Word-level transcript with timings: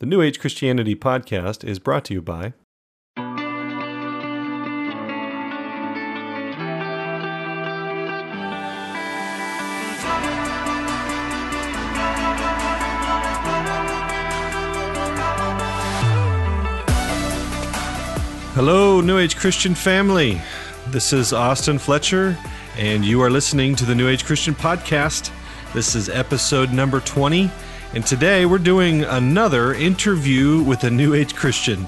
The 0.00 0.06
New 0.06 0.22
Age 0.22 0.38
Christianity 0.38 0.94
podcast 0.94 1.64
is 1.64 1.80
brought 1.80 2.04
to 2.04 2.14
you 2.14 2.22
by 2.22 2.52
Hello, 18.54 19.00
New 19.00 19.18
Age 19.18 19.36
Christian 19.36 19.74
family. 19.74 20.40
This 20.90 21.12
is 21.12 21.32
Austin 21.32 21.80
Fletcher, 21.80 22.38
and 22.76 23.04
you 23.04 23.20
are 23.20 23.30
listening 23.30 23.74
to 23.74 23.84
the 23.84 23.96
New 23.96 24.06
Age 24.08 24.24
Christian 24.24 24.54
Podcast. 24.54 25.32
This 25.74 25.96
is 25.96 26.08
episode 26.08 26.72
number 26.72 27.00
20, 27.00 27.50
and 27.94 28.06
today 28.06 28.44
we're 28.44 28.58
doing 28.58 29.02
another 29.04 29.72
interview 29.72 30.62
with 30.62 30.84
a 30.84 30.90
New 30.90 31.14
Age 31.14 31.34
Christian. 31.34 31.86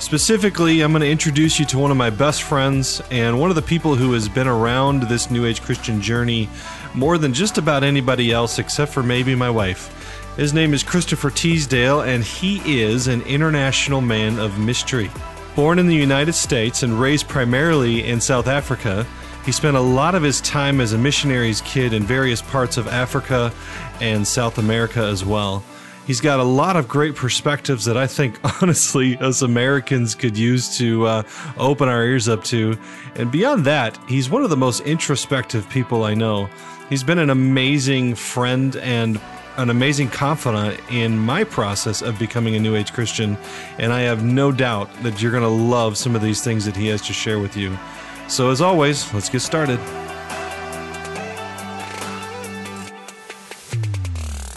Specifically, 0.00 0.80
I'm 0.80 0.92
going 0.92 1.02
to 1.02 1.10
introduce 1.10 1.58
you 1.60 1.64
to 1.66 1.78
one 1.78 1.90
of 1.90 1.96
my 1.96 2.10
best 2.10 2.42
friends 2.42 3.00
and 3.10 3.38
one 3.38 3.48
of 3.50 3.56
the 3.56 3.62
people 3.62 3.94
who 3.94 4.12
has 4.12 4.28
been 4.28 4.48
around 4.48 5.04
this 5.04 5.30
New 5.30 5.46
Age 5.46 5.62
Christian 5.62 6.00
journey 6.00 6.48
more 6.94 7.16
than 7.16 7.32
just 7.32 7.58
about 7.58 7.84
anybody 7.84 8.32
else, 8.32 8.58
except 8.58 8.92
for 8.92 9.02
maybe 9.02 9.34
my 9.34 9.50
wife. 9.50 10.34
His 10.36 10.52
name 10.52 10.74
is 10.74 10.82
Christopher 10.82 11.30
Teasdale, 11.30 12.00
and 12.00 12.24
he 12.24 12.80
is 12.80 13.06
an 13.06 13.22
international 13.22 14.00
man 14.00 14.38
of 14.38 14.58
mystery. 14.58 15.10
Born 15.54 15.78
in 15.78 15.86
the 15.86 15.94
United 15.94 16.32
States 16.32 16.82
and 16.82 17.00
raised 17.00 17.28
primarily 17.28 18.04
in 18.04 18.20
South 18.20 18.48
Africa, 18.48 19.06
he 19.44 19.52
spent 19.52 19.76
a 19.76 19.80
lot 19.80 20.14
of 20.14 20.22
his 20.22 20.40
time 20.40 20.80
as 20.80 20.92
a 20.92 20.98
missionary's 20.98 21.60
kid 21.62 21.92
in 21.92 22.02
various 22.02 22.42
parts 22.42 22.76
of 22.76 22.86
Africa 22.88 23.52
and 24.00 24.26
South 24.26 24.58
America 24.58 25.00
as 25.00 25.24
well. 25.24 25.64
He's 26.06 26.20
got 26.20 26.40
a 26.40 26.44
lot 26.44 26.76
of 26.76 26.88
great 26.88 27.14
perspectives 27.14 27.84
that 27.84 27.96
I 27.96 28.06
think, 28.06 28.38
honestly, 28.62 29.16
us 29.18 29.42
Americans 29.42 30.14
could 30.14 30.36
use 30.36 30.76
to 30.78 31.06
uh, 31.06 31.22
open 31.56 31.88
our 31.88 32.04
ears 32.04 32.28
up 32.28 32.44
to. 32.44 32.76
And 33.14 33.30
beyond 33.30 33.64
that, 33.66 33.98
he's 34.08 34.28
one 34.28 34.42
of 34.42 34.50
the 34.50 34.56
most 34.56 34.80
introspective 34.80 35.68
people 35.70 36.04
I 36.04 36.14
know. 36.14 36.50
He's 36.88 37.04
been 37.04 37.18
an 37.18 37.30
amazing 37.30 38.16
friend 38.16 38.74
and 38.76 39.20
an 39.56 39.70
amazing 39.70 40.08
confidant 40.08 40.80
in 40.90 41.18
my 41.18 41.44
process 41.44 42.02
of 42.02 42.18
becoming 42.18 42.56
a 42.56 42.58
New 42.58 42.74
Age 42.76 42.92
Christian, 42.92 43.36
and 43.78 43.92
I 43.92 44.00
have 44.00 44.24
no 44.24 44.52
doubt 44.52 44.90
that 45.02 45.20
you're 45.20 45.32
going 45.32 45.42
to 45.42 45.48
love 45.48 45.96
some 45.96 46.16
of 46.16 46.22
these 46.22 46.42
things 46.42 46.64
that 46.64 46.76
he 46.76 46.88
has 46.88 47.02
to 47.02 47.12
share 47.12 47.38
with 47.38 47.56
you. 47.56 47.76
So, 48.30 48.48
as 48.48 48.60
always, 48.60 49.12
let's 49.12 49.28
get 49.28 49.40
started. 49.40 49.80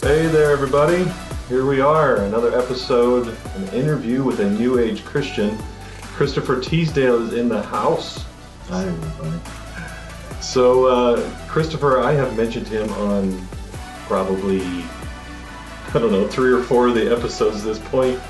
Hey 0.00 0.28
there, 0.28 0.52
everybody. 0.52 1.04
Here 1.48 1.66
we 1.66 1.80
are, 1.80 2.18
another 2.18 2.56
episode, 2.56 3.36
an 3.56 3.68
interview 3.70 4.22
with 4.22 4.38
a 4.38 4.48
New 4.48 4.78
Age 4.78 5.04
Christian. 5.04 5.58
Christopher 6.02 6.60
Teasdale 6.60 7.26
is 7.26 7.34
in 7.34 7.48
the 7.48 7.60
house. 7.64 8.24
Hi, 8.68 8.84
everybody. 8.84 9.40
So, 10.40 10.86
uh, 10.86 11.30
Christopher, 11.48 11.98
I 11.98 12.12
have 12.12 12.36
mentioned 12.36 12.68
him 12.68 12.88
on 12.92 13.44
probably 14.06 14.62
I 15.92 15.98
don't 15.98 16.12
know 16.12 16.28
three 16.28 16.52
or 16.52 16.62
four 16.62 16.86
of 16.86 16.94
the 16.94 17.12
episodes 17.12 17.56
at 17.56 17.64
this 17.64 17.80
point, 17.80 18.20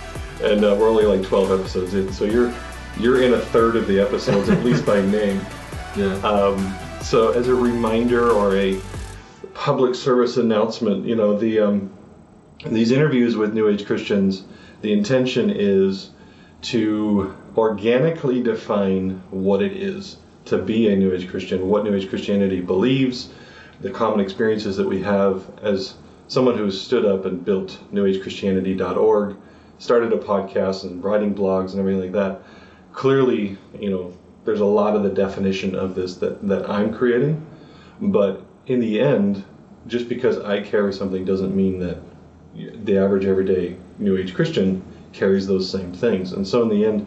and 0.43 0.65
uh, 0.65 0.75
we're 0.81 0.89
only 0.89 1.05
like 1.05 1.23
twelve 1.23 1.53
episodes 1.53 1.93
in. 1.93 2.11
So 2.15 2.25
you're 2.25 2.55
you're 2.99 3.23
in 3.23 3.35
a 3.35 3.41
third 3.41 3.77
of 3.77 3.87
the 3.87 4.01
episodes 4.01 4.49
at 4.49 4.65
least 4.65 4.85
by 4.87 5.01
name. 5.01 5.41
Yeah. 5.97 6.15
Um, 6.27 6.75
so 7.03 7.31
as 7.31 7.47
a 7.47 7.55
reminder 7.55 8.33
or 8.33 8.57
a 8.57 8.81
public 9.55 9.95
service 9.95 10.39
announcement, 10.39 11.07
you 11.07 11.15
know 11.15 11.39
the 11.39 11.61
um, 11.61 11.93
these 12.67 12.91
interviews 12.91 13.37
with 13.37 13.55
New 13.55 13.69
Age 13.69 13.87
Christians, 13.87 14.43
the 14.83 14.93
intention 14.93 15.51
is 15.51 16.11
to 16.63 17.37
organically 17.57 18.43
define 18.43 19.23
what 19.31 19.63
it 19.63 19.77
is 19.77 20.17
to 20.47 20.59
be 20.59 20.89
a 20.89 20.97
New 20.97 21.13
Age 21.13 21.29
Christian, 21.29 21.69
what 21.69 21.85
New 21.85 21.95
Age 21.95 22.09
Christianity 22.09 22.61
believes, 22.61 23.31
the 23.81 23.91
common 23.91 24.21
experiences 24.21 24.77
that 24.77 24.89
we 24.89 25.03
have 25.03 25.45
as 25.63 25.95
someone 26.29 26.57
who's 26.57 26.81
stood 26.81 27.05
up 27.05 27.25
and 27.25 27.45
built 27.45 27.79
newagechristianity.org, 27.93 29.37
started 29.79 30.13
a 30.13 30.19
podcast 30.19 30.85
and 30.85 31.03
writing 31.03 31.35
blogs 31.35 31.71
and 31.71 31.81
everything 31.81 32.01
like 32.01 32.13
that. 32.13 32.43
Clearly, 32.95 33.59
you 33.79 33.91
know, 33.91 34.17
there's 34.45 34.61
a 34.61 34.65
lot 34.65 34.97
of 34.97 35.03
the 35.03 35.11
definition 35.11 35.75
of 35.75 35.95
this 35.95 36.17
that, 36.17 36.47
that 36.49 36.71
I'm 36.71 36.95
creating, 36.95 37.45
but 38.01 38.43
in 38.67 38.81
the 38.81 39.01
end, 39.01 39.45
just 39.87 40.09
because 40.09 40.39
I 40.39 40.63
carry 40.63 40.93
something 40.93 41.25
doesn't 41.25 41.55
mean 41.55 41.79
that 41.81 41.99
the 42.55 42.99
average 42.99 43.27
everyday 43.27 43.77
New 43.99 44.17
Age 44.17 44.35
Christian 44.35 44.83
carries 45.13 45.47
those 45.47 45.71
same 45.71 45.93
things. 45.93 46.33
And 46.33 46.47
so 46.47 46.63
in 46.63 46.69
the 46.69 46.85
end, 46.85 47.07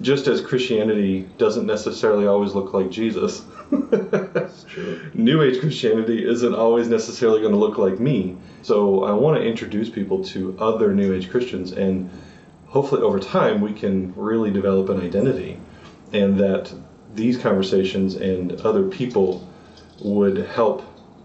just 0.00 0.26
as 0.28 0.40
Christianity 0.40 1.28
doesn't 1.36 1.66
necessarily 1.66 2.26
always 2.26 2.54
look 2.54 2.72
like 2.72 2.90
Jesus, 2.90 3.44
New 5.14 5.42
Age 5.42 5.60
Christianity 5.60 6.26
isn't 6.26 6.54
always 6.54 6.88
necessarily 6.88 7.40
going 7.40 7.52
to 7.52 7.58
look 7.58 7.76
like 7.76 8.00
me. 8.00 8.36
So 8.62 9.04
I 9.04 9.12
want 9.12 9.36
to 9.38 9.46
introduce 9.46 9.90
people 9.90 10.24
to 10.26 10.56
other 10.58 10.94
New 10.94 11.14
Age 11.14 11.30
Christians, 11.30 11.72
and 11.72 12.10
hopefully 12.70 13.02
over 13.02 13.18
time 13.20 13.60
we 13.60 13.72
can 13.72 14.14
really 14.16 14.50
develop 14.50 14.88
an 14.88 15.00
identity, 15.00 15.58
and 16.12 16.38
that 16.38 16.72
these 17.14 17.36
conversations 17.36 18.14
and 18.14 18.52
other 18.62 18.88
people 18.88 19.46
would 20.00 20.36
help 20.38 20.82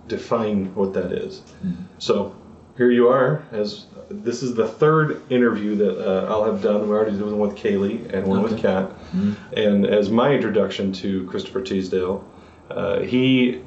define 0.07 0.73
what 0.75 0.93
that 0.93 1.11
is. 1.11 1.39
Mm-hmm. 1.65 1.83
So 1.99 2.35
here 2.77 2.91
you 2.91 3.07
are 3.07 3.43
as 3.51 3.85
this 4.09 4.43
is 4.43 4.53
the 4.53 4.67
third 4.67 5.21
interview 5.31 5.75
that 5.75 5.97
uh, 5.99 6.27
I'll 6.31 6.43
have 6.45 6.61
done. 6.61 6.87
We 6.87 6.93
already 6.95 7.11
did 7.11 7.21
one 7.23 7.39
with 7.39 7.55
Kaylee 7.55 8.13
and 8.13 8.27
one 8.27 8.43
with 8.43 8.53
Okay. 8.53 8.61
Kat. 8.63 8.91
Mhm. 9.15 9.35
And 9.55 9.85
as 9.85 10.09
my 10.09 10.33
introduction 10.33 10.91
to 10.93 11.25
Christopher 11.25 11.61
Teasdale, 11.61 12.23
uh, 12.69 12.99
he 12.99 13.61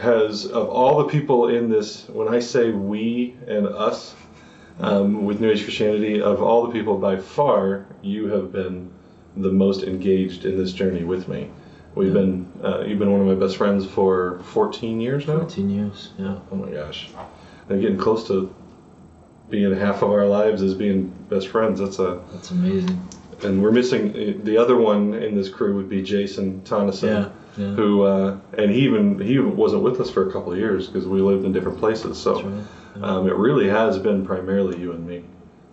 has, 0.00 0.46
of 0.46 0.68
all 0.68 0.98
the 0.98 1.08
people 1.08 1.48
in 1.48 1.68
this, 1.68 2.08
when 2.08 2.28
I 2.28 2.38
say 2.40 2.70
we 2.70 3.34
and 3.46 3.66
us 3.66 4.14
um, 4.80 5.24
with 5.24 5.40
New 5.40 5.50
Age 5.50 5.62
Christianity, 5.64 6.20
of 6.20 6.42
all 6.42 6.66
the 6.66 6.72
people 6.72 6.98
by 6.98 7.16
far, 7.16 7.86
you 8.02 8.28
have 8.28 8.52
been 8.52 8.90
the 9.36 9.50
most 9.50 9.82
engaged 9.82 10.44
in 10.44 10.56
this 10.58 10.72
journey 10.72 11.04
with 11.04 11.28
me. 11.28 11.50
We've 11.94 12.08
Yeah. 12.08 12.14
been, 12.14 12.46
uh, 12.62 12.84
you've 12.86 12.98
been 12.98 13.10
one 13.12 13.20
of 13.22 13.26
my 13.26 13.34
best 13.34 13.56
friends 13.56 13.86
for 13.86 14.40
14 14.44 15.00
years 15.00 15.26
now. 15.26 15.38
14 15.40 15.70
years, 15.70 16.10
yeah. 16.18 16.36
Oh 16.52 16.56
my 16.56 16.70
gosh. 16.70 17.10
And 17.68 17.80
getting 17.80 17.96
close 17.96 18.26
to 18.28 18.50
being 19.50 19.74
half 19.74 20.02
of 20.02 20.10
our 20.10 20.26
lives 20.26 20.62
as 20.62 20.74
being 20.74 21.12
best 21.30 21.48
friends. 21.48 21.80
That's 21.80 21.98
a, 21.98 22.20
That's 22.32 22.50
amazing. 22.50 23.00
and 23.44 23.62
we're 23.62 23.70
missing 23.72 24.40
the 24.44 24.58
other 24.58 24.76
one 24.76 25.14
in 25.14 25.34
this 25.36 25.48
crew 25.48 25.74
would 25.76 25.88
be 25.88 26.02
Jason 26.02 26.60
Tonneson, 26.64 27.30
Yeah, 27.56 27.64
yeah. 27.64 27.72
who, 27.74 28.02
uh, 28.02 28.36
and 28.58 28.70
he 28.70 28.80
even 28.82 29.18
he 29.20 29.38
wasn't 29.38 29.82
with 29.82 30.00
us 30.00 30.10
for 30.10 30.28
a 30.28 30.32
couple 30.32 30.52
of 30.52 30.58
years 30.58 30.86
because 30.88 31.06
we 31.06 31.20
lived 31.20 31.44
in 31.44 31.52
different 31.52 31.78
places. 31.78 32.18
So 32.18 32.34
That's 32.34 32.44
right. 32.44 32.54
Yeah. 32.54 32.62
Um, 33.02 33.28
it 33.28 33.34
really 33.34 33.68
has 33.68 33.98
been 33.98 34.24
primarily 34.24 34.78
you 34.80 34.92
and 34.92 35.06
me. 35.06 35.24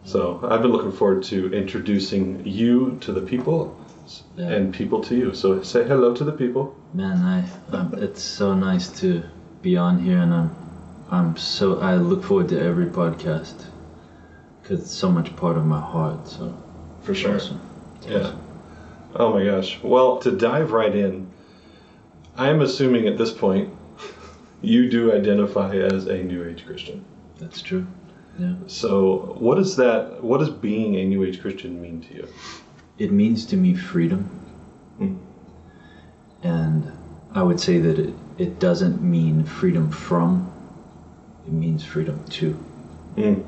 So 0.05 0.39
I've 0.43 0.61
been 0.61 0.71
looking 0.71 0.91
forward 0.91 1.23
to 1.23 1.53
introducing 1.53 2.45
you 2.45 2.97
to 3.01 3.13
the 3.13 3.21
people 3.21 3.79
Yeah. 4.35 4.49
and 4.49 4.73
people 4.73 5.01
to 5.03 5.15
you. 5.15 5.33
So 5.33 5.61
say 5.63 5.85
hello 5.85 6.13
to 6.13 6.23
the 6.25 6.33
people. 6.33 6.75
Man, 6.93 7.17
I, 7.19 7.75
um, 7.75 7.93
it's 7.97 8.21
so 8.21 8.53
nice 8.53 8.89
to 8.99 9.23
be 9.61 9.77
on 9.77 9.99
here, 10.03 10.17
and 10.17 10.33
I'm, 10.33 10.55
I'm 11.09 11.37
so, 11.37 11.79
I 11.79 11.95
look 11.95 12.23
forward 12.23 12.49
to 12.49 12.59
every 12.61 12.87
podcast 12.87 13.65
because 14.61 14.81
it's 14.81 14.91
so 14.91 15.09
much 15.09 15.33
part 15.37 15.55
of 15.57 15.65
my 15.65 15.79
heart. 15.79 16.27
So, 16.27 16.53
For 17.01 17.15
sure. 17.15 17.35
awesome. 17.35 17.61
Yeah. 18.05 18.19
awesome. 18.19 18.39
Oh 19.15 19.33
my 19.33 19.45
gosh. 19.45 19.79
Well, 19.81 20.17
to 20.19 20.31
dive 20.31 20.71
right 20.73 20.93
in, 20.93 21.29
I'm 22.35 22.61
assuming 22.61 23.07
at 23.07 23.17
this 23.17 23.31
point 23.31 23.73
you 24.61 24.89
do 24.89 25.13
identify 25.13 25.75
as 25.77 26.07
a 26.07 26.21
New 26.23 26.43
Age 26.47 26.65
Christian. 26.65 27.05
That's 27.43 27.61
true. 27.61 27.85
Yeah. 28.39 28.55
So, 28.67 29.35
what 29.37 29.55
does 29.55 29.75
that? 29.75 30.23
What 30.23 30.39
does 30.39 30.49
being 30.49 30.95
a 30.95 31.05
New 31.05 31.23
Age 31.23 31.41
Christian 31.41 31.81
mean 31.81 32.01
to 32.01 32.15
you? 32.15 32.27
It 32.97 33.11
means 33.11 33.45
to 33.47 33.57
me 33.57 33.75
freedom. 33.75 34.23
Hmm. 34.97 35.15
And 36.41 36.91
I 37.33 37.43
would 37.43 37.59
say 37.59 37.79
that 37.79 37.99
it, 37.99 38.13
it 38.37 38.59
doesn't 38.59 39.01
mean 39.01 39.43
freedom 39.43 39.91
from, 39.91 40.51
it 41.45 41.51
means 41.51 41.83
freedom 41.83 42.23
to. 42.29 42.57
Mm. 43.15 43.43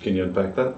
Can 0.00 0.14
you 0.14 0.24
unpack 0.24 0.54
that? 0.54 0.74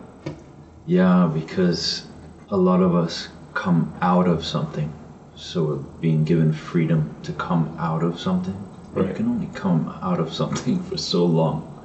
Yeah, 0.87 1.31
because 1.33 2.07
a 2.51 2.57
lot 2.57 2.81
of 2.81 2.95
us 2.95 3.29
come 3.55 3.93
out 4.01 4.29
of 4.29 4.45
something. 4.45 4.93
So 5.35 5.65
we're 5.65 5.77
being 6.01 6.25
given 6.25 6.53
freedom 6.53 7.15
to 7.25 7.33
come 7.33 7.77
out 7.79 8.03
of 8.03 8.19
something. 8.19 8.57
But 8.95 9.09
You 9.09 9.15
can 9.15 9.29
only 9.29 9.51
come 9.55 9.89
out 10.01 10.21
of 10.21 10.33
something 10.33 10.83
for 10.89 10.97
so 10.97 11.25
long. 11.27 11.76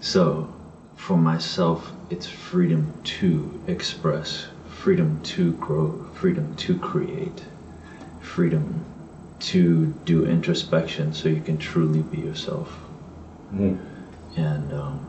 So 0.00 0.52
for 0.96 1.16
myself, 1.16 1.92
it's 2.10 2.26
freedom 2.26 2.92
to 3.04 3.62
express, 3.66 4.48
freedom 4.68 5.20
to 5.22 5.52
grow, 5.54 6.06
freedom 6.14 6.54
to 6.56 6.78
create, 6.78 7.44
freedom 8.20 8.84
to 9.40 9.86
do 10.04 10.26
introspection 10.26 11.12
so 11.12 11.28
you 11.28 11.40
can 11.40 11.58
truly 11.58 12.00
be 12.00 12.18
yourself. 12.18 12.76
Mm. 13.54 13.78
And 14.36 14.72
um, 14.72 15.06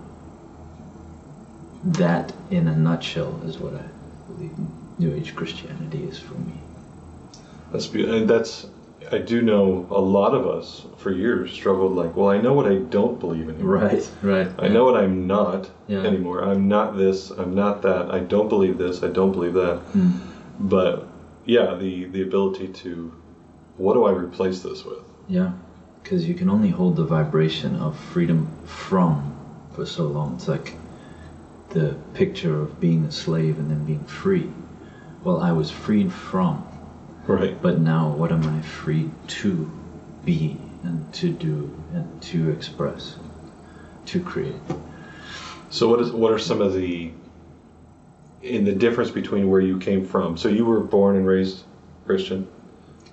that, 1.83 2.31
in 2.51 2.67
a 2.67 2.75
nutshell, 2.75 3.39
is 3.45 3.57
what 3.57 3.73
I 3.73 3.83
believe 4.31 4.51
New 4.97 5.13
Age 5.13 5.35
Christianity 5.35 6.03
is 6.03 6.19
for 6.19 6.35
me. 6.35 6.53
That's 7.71 7.87
be- 7.87 8.09
and 8.09 8.29
that's 8.29 8.67
I 9.11 9.17
do 9.17 9.41
know 9.41 9.87
a 9.89 9.99
lot 9.99 10.33
of 10.35 10.47
us 10.47 10.85
for 10.97 11.11
years 11.11 11.51
struggled 11.51 11.95
like, 11.95 12.15
well, 12.15 12.29
I 12.29 12.39
know 12.39 12.53
what 12.53 12.67
I 12.67 12.75
don't 12.75 13.19
believe 13.19 13.49
anymore. 13.49 13.77
Right, 13.77 14.11
right. 14.21 14.47
I 14.59 14.67
know 14.67 14.85
what 14.85 14.95
I'm 14.95 15.27
not 15.27 15.69
Yeah. 15.87 16.03
anymore. 16.03 16.43
I'm 16.43 16.67
not 16.67 16.95
this. 16.97 17.31
I'm 17.31 17.55
not 17.55 17.81
that. 17.81 18.11
I 18.11 18.19
don't 18.19 18.49
believe 18.49 18.77
this. 18.77 19.01
I 19.03 19.07
don't 19.07 19.31
believe 19.31 19.53
that. 19.53 19.79
Mm. 19.93 20.19
But 20.59 21.07
yeah, 21.45 21.75
the 21.75 22.05
the 22.05 22.21
ability 22.21 22.67
to, 22.67 23.11
what 23.77 23.93
do 23.93 24.05
I 24.05 24.11
replace 24.11 24.61
this 24.61 24.85
with? 24.85 24.99
Yeah, 25.27 25.51
because 26.03 26.27
you 26.27 26.35
can 26.35 26.49
only 26.49 26.69
hold 26.69 26.95
the 26.95 27.05
vibration 27.05 27.75
of 27.77 27.97
freedom 27.97 28.47
from 28.65 29.35
for 29.73 29.85
so 29.85 30.05
long. 30.05 30.35
It's 30.35 30.47
like 30.47 30.75
the 31.69 31.95
picture 32.13 32.61
of 32.61 32.79
being 32.79 33.05
a 33.05 33.11
slave 33.11 33.57
and 33.59 33.69
then 33.71 33.85
being 33.85 34.03
free. 34.05 34.49
Well, 35.23 35.41
I 35.41 35.51
was 35.51 35.69
freed 35.69 36.11
from, 36.11 36.65
Right. 37.35 37.61
but 37.61 37.79
now 37.79 38.09
what 38.09 38.31
am 38.31 38.43
I 38.43 38.61
free 38.61 39.11
to 39.27 39.71
be 40.25 40.57
and 40.83 41.11
to 41.13 41.31
do 41.31 41.69
and 41.93 42.21
to 42.23 42.49
express, 42.49 43.15
to 44.07 44.19
create? 44.21 44.55
So 45.69 45.87
what 45.89 46.01
is 46.01 46.11
what 46.11 46.31
are 46.31 46.39
some 46.39 46.61
of 46.61 46.73
the 46.73 47.11
in 48.41 48.63
the 48.65 48.73
difference 48.73 49.11
between 49.11 49.49
where 49.49 49.61
you 49.61 49.77
came 49.77 50.05
from? 50.05 50.37
So 50.37 50.49
you 50.49 50.65
were 50.65 50.79
born 50.79 51.15
and 51.17 51.27
raised 51.27 51.63
Christian. 52.05 52.47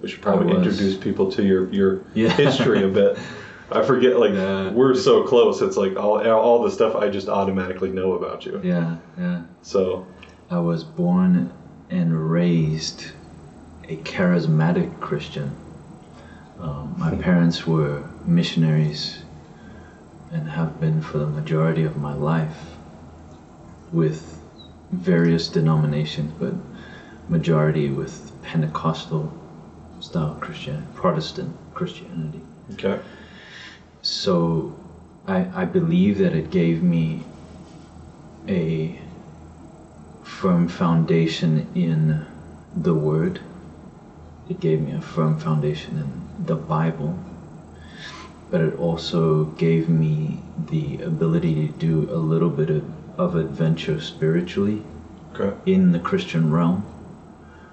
We 0.01 0.09
should 0.09 0.23
probably 0.23 0.55
introduce 0.55 0.97
people 0.97 1.31
to 1.33 1.43
your 1.45 1.69
your 1.73 2.01
Yeah. 2.15 2.31
history 2.31 2.83
a 2.85 2.89
bit. 2.89 3.19
I 3.71 3.83
forget 3.83 4.19
like 4.19 4.33
Yeah. 4.33 4.71
we're 4.71 4.95
so 4.95 5.25
close. 5.25 5.61
It's 5.61 5.77
like 5.77 5.97
all 5.97 6.27
all 6.31 6.63
the 6.63 6.71
stuff 6.71 6.95
I 6.95 7.09
just 7.11 7.29
automatically 7.29 7.91
know 7.91 8.13
about 8.13 8.47
you. 8.47 8.61
Yeah, 8.63 8.97
yeah. 9.19 9.43
So 9.63 10.07
I 10.51 10.59
was 10.61 10.85
born 10.85 11.53
and 11.91 12.31
raised 12.31 13.13
a 13.89 13.97
charismatic 13.99 15.01
Christian. 15.01 15.55
Um, 16.61 16.95
my 16.99 17.15
parents 17.15 17.67
were 17.67 18.09
missionaries 18.25 19.23
and 20.33 20.49
have 20.49 20.81
been 20.81 21.01
for 21.01 21.19
the 21.19 21.27
majority 21.27 21.85
of 21.85 21.97
my 21.97 22.15
life 22.15 22.57
with 23.93 24.41
various 24.91 25.49
denominations, 25.49 26.33
but 26.39 26.55
majority 27.29 27.91
with 27.91 28.33
Pentecostal 28.43 29.33
style 30.01 30.37
Christian, 30.41 30.87
Protestant 30.95 31.55
Christianity. 31.75 32.41
okay. 32.73 33.01
So 34.03 34.79
I, 35.27 35.63
I 35.63 35.65
believe 35.65 36.19
that 36.19 36.35
it 36.35 36.51
gave 36.51 36.83
me 36.83 37.25
a 38.49 39.01
firm 40.23 40.69
foundation 40.69 41.67
in 41.75 42.25
the 42.77 42.95
Word. 42.95 43.41
It 44.49 44.61
gave 44.61 44.81
me 44.81 44.93
a 44.93 45.01
firm 45.01 45.39
foundation 45.39 45.99
in 45.99 46.47
the 46.47 46.55
Bible. 46.55 47.19
But 48.51 48.61
it 48.61 48.79
also 48.79 49.45
gave 49.45 49.89
me 49.89 50.41
the 50.69 51.03
ability 51.03 51.55
to 51.69 51.73
do 51.73 52.09
a 52.13 52.17
little 52.19 52.51
bit 52.51 52.71
of, 52.71 52.85
of 53.19 53.35
adventure 53.35 54.01
spiritually 54.01 54.83
Okay. 55.35 55.55
in 55.71 55.93
the 55.93 55.99
Christian 55.99 56.51
realm. 56.53 56.85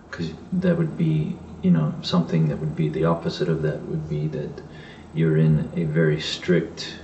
Because 0.09 0.33
that 0.51 0.77
would 0.77 0.97
be, 0.97 1.37
you 1.61 1.71
know, 1.71 1.93
something 2.01 2.49
that 2.49 2.57
would 2.57 2.75
be 2.75 2.89
the 2.89 3.05
opposite 3.05 3.47
of 3.49 3.61
that 3.61 3.83
would 3.83 4.09
be 4.09 4.27
that 4.27 4.61
you're 5.13 5.37
in 5.37 5.69
a 5.75 5.83
very 5.83 6.19
strict 6.19 6.95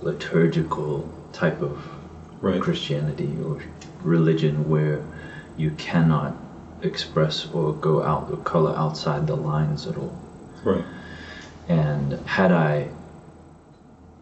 liturgical 0.00 1.08
type 1.32 1.60
of 1.60 1.82
Right. 2.40 2.60
Christianity 2.60 3.36
or 3.44 3.62
religion 4.02 4.68
where 4.68 5.02
you 5.56 5.70
cannot 5.72 6.36
express 6.82 7.46
or 7.52 7.72
go 7.74 8.02
out 8.02 8.30
or 8.30 8.36
color 8.38 8.76
outside 8.76 9.26
the 9.26 9.36
lines 9.36 9.86
at 9.86 9.96
all. 9.96 10.18
Right. 10.64 10.84
And 11.68 12.12
had 12.26 12.52
I 12.52 12.88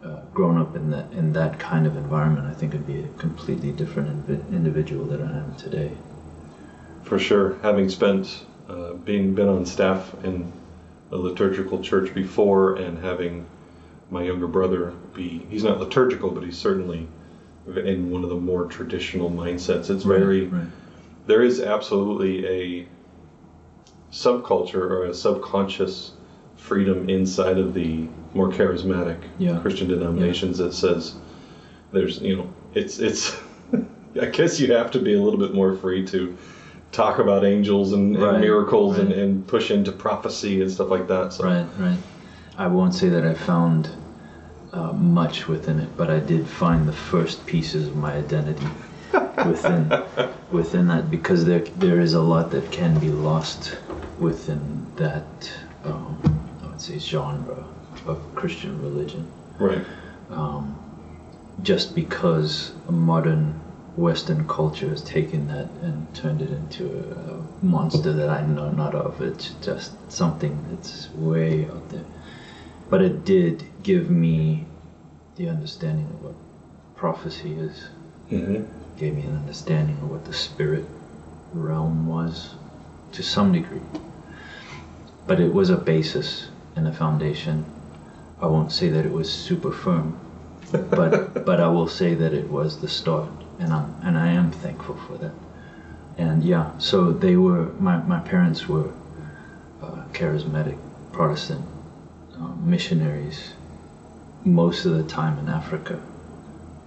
uh, 0.03 0.21
grown 0.33 0.57
up 0.57 0.75
in 0.75 0.91
that 0.91 1.11
in 1.11 1.33
that 1.33 1.59
kind 1.59 1.85
of 1.85 1.97
environment, 1.97 2.47
I 2.47 2.53
think 2.53 2.73
I'd 2.73 2.87
be 2.87 3.01
a 3.01 3.07
completely 3.17 3.71
different 3.71 4.27
invi- 4.27 4.49
individual 4.51 5.05
than 5.05 5.21
I 5.21 5.37
am 5.37 5.55
today. 5.55 5.91
For 7.03 7.19
sure. 7.19 7.57
Having 7.61 7.89
spent 7.89 8.45
uh, 8.67 8.93
being 8.93 9.35
been 9.35 9.47
on 9.47 9.65
staff 9.65 10.15
in 10.23 10.51
a 11.11 11.17
liturgical 11.17 11.81
church 11.81 12.13
before 12.13 12.75
and 12.75 12.97
having 12.97 13.45
my 14.09 14.23
younger 14.23 14.47
brother 14.47 14.93
be 15.13 15.45
he's 15.49 15.63
not 15.63 15.79
liturgical 15.79 16.29
but 16.29 16.43
he's 16.43 16.57
certainly 16.57 17.07
in 17.67 18.11
one 18.11 18.23
of 18.23 18.29
the 18.29 18.35
more 18.35 18.65
traditional 18.65 19.29
mindsets. 19.29 19.89
It's 19.89 20.03
very 20.03 20.47
right. 20.47 20.67
There 21.25 21.43
is 21.43 21.61
absolutely 21.61 22.45
a 22.47 22.87
subculture 24.11 24.75
or 24.75 25.05
a 25.05 25.13
subconscious 25.13 26.11
freedom 26.55 27.09
inside 27.09 27.57
of 27.57 27.73
the 27.73 28.07
more 28.33 28.49
charismatic 28.49 29.17
Yeah. 29.37 29.59
Christian 29.59 29.87
denominations 29.87 30.57
that 30.57 30.73
says 30.73 31.15
there's 31.91 32.21
you 32.21 32.37
know 32.37 32.49
it's 32.73 32.99
it's 32.99 33.35
I 34.21 34.27
guess 34.27 34.59
you 34.59 34.73
have 34.73 34.91
to 34.91 34.99
be 34.99 35.13
a 35.13 35.21
little 35.21 35.39
bit 35.39 35.53
more 35.53 35.75
free 35.75 36.05
to 36.07 36.37
talk 36.91 37.19
about 37.19 37.43
angels 37.43 37.91
and, 37.91 38.15
and 38.15 38.23
Right, 38.25 38.39
miracles 38.39 38.97
and, 38.97 39.11
and 39.11 39.45
push 39.45 39.69
into 39.71 39.91
prophecy 39.91 40.61
and 40.61 40.71
stuff 40.71 40.89
like 40.89 41.07
that. 41.09 41.33
So 41.33 41.43
Right, 41.43 41.67
right. 41.77 41.97
I 42.57 42.67
won't 42.67 42.95
say 42.95 43.09
that 43.09 43.25
I 43.25 43.33
found 43.33 43.89
uh, 44.71 44.93
much 44.93 45.47
within 45.47 45.79
it, 45.79 45.89
but 45.97 46.09
I 46.09 46.19
did 46.19 46.47
find 46.47 46.87
the 46.87 46.93
first 46.93 47.45
pieces 47.45 47.87
of 47.87 47.95
my 47.97 48.13
identity 48.13 48.67
within 49.47 49.91
within 50.51 50.87
that 50.87 51.09
because 51.11 51.45
there 51.45 51.59
there 51.77 51.99
is 51.99 52.13
a 52.13 52.21
lot 52.21 52.51
that 52.51 52.71
can 52.71 52.97
be 52.99 53.09
lost 53.09 53.77
within 54.19 54.85
that 54.95 55.51
um, 55.83 56.19
I 56.63 56.67
would 56.67 56.81
say 56.81 56.97
genre 56.99 57.65
of 58.05 58.35
Christian 58.35 58.81
religion. 58.81 59.31
right. 59.59 59.85
Um, 60.29 60.79
just 61.61 61.95
because 61.95 62.73
a 62.87 62.91
modern 62.91 63.59
Western 63.95 64.45
culture 64.47 64.89
has 64.89 65.01
taken 65.01 65.47
that 65.47 65.69
and 65.81 66.13
turned 66.13 66.41
it 66.41 66.51
into 66.51 66.85
a, 66.85 67.65
monster 67.65 68.11
that 68.13 68.29
I 68.29 68.45
know 68.45 68.69
not 68.71 68.93
of. 68.93 69.21
It's 69.21 69.51
just 69.61 69.93
something 70.11 70.63
that's 70.69 71.09
way 71.11 71.65
out 71.65 71.89
there. 71.89 72.03
But 72.89 73.01
it 73.01 73.25
did 73.25 73.63
give 73.81 74.09
me 74.09 74.65
the 75.35 75.49
understanding 75.49 76.05
of 76.05 76.23
what 76.23 76.35
prophecy 76.95 77.53
is. 77.53 77.87
hmm 78.29 78.63
Gave 78.97 79.15
me 79.15 79.23
an 79.23 79.35
understanding 79.35 79.97
of 79.97 80.09
what 80.09 80.25
the 80.25 80.33
spirit 80.33 80.85
realm 81.53 82.07
was, 82.07 82.55
to 83.11 83.23
some 83.23 83.51
degree. 83.51 83.81
But 85.27 85.39
it 85.39 85.53
was 85.53 85.69
a 85.69 85.77
basis 85.77 86.49
and 86.75 86.87
a 86.87 86.93
foundation. 86.93 87.65
I 88.41 88.47
won't 88.47 88.71
say 88.71 88.89
that 88.89 89.05
it 89.05 89.11
was 89.11 89.31
super 89.31 89.71
firm, 89.71 90.17
but 90.71 91.45
but 91.45 91.59
I 91.59 91.67
will 91.67 91.87
say 91.87 92.13
that 92.15 92.33
it 92.33 92.49
was 92.49 92.79
the 92.79 92.87
start, 92.87 93.29
and 93.59 93.73
I'm 93.73 93.95
and 94.03 94.17
I 94.17 94.27
am 94.27 94.51
thankful 94.51 94.95
for 94.95 95.17
that. 95.17 95.33
And 96.17 96.43
yeah, 96.43 96.77
so 96.77 97.11
they 97.11 97.35
were 97.35 97.65
my 97.79 97.97
my 97.97 98.19
parents 98.19 98.67
were 98.67 98.91
uh, 99.81 100.03
charismatic 100.13 100.77
Protestant 101.11 101.65
uh, 102.39 102.47
missionaries, 102.63 103.53
most 104.43 104.85
of 104.85 104.93
the 104.93 105.03
time 105.03 105.39
in 105.39 105.49
Africa, 105.49 105.99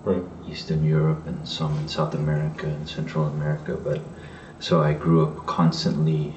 Right. 0.05 0.23
Eastern 0.49 0.85
Europe, 0.85 1.27
and 1.27 1.47
some 1.47 1.77
in 1.79 1.89
South 1.89 2.15
America 2.15 2.67
and 2.67 2.89
Central 2.89 3.27
America. 3.27 3.77
But 3.77 4.01
so 4.61 4.83
I 4.83 4.93
grew 4.95 5.25
up 5.27 5.47
constantly 5.47 6.35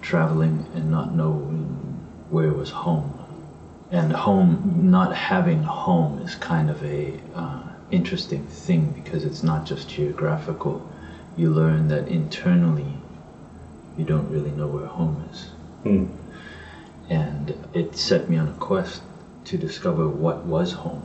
traveling 0.00 0.66
and 0.74 0.90
not 0.90 1.14
knowing 1.14 2.06
where 2.30 2.52
was 2.52 2.70
home 2.70 3.12
and 3.90 4.12
home 4.12 4.90
not 4.90 5.14
having 5.14 5.62
home 5.62 6.18
is 6.20 6.34
kind 6.36 6.70
of 6.70 6.82
a 6.84 7.18
uh, 7.34 7.62
interesting 7.90 8.46
thing 8.46 8.92
because 8.92 9.24
it's 9.24 9.42
not 9.42 9.66
just 9.66 9.88
geographical 9.88 10.88
you 11.36 11.50
learn 11.50 11.88
that 11.88 12.06
internally 12.08 12.94
you 13.98 14.04
don't 14.04 14.30
really 14.30 14.50
know 14.52 14.66
where 14.68 14.86
home 14.86 15.24
is 15.32 15.50
Hmm. 15.82 16.06
and 17.08 17.54
it 17.72 17.96
set 17.96 18.28
me 18.28 18.36
on 18.36 18.48
a 18.48 18.52
quest 18.52 19.02
to 19.46 19.58
discover 19.58 20.08
what 20.08 20.44
was 20.44 20.72
home 20.72 21.02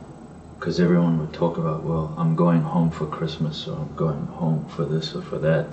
because 0.59 0.79
everyone 0.79 1.19
would 1.19 1.33
talk 1.33 1.57
about 1.57 1.83
well 1.83 2.13
i'm 2.17 2.35
going 2.35 2.61
home 2.61 2.89
for 2.89 3.05
christmas 3.07 3.67
or 3.67 3.77
i'm 3.77 3.95
going 3.95 4.25
home 4.27 4.65
for 4.67 4.85
this 4.85 5.13
or 5.15 5.21
for 5.21 5.37
that 5.37 5.65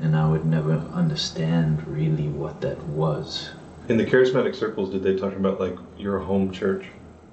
and 0.00 0.16
i 0.16 0.26
would 0.26 0.44
never 0.44 0.74
understand 0.92 1.86
really 1.86 2.28
what 2.28 2.60
that 2.60 2.80
was 2.86 3.50
In 3.88 3.96
the 3.96 4.04
charismatic 4.04 4.54
circles, 4.54 4.90
did 4.90 5.02
they 5.02 5.16
talk 5.16 5.34
about 5.34 5.58
like 5.60 5.76
your 5.98 6.18
home 6.20 6.50
church? 6.52 6.86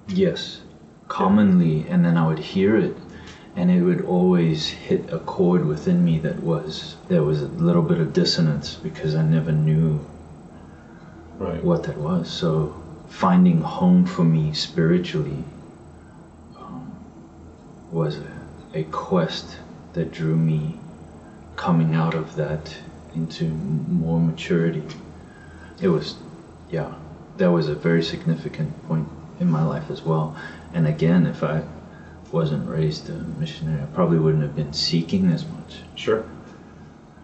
Yes, 0.08 0.60
commonly, 1.08 1.86
and 1.88 2.04
then 2.04 2.16
I 2.16 2.26
would 2.26 2.40
hear 2.40 2.76
it, 2.76 2.96
and 3.54 3.70
it 3.70 3.82
would 3.82 4.00
always 4.02 4.68
hit 4.68 5.12
a 5.12 5.20
chord 5.20 5.64
within 5.64 6.04
me 6.04 6.18
that 6.18 6.42
was 6.42 6.96
there 7.08 7.22
was 7.22 7.40
a 7.42 7.46
little 7.46 7.82
bit 7.82 8.00
of 8.00 8.12
dissonance 8.12 8.74
because 8.82 9.14
I 9.14 9.22
never 9.22 9.52
knew 9.52 10.00
Right. 11.38 11.62
what 11.64 11.84
that 11.84 11.96
was. 11.96 12.28
So 12.28 12.74
finding 13.08 13.60
home 13.60 14.04
for 14.04 14.24
me 14.24 14.52
spiritually 14.52 15.44
was 17.90 18.18
a, 18.74 18.82
quest 18.84 19.58
that 19.92 20.12
drew 20.12 20.36
me 20.36 20.78
coming 21.56 21.94
out 21.94 22.14
of 22.14 22.36
that 22.36 22.74
into 23.14 23.44
more 23.44 24.20
maturity. 24.20 24.84
It 25.80 25.88
was, 25.88 26.14
yeah, 26.70 26.94
that 27.38 27.50
was 27.50 27.68
a 27.68 27.74
very 27.74 28.02
significant 28.02 28.86
point 28.86 29.08
in 29.40 29.50
my 29.50 29.64
life 29.64 29.90
as 29.90 30.02
well. 30.02 30.36
And 30.72 30.86
again, 30.86 31.26
if 31.26 31.42
I 31.42 31.64
wasn't 32.30 32.68
raised 32.68 33.10
a 33.10 33.14
missionary, 33.14 33.82
I 33.82 33.86
probably 33.86 34.18
wouldn't 34.18 34.42
have 34.42 34.54
been 34.54 34.72
seeking 34.72 35.30
as 35.32 35.44
much. 35.44 35.78
Sure. 35.96 36.24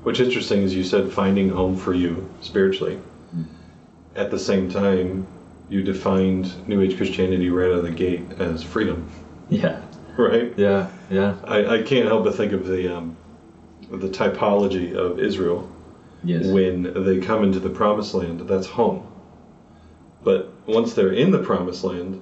What's 0.02 0.20
interesting 0.20 0.62
is 0.62 0.75
you 0.75 0.85
said 0.85 1.12
finding 1.12 1.49
home 1.49 1.76
for 1.76 1.94
you 1.94 2.28
spiritually. 2.40 2.96
Mm-hmm. 2.96 3.44
At 4.16 4.30
the 4.30 4.38
same 4.38 4.68
time, 4.70 5.26
you 5.68 5.82
defined 5.82 6.68
New 6.68 6.80
Age 6.80 6.96
Christianity 6.96 7.50
right 7.50 7.70
out 7.70 7.78
of 7.78 7.82
the 7.82 7.90
gate 7.90 8.23
as 8.38 8.62
freedom, 8.62 9.08
Yeah, 9.49 9.75
right? 10.30 10.52
yeah, 10.56 10.90
yeah. 11.11 11.37
I, 11.44 11.78
I 11.78 11.82
can't 11.82 12.06
help 12.06 12.25
but 12.25 12.35
think 12.35 12.52
of 12.52 12.66
the 12.66 12.96
um, 12.96 13.16
the 13.90 14.08
typology 14.08 14.94
of 14.94 15.18
Israel 15.18 15.70
Yes. 16.25 16.46
when 16.46 17.04
they 17.04 17.20
come 17.20 17.44
into 17.44 17.61
the 17.61 17.70
promised 17.70 18.14
land. 18.14 18.40
That's 18.49 18.66
home. 18.66 19.06
But 20.25 20.50
once 20.66 20.94
they're 20.94 21.12
in 21.12 21.30
the 21.30 21.38
promised 21.38 21.85
land, 21.85 22.20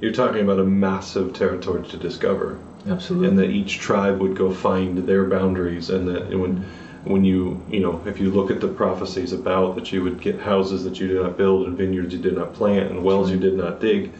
you're 0.00 0.12
talking 0.12 0.42
about 0.42 0.58
a 0.58 0.64
massive 0.64 1.32
territory 1.32 1.86
to 1.88 1.96
discover. 1.96 2.58
Absolutely. 2.88 3.28
and 3.28 3.38
that 3.38 3.50
each 3.50 3.78
tribe 3.78 4.20
would 4.20 4.36
go 4.36 4.52
find 4.52 4.98
their 5.08 5.24
boundaries 5.24 5.90
and 5.90 6.06
that 6.06 6.28
when 6.30 6.64
when 7.02 7.24
you 7.24 7.60
you 7.68 7.80
know 7.80 8.00
if 8.06 8.20
you 8.20 8.30
look 8.30 8.48
at 8.48 8.60
the 8.60 8.68
prophecies 8.68 9.32
about 9.32 9.74
that 9.74 9.90
you 9.90 10.04
would 10.04 10.20
get 10.20 10.38
houses 10.40 10.84
that 10.84 11.00
you 11.00 11.08
did 11.08 11.20
not 11.20 11.36
build 11.36 11.66
and 11.66 11.76
vineyards 11.76 12.14
you 12.14 12.20
did 12.20 12.36
not 12.36 12.54
plant 12.54 12.90
and 12.92 13.02
wells 13.02 13.28
you 13.28 13.38
did 13.38 13.54
not 13.54 13.80
dig 13.80 14.12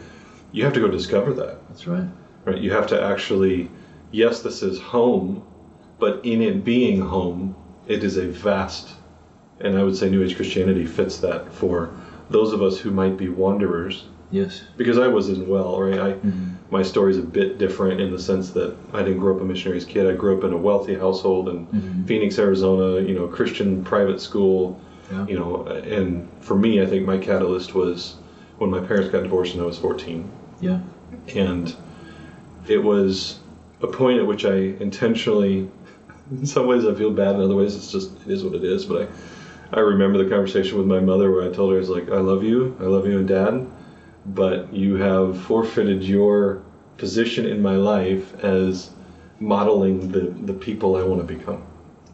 you 0.51 0.65
have 0.65 0.73
to 0.73 0.81
go 0.81 0.89
discover 0.89 1.31
that 1.33 1.65
That's 1.69 1.87
right. 1.87 2.07
Right 2.47 2.61
you 2.61 2.71
have 2.71 2.87
to 2.87 3.01
actually 3.01 3.69
yes 4.11 4.41
this 4.41 4.63
is 4.63 4.79
home 4.79 5.45
but 5.99 6.23
in 6.25 6.41
it 6.41 6.63
being 6.63 6.99
home 7.01 7.55
it 7.87 8.03
is 8.03 8.17
a 8.17 8.27
vast 8.27 8.95
and 9.59 9.77
i 9.77 9.83
would 9.83 9.95
say 9.95 10.09
new 10.09 10.23
age 10.23 10.35
christianity 10.35 10.85
fits 10.85 11.17
that 11.17 11.51
for 11.53 11.89
those 12.29 12.53
of 12.53 12.61
us 12.61 12.77
who 12.79 12.89
might 12.91 13.17
be 13.17 13.29
wanderers 13.29 14.05
Yes. 14.29 14.61
because 14.75 14.97
I 14.97 15.07
was 15.07 15.29
as 15.29 15.39
well, 15.39 15.79
right? 15.81 15.97
I, 16.01 16.11
Mhm. 16.15 16.55
My 16.69 16.83
story's 16.83 17.17
a 17.17 17.21
bit 17.21 17.57
different 17.57 18.01
in 18.01 18.11
the 18.11 18.19
sense 18.19 18.49
that 18.49 18.75
I 18.93 19.01
didn't 19.01 19.19
grow 19.19 19.33
up 19.37 19.41
a 19.41 19.45
missionary's 19.45 19.85
kid. 19.85 20.05
I 20.05 20.15
grew 20.15 20.37
up 20.37 20.43
in 20.43 20.51
a 20.51 20.57
wealthy 20.57 20.95
household 20.95 21.47
in 21.47 21.65
Mhm. 21.67 22.05
Phoenix, 22.07 22.37
Arizona, 22.37 22.99
you 23.07 23.15
know, 23.15 23.25
Christian 23.27 23.85
private 23.85 24.19
school, 24.19 24.77
Yeah. 25.09 25.25
you 25.29 25.39
know, 25.39 25.63
and 25.89 26.27
for 26.41 26.57
me, 26.57 26.81
I 26.81 26.85
think 26.85 27.05
my 27.07 27.17
catalyst 27.17 27.73
was 27.73 28.15
when 28.57 28.69
my 28.69 28.81
parents 28.81 29.07
got 29.13 29.23
divorced 29.23 29.55
when 29.55 29.63
I 29.63 29.65
was 29.67 29.77
14. 29.77 30.25
Yeah. 30.59 30.79
And 31.33 31.73
it 32.69 32.83
was 32.83 33.39
a 33.81 33.87
point 33.87 34.19
at 34.19 34.27
which 34.27 34.45
I 34.45 34.55
intentionally, 34.55 35.69
in 36.31 36.45
some 36.45 36.67
ways 36.67 36.85
I 36.85 36.93
feel 36.93 37.11
bad, 37.11 37.35
in 37.35 37.41
other 37.41 37.55
ways 37.55 37.75
it's 37.75 37.91
just, 37.91 38.11
it 38.21 38.31
is 38.31 38.43
what 38.43 38.55
it 38.55 38.63
is, 38.63 38.85
but 38.85 39.09
I, 39.73 39.77
I 39.77 39.79
remember 39.81 40.23
the 40.23 40.29
conversation 40.29 40.77
with 40.77 40.87
my 40.87 40.99
mother 40.99 41.31
where 41.31 41.49
I 41.49 41.53
told 41.53 41.71
her, 41.71 41.77
I 41.77 41.79
was 41.79 41.89
like, 41.89 42.09
I 42.09 42.19
love 42.19 42.43
you, 42.43 42.75
I 42.79 42.83
love 42.83 43.05
you 43.05 43.19
and 43.19 43.27
dad, 43.27 43.67
but 44.25 44.73
you 44.73 44.95
have 44.95 45.39
forfeited 45.41 46.03
your 46.03 46.63
position 46.97 47.45
in 47.45 47.61
my 47.61 47.75
life 47.75 48.33
as 48.43 48.91
modeling 49.39 50.11
the, 50.11 50.21
the 50.45 50.53
people 50.53 50.95
I 50.95 51.03
want 51.03 51.25
to 51.25 51.35
become, 51.35 51.65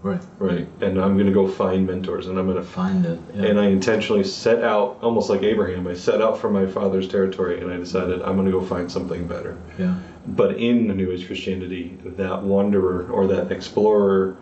Right. 0.03 0.21
right? 0.37 0.67
And 0.81 0.99
I'm 1.01 1.13
going 1.15 1.27
to 1.27 1.33
go 1.33 1.47
find 1.47 1.87
mentors 1.87 2.27
and 2.27 2.37
I'm 2.37 2.45
going 2.45 2.57
to 2.57 2.63
Find 2.63 3.05
it. 3.05 3.19
Yeah. 3.33 3.45
and 3.45 3.59
I 3.59 3.67
intentionally 3.67 4.23
set 4.25 4.61
out, 4.61 4.97
almost 5.01 5.29
like 5.29 5.43
Abraham, 5.43 5.87
I 5.87 5.93
set 5.93 6.21
out 6.21 6.37
from 6.37 6.51
my 6.51 6.65
father's 6.67 7.07
territory 7.07 7.61
and 7.61 7.71
I 7.71 7.77
decided 7.77 8.21
I'm 8.21 8.35
going 8.35 8.45
to 8.45 8.51
go 8.51 8.61
find 8.61 8.91
something 8.91 9.25
better. 9.27 9.57
yeah. 9.79 9.95
But 10.27 10.57
in 10.57 10.87
the 10.87 10.93
New 10.93 11.11
Age 11.11 11.25
Christianity, 11.25 11.97
that 12.03 12.43
wanderer 12.43 13.09
or 13.09 13.27
that 13.27 13.51
explorer 13.51 14.37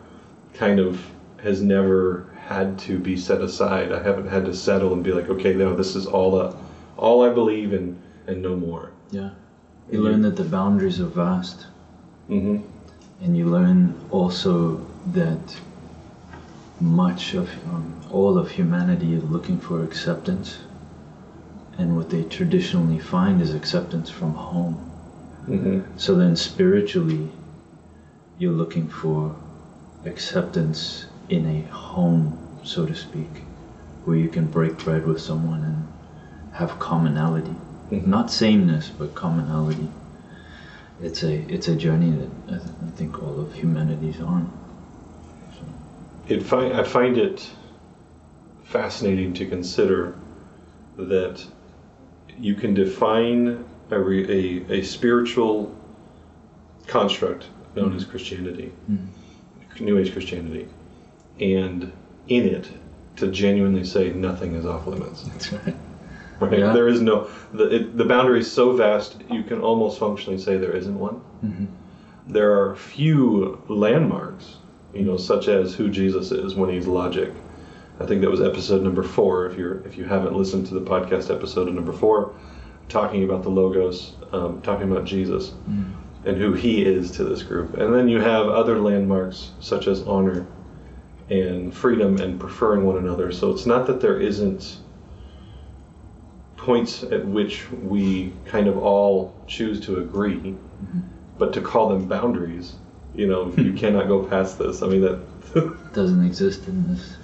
kind 0.55 0.79
of 0.79 1.03
has 1.43 1.61
never 1.61 2.27
had 2.37 2.77
to 2.79 2.97
be 2.99 3.15
set 3.15 3.41
aside. 3.41 3.91
I 3.91 4.01
haven't 4.01 4.27
had 4.27 4.45
to 4.45 4.53
settle 4.53 4.93
and 4.93 5.03
be 5.03 5.11
like, 5.13 5.29
okay, 5.29 5.53
no, 5.53 5.75
this 5.75 5.95
is 5.95 6.05
all 6.07 6.31
the, 6.37 6.55
all 6.97 7.23
I 7.23 7.29
believe 7.33 7.73
in 7.73 8.01
and 8.27 8.41
no 8.41 8.55
more. 8.55 8.91
Yeah. 9.11 9.31
You 9.91 10.01
learn 10.01 10.21
that 10.23 10.35
the 10.37 10.43
boundaries 10.43 10.99
are 10.99 11.05
vast, 11.05 11.67
hmm 12.27 12.57
and 13.21 13.37
you 13.37 13.45
learn 13.45 13.93
also 14.09 14.83
that 15.07 15.59
much 16.79 17.33
of 17.33 17.49
um, 17.67 17.93
all 18.11 18.37
of 18.37 18.49
humanity 18.51 19.13
is 19.13 19.23
looking 19.23 19.59
for 19.59 19.83
acceptance, 19.83 20.59
and 21.77 21.95
what 21.95 22.09
they 22.09 22.23
traditionally 22.23 22.99
find 22.99 23.41
is 23.41 23.53
acceptance 23.53 24.09
from 24.09 24.33
home. 24.33 24.75
hmm 25.45 25.79
So 25.97 26.15
then, 26.15 26.35
spiritually, 26.35 27.29
you're 28.37 28.53
looking 28.53 28.87
for 28.89 29.35
acceptance 30.05 31.05
in 31.29 31.45
a 31.45 31.61
home, 31.71 32.37
so 32.63 32.85
to 32.85 32.95
speak, 32.95 33.43
where 34.05 34.17
you 34.17 34.29
can 34.29 34.47
break 34.47 34.77
bread 34.83 35.05
with 35.05 35.21
someone 35.21 35.63
and 35.63 35.87
have 36.53 36.79
commonality. 36.79 37.55
Mhm. 37.91 38.07
Not 38.07 38.31
sameness, 38.31 38.91
but 38.97 39.13
commonality. 39.15 39.89
It's 41.01 41.23
a 41.23 41.33
it's 41.53 41.67
a 41.67 41.75
journey 41.75 42.11
that 42.11 42.29
I, 42.47 42.57
th- 42.57 42.75
I 42.87 42.89
think 42.91 43.21
all 43.23 43.39
of 43.39 43.53
humanity's 43.53 44.19
on. 44.21 44.49
It 46.31 46.43
fi- 46.43 46.71
I 46.71 46.83
find 46.83 47.17
it 47.17 47.49
fascinating 48.63 49.33
to 49.33 49.45
consider 49.45 50.15
that 50.97 51.45
you 52.37 52.55
can 52.55 52.73
define 52.73 53.65
a, 53.89 53.99
re- 53.99 54.63
a, 54.69 54.73
a 54.79 54.83
spiritual 54.83 55.75
construct 56.87 57.49
known 57.75 57.93
as 57.95 58.05
Christianity, 58.05 58.71
New 59.79 59.97
Age 59.97 60.13
Christianity, 60.13 60.67
and 61.39 61.91
in 62.27 62.45
it 62.45 62.69
to 63.17 63.29
genuinely 63.29 63.83
say 63.83 64.11
nothing 64.11 64.55
is 64.55 64.65
off 64.65 64.87
limits. 64.87 65.23
That's 65.23 65.51
right. 65.51 65.75
Right? 66.39 66.59
Yeah. 66.59 66.73
There 66.73 66.87
is 66.87 67.01
no 67.01 67.29
the 67.53 67.75
it, 67.75 67.97
the 67.97 68.05
boundary 68.05 68.39
is 68.39 68.51
so 68.51 68.71
vast 68.75 69.17
you 69.29 69.43
can 69.43 69.59
almost 69.61 69.99
functionally 69.99 70.39
say 70.39 70.57
there 70.57 70.75
isn't 70.75 70.97
one. 70.97 71.15
hmm 71.41 71.65
There 72.25 72.51
are 72.59 72.75
few 72.75 73.61
landmarks, 73.67 74.57
you 74.93 75.03
know, 75.03 75.17
such 75.17 75.47
as 75.47 75.73
who 75.73 75.89
Jesus 75.89 76.31
is 76.31 76.55
when 76.55 76.69
he's 76.69 76.87
logic. 76.87 77.31
I 77.99 78.05
think 78.05 78.21
that 78.21 78.29
was 78.31 78.41
episode 78.41 78.81
number 78.81 79.03
four. 79.03 79.45
If 79.47 79.57
you're 79.57 79.81
if 79.85 79.97
you 79.97 80.05
haven't 80.05 80.35
listened 80.35 80.67
to 80.67 80.73
the 80.73 80.81
podcast 80.81 81.33
episode 81.33 81.67
of 81.67 81.73
number 81.73 81.93
four, 81.93 82.33
talking 82.89 83.23
about 83.23 83.43
the 83.43 83.49
logos, 83.49 84.13
um, 84.31 84.61
talking 84.61 84.91
about 84.91 85.05
Jesus 85.05 85.53
and 86.25 86.37
who 86.37 86.53
he 86.53 86.83
is 86.83 87.11
to 87.11 87.23
this 87.23 87.41
group. 87.43 87.75
And 87.77 87.93
then 87.93 88.07
you 88.07 88.19
have 88.19 88.47
other 88.47 88.79
landmarks 88.79 89.51
such 89.59 89.87
as 89.87 90.01
honor 90.03 90.45
and 91.29 91.73
freedom 91.73 92.17
and 92.17 92.39
preferring 92.39 92.83
one 92.85 92.97
another. 92.97 93.31
So 93.31 93.51
it's 93.51 93.65
not 93.65 93.87
that 93.87 94.01
there 94.01 94.19
isn't 94.19 94.77
points 96.57 97.03
at 97.03 97.25
which 97.25 97.71
we 97.71 98.33
kind 98.45 98.67
of 98.67 98.77
all 98.77 99.33
choose 99.47 99.79
to 99.81 99.99
agree, 99.99 100.55
but 101.37 101.53
to 101.53 101.61
call 101.61 101.89
them 101.89 102.07
boundaries, 102.07 102.75
you 103.15 103.27
know, 103.27 103.51
you 103.57 103.73
cannot 103.81 104.07
go 104.07 104.23
past 104.23 104.57
this. 104.59 104.81
I 104.81 104.87
mean 104.87 105.01
that 105.01 105.19
Doesn't 105.93 106.25
exist 106.25 106.67
in 106.67 106.87
this 106.87 107.17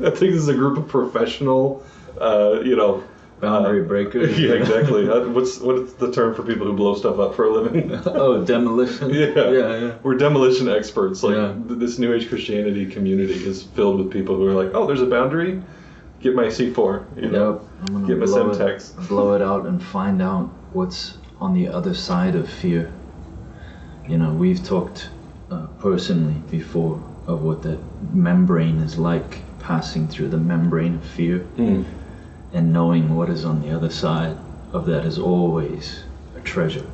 I 0.00 0.10
think 0.10 0.32
this 0.32 0.42
is 0.42 0.48
a 0.48 0.54
group 0.54 0.76
of 0.76 0.88
professional, 0.88 1.82
uh, 2.20 2.60
you 2.64 2.76
know. 2.76 3.02
boundary 3.40 3.82
uh, 3.82 3.88
breakers. 3.88 4.38
Yeah, 4.44 4.52
exactly. 4.54 5.08
Uh, 5.08 5.28
what's 5.28 5.58
what's 5.60 5.92
the 5.94 6.10
term 6.12 6.34
for 6.34 6.42
people 6.42 6.66
who 6.66 6.74
blow 6.74 6.94
stuff 6.94 7.18
up 7.18 7.34
for 7.34 7.44
a 7.46 7.50
living? 7.52 7.92
oh, 8.06 8.44
demolition. 8.44 9.10
Yeah. 9.10 9.26
Yeah. 9.50 9.76
Yeah. 9.78 9.94
We're 10.02 10.16
demolition 10.16 10.68
experts. 10.68 11.22
Like 11.22 11.36
Yeah. 11.36 11.54
th- 11.68 11.78
this 11.80 11.98
New 11.98 12.12
Age 12.12 12.28
Christianity 12.28 12.86
community 12.86 13.34
is 13.46 13.62
filled 13.62 13.98
with 14.00 14.10
people 14.10 14.36
who 14.36 14.46
are 14.48 14.52
like, 14.64 14.74
oh, 14.74 14.86
there's 14.86 15.02
a 15.02 15.06
boundary. 15.06 15.62
Get 16.20 16.34
my 16.34 16.46
C4. 16.46 17.22
You 17.22 17.28
know, 17.30 17.52
Yep. 17.52 17.90
I'm 17.96 18.06
get 18.06 18.18
my 18.18 18.26
blow 18.26 18.50
it, 18.50 18.56
Semtex. 18.58 19.08
blow 19.08 19.34
it 19.34 19.42
out 19.42 19.66
and 19.66 19.82
find 19.82 20.20
out 20.20 20.50
what's 20.72 21.16
on 21.40 21.54
the 21.54 21.68
other 21.68 21.94
side 21.94 22.34
of 22.34 22.50
fear. 22.50 22.92
You 24.08 24.18
know, 24.18 24.32
we've 24.32 24.62
talked 24.64 25.10
uh, 25.50 25.66
personally 25.80 26.40
before 26.50 27.02
of 27.26 27.42
what 27.42 27.62
that 27.62 27.78
membrane 28.14 28.78
is 28.78 28.98
like, 28.98 29.42
passing 29.58 30.06
through 30.06 30.28
the 30.28 30.38
membrane 30.38 30.94
of 30.96 31.04
fear, 31.04 31.44
Mm. 31.56 31.84
and 32.52 32.72
knowing 32.72 33.14
what 33.16 33.28
is 33.30 33.44
on 33.44 33.60
the 33.60 33.70
other 33.70 33.90
side 33.90 34.36
of 34.72 34.86
that 34.86 35.04
is 35.04 35.18
always 35.18 36.04
a 36.36 36.40
treasure. 36.40 36.86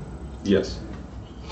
Yes. 0.42 0.80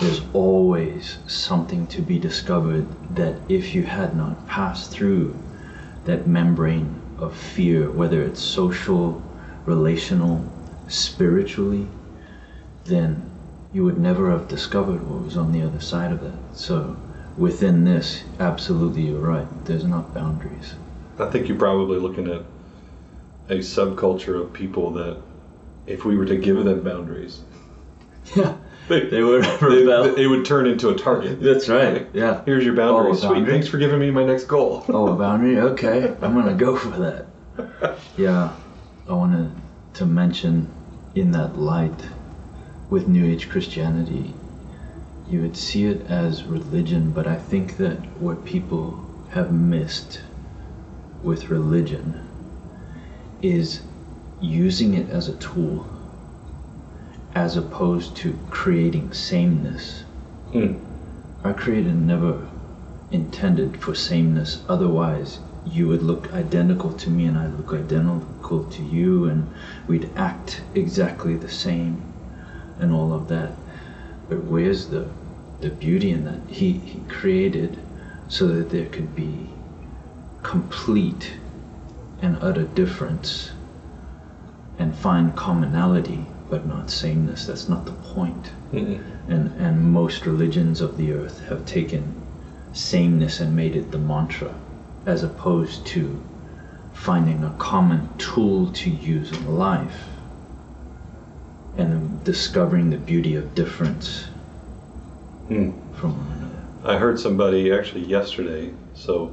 There's 0.00 0.23
always 0.33 1.19
something 1.26 1.87
to 1.88 2.00
be 2.00 2.19
discovered 2.19 2.87
that 3.14 3.35
if 3.49 3.75
you 3.75 3.83
had 3.83 4.17
not 4.17 4.47
passed 4.47 4.90
through 4.90 5.37
that 6.07 6.26
membrane 6.26 6.95
of 7.19 7.37
fear, 7.37 7.90
whether 7.90 8.23
it's 8.23 8.40
social, 8.40 9.21
relational, 9.67 10.43
spiritually, 10.88 11.87
then 12.85 13.30
you 13.73 13.85
would 13.85 13.99
never 13.99 14.31
have 14.31 14.49
discovered 14.49 15.07
what 15.09 15.23
was 15.25 15.37
on 15.37 15.53
the 15.53 15.62
other 15.62 15.81
side 15.81 16.12
of 16.12 16.21
that. 16.23 16.57
So 16.57 16.97
within 17.37 17.85
this, 17.85 18.23
absolutely 18.41 19.03
you're 19.03 19.21
right. 19.21 19.47
There's 19.65 19.85
not 19.85 20.12
boundaries. 20.15 20.75
I 21.19 21.27
think 21.27 21.49
you're 21.49 21.59
probably 21.59 21.99
looking 21.99 22.27
at 22.29 22.43
a 23.49 23.59
subculture 23.59 24.41
of 24.41 24.53
people 24.53 24.91
that, 24.93 25.21
if 25.87 26.05
we 26.05 26.17
were 26.17 26.25
to 26.27 26.37
give 26.37 26.62
them 26.65 26.83
boundaries, 26.83 27.41
Yeah. 28.37 28.57
they, 28.89 29.07
They 29.09 29.23
would 29.23 29.45
they- 29.45 29.85
rebel. 29.85 30.15
it 30.17 30.27
would 30.27 30.45
turn 30.45 30.67
into 30.67 30.89
a 30.91 30.95
target. 30.97 31.41
That's 31.41 31.69
right. 31.69 32.09
Yeah. 32.12 32.43
Here's 32.45 32.65
your 32.65 32.75
boundary. 32.75 33.12
Oh, 33.12 33.15
Sweet. 33.15 33.29
boundary? 33.29 33.53
Thanks 33.53 33.69
for 33.69 33.79
giving 33.79 33.99
me 34.00 34.11
my 34.11 34.25
next 34.25 34.45
goal. 34.45 34.85
Oh, 34.89 35.09
a 35.12 35.17
boundary? 35.17 35.59
Okay, 35.61 36.09
I'm 36.23 36.35
gonna 36.35 36.55
go 36.55 36.77
for 36.77 36.91
that. 36.99 37.27
Yeah, 38.17 38.53
I 39.09 39.12
wanted 39.12 39.50
to 39.95 40.07
mention 40.07 40.69
in 41.15 41.31
that 41.33 41.57
light 41.59 42.05
with 42.90 43.06
New 43.06 43.25
Age 43.25 43.49
Christianity, 43.49 44.35
you 45.28 45.40
would 45.40 45.56
see 45.56 45.87
it 45.87 46.02
as 46.11 46.42
religion, 46.42 47.12
but 47.12 47.26
I 47.26 47.37
think 47.37 47.76
that 47.76 47.99
what 48.20 48.44
people 48.44 49.06
have 49.30 49.52
missed 49.52 50.20
with 51.23 51.50
religion 51.50 52.26
is 53.40 53.80
using 54.40 54.94
it 54.94 55.09
as 55.09 55.28
a 55.28 55.37
tool 55.37 55.87
as 57.35 57.56
opposed 57.56 58.16
to 58.16 58.37
creating 58.50 59.12
sameness. 59.12 60.02
Hmm. 60.52 60.75
Our 61.44 61.54
Creator 61.54 61.92
never 61.92 62.49
intended 63.12 63.80
for 63.80 63.94
sameness, 63.94 64.62
otherwise, 64.68 65.38
you 65.64 65.87
would 65.87 66.02
look 66.02 66.32
identical 66.32 66.92
to 66.94 67.11
me 67.11 67.26
and 67.26 67.38
I 67.38 67.47
look 67.47 67.73
identical 67.73 68.64
to 68.64 68.82
you, 68.82 69.26
and 69.26 69.49
we'd 69.87 70.11
act 70.16 70.62
exactly 70.75 71.37
the 71.37 71.49
same, 71.49 72.10
and 72.81 72.93
all 72.93 73.13
of 73.13 73.29
that. 73.29 73.53
But 74.29 74.45
where's 74.45 74.89
the, 74.89 75.09
the 75.61 75.71
beauty 75.71 76.11
in 76.11 76.25
that? 76.25 76.41
He, 76.49 76.73
he 76.73 77.01
created 77.09 77.79
so 78.29 78.47
that 78.49 78.71
there 78.71 78.87
could 78.87 79.15
be 79.15 79.49
complete 80.43 81.33
and 82.23 82.39
utter 82.41 82.65
difference 82.65 83.53
and 84.79 84.95
find 84.95 85.37
commonality, 85.37 86.25
but 86.49 86.67
not 86.67 86.91
sameness. 86.91 87.47
That's 87.47 87.69
not 87.69 87.87
the 87.87 87.93
point 87.93 88.51
Mm-mm. 88.73 89.03
and 89.29 89.53
and 89.61 89.93
most 89.93 90.27
religions 90.27 90.81
of 90.81 90.97
the 90.97 91.13
earth 91.13 91.41
have 91.49 91.67
taken 91.67 92.15
sameness 92.73 93.41
and 93.41 93.55
made 93.57 93.75
it 93.75 93.91
the 93.91 93.99
mantra 93.99 94.55
as 95.07 95.25
opposed 95.25 95.85
to 95.87 96.23
finding 96.93 97.43
a 97.43 97.51
common 97.59 98.09
tool 98.19 98.71
to 98.73 98.91
use 98.91 99.33
in 99.33 99.57
life 99.57 100.10
and 101.77 102.23
discovering 102.25 102.91
the 102.91 102.97
beauty 102.97 103.35
of 103.37 103.55
difference 103.55 104.25
Hmm. 105.49 105.71
from 105.95 106.17
one 106.17 106.27
another 106.39 106.95
I 106.95 106.97
heard 106.99 107.19
somebody 107.21 107.73
actually 107.73 108.05
yesterday. 108.07 108.71
So, 108.95 109.33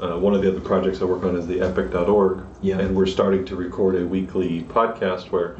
uh, 0.00 0.18
one 0.18 0.34
of 0.34 0.42
the 0.42 0.48
other 0.50 0.60
projects 0.60 1.00
I 1.00 1.04
work 1.06 1.24
on 1.24 1.36
is 1.36 1.46
the 1.46 1.60
epic.org. 1.60 2.40
Yeah. 2.60 2.78
And 2.80 2.94
we're 2.94 3.06
starting 3.06 3.44
to 3.46 3.56
record 3.56 3.94
a 3.96 4.04
weekly 4.06 4.62
podcast 4.68 5.30
where 5.30 5.56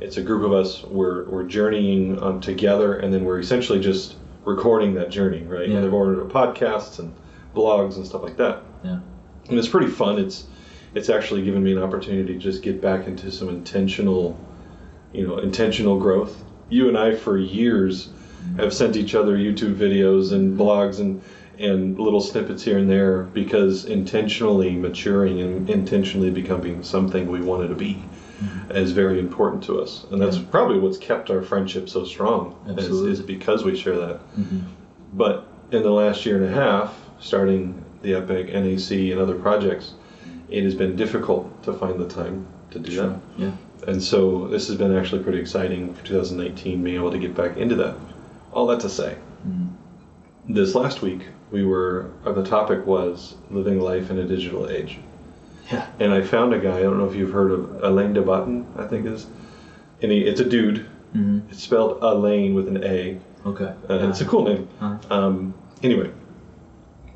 it's 0.00 0.16
a 0.18 0.22
group 0.22 0.44
of 0.44 0.52
us, 0.52 0.84
we're, 0.84 1.24
we're 1.24 1.44
journeying 1.44 2.22
um, 2.22 2.40
together, 2.40 2.98
and 2.98 3.12
then 3.14 3.24
we're 3.24 3.38
essentially 3.38 3.80
just 3.80 4.16
recording 4.44 4.92
that 4.94 5.10
journey, 5.10 5.42
right? 5.42 5.68
Yeah. 5.68 5.76
And 5.76 5.84
they've 5.84 5.92
ordered 5.94 6.28
podcasts 6.28 6.98
and 6.98 7.14
blogs 7.54 7.96
and 7.96 8.04
stuff 8.06 8.22
like 8.22 8.36
that. 8.36 8.62
yeah 8.84 9.00
And 9.48 9.58
it's 9.58 9.68
pretty 9.68 9.88
fun. 9.90 10.18
It's 10.18 10.46
it's 10.94 11.08
actually 11.10 11.42
given 11.42 11.62
me 11.62 11.72
an 11.72 11.82
opportunity 11.82 12.32
to 12.34 12.38
just 12.38 12.62
get 12.62 12.80
back 12.82 13.06
into 13.06 13.30
some 13.30 13.48
intentional, 13.48 14.38
you 15.12 15.26
know, 15.26 15.38
intentional 15.38 15.98
growth. 15.98 16.42
You 16.68 16.88
and 16.88 16.98
I, 16.98 17.14
for 17.14 17.38
years, 17.38 18.10
have 18.56 18.72
sent 18.74 18.96
each 18.96 19.14
other 19.14 19.36
YouTube 19.36 19.74
videos 19.76 20.32
and 20.32 20.58
blogs 20.58 21.00
and 21.00 21.22
and 21.58 21.98
little 21.98 22.20
snippets 22.20 22.62
here 22.62 22.78
and 22.78 22.88
there 22.88 23.24
because 23.24 23.84
intentionally 23.84 24.76
maturing 24.76 25.40
and 25.40 25.68
intentionally 25.68 26.30
becoming 26.30 26.84
something 26.84 27.28
we 27.28 27.40
wanted 27.40 27.66
to 27.66 27.74
be 27.74 28.00
is 28.70 28.92
very 28.92 29.18
important 29.18 29.64
to 29.64 29.80
us, 29.80 30.06
and 30.12 30.22
that's 30.22 30.36
Yeah. 30.36 30.44
probably 30.52 30.78
what's 30.78 30.98
kept 30.98 31.30
our 31.30 31.42
friendship 31.42 31.88
so 31.88 32.04
strong. 32.04 32.54
Is, 32.76 32.88
is 32.88 33.20
because 33.20 33.64
we 33.64 33.74
share 33.74 33.96
that. 33.98 34.20
Mhm. 34.38 34.60
But 35.14 35.48
in 35.72 35.82
the 35.82 35.90
last 35.90 36.24
year 36.24 36.36
and 36.36 36.44
a 36.44 36.50
half, 36.54 36.96
starting 37.18 37.82
the 38.02 38.14
Epic, 38.14 38.52
NAC, 38.54 39.10
and 39.10 39.20
other 39.20 39.34
projects, 39.34 39.94
it 40.48 40.62
has 40.62 40.76
been 40.76 40.94
difficult 40.94 41.60
to 41.64 41.72
find 41.72 41.98
the 41.98 42.06
time 42.06 42.46
to 42.70 42.78
do 42.78 42.94
that. 42.94 43.16
yeah 43.36 43.50
And 43.86 44.02
so 44.02 44.48
this 44.48 44.66
has 44.68 44.76
been 44.76 44.96
actually 44.96 45.22
pretty 45.22 45.38
exciting 45.38 45.94
for 45.94 46.04
2019, 46.04 46.82
being 46.82 46.96
able 46.96 47.10
to 47.10 47.18
get 47.18 47.34
back 47.34 47.56
into 47.56 47.74
that. 47.76 47.94
All 48.52 48.66
that 48.66 48.80
to 48.80 48.88
say, 48.88 49.16
Mhm. 49.46 49.68
this 50.48 50.74
last 50.74 51.02
week 51.02 51.28
we 51.50 51.64
were, 51.64 52.10
uh, 52.26 52.32
the 52.32 52.42
topic 52.42 52.86
was 52.86 53.36
living 53.50 53.80
life 53.80 54.10
in 54.10 54.18
a 54.18 54.24
digital 54.24 54.68
age. 54.68 54.98
yeah 55.70 55.86
And 56.00 56.12
I 56.12 56.22
found 56.22 56.52
a 56.54 56.58
guy, 56.58 56.78
I 56.78 56.82
don't 56.82 56.96
know 56.98 57.06
if 57.08 57.14
you've 57.14 57.30
heard 57.32 57.50
of 57.52 57.82
Alain 57.82 58.14
de 58.14 58.22
Botton, 58.22 58.66
I 58.76 58.84
think 58.86 59.06
is, 59.06 59.26
and 60.02 60.10
he, 60.10 60.20
it's 60.20 60.40
a 60.40 60.44
dude. 60.44 60.84
Mhm. 61.14 61.42
It's 61.50 61.62
spelled 61.62 61.98
Alain 62.02 62.54
with 62.54 62.68
an 62.68 62.82
A. 62.84 63.18
okay 63.46 63.72
Uh, 63.88 64.08
it's 64.08 64.20
a 64.20 64.24
cool 64.24 64.44
name. 64.44 64.66
Uh, 64.80 64.96
Um, 65.10 65.54
anyway, 65.82 66.10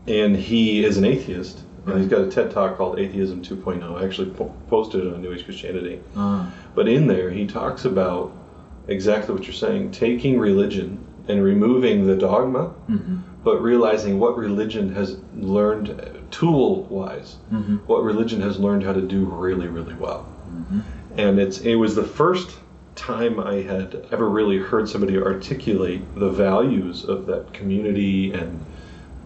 and 0.06 0.36
he 0.36 0.84
is 0.84 0.96
an 0.98 1.04
atheist, 1.04 1.62
and 1.86 1.98
he's 1.98 2.08
got 2.08 2.20
a 2.20 2.28
TED 2.30 2.50
talk 2.50 2.76
called 2.76 2.98
Atheism 2.98 3.42
2.0. 3.42 4.00
I 4.00 4.04
actually 4.04 4.30
po- 4.30 4.54
posted 4.68 5.04
it 5.06 5.12
on 5.14 5.20
New 5.22 5.32
Age 5.32 5.44
Christianity. 5.44 6.00
uh, 6.16 6.46
But 6.74 6.88
in 6.88 7.06
there, 7.06 7.30
he 7.30 7.46
talks 7.46 7.84
about 7.84 8.32
exactly 8.88 9.34
what 9.34 9.44
you're 9.44 9.52
saying 9.54 9.90
taking 9.92 10.38
religion 10.38 10.98
and 11.28 11.42
removing 11.42 12.06
the 12.06 12.16
dogma, 12.16 12.72
mhm. 12.90 13.20
but 13.44 13.62
realizing 13.62 14.18
what 14.18 14.36
religion 14.36 14.92
has 14.94 15.18
learned 15.36 15.94
tool 16.30 16.84
wise, 16.90 17.36
Mhm. 17.52 17.80
what 17.86 18.02
religion 18.02 18.40
has 18.40 18.58
learned 18.58 18.82
how 18.82 18.92
to 18.92 19.02
do 19.02 19.24
really, 19.24 19.68
really 19.68 19.94
well. 19.94 20.26
Mhm. 20.72 20.80
And 21.16 21.38
it's 21.38 21.60
it 21.60 21.76
was 21.76 21.94
the 21.94 22.02
first 22.02 22.58
time 22.96 23.38
I 23.40 23.62
had 23.62 24.04
ever 24.10 24.28
really 24.28 24.58
heard 24.58 24.88
somebody 24.88 25.16
articulate 25.16 26.02
the 26.16 26.28
values 26.30 27.04
of 27.04 27.26
that 27.26 27.52
community 27.52 28.32
and 28.32 28.60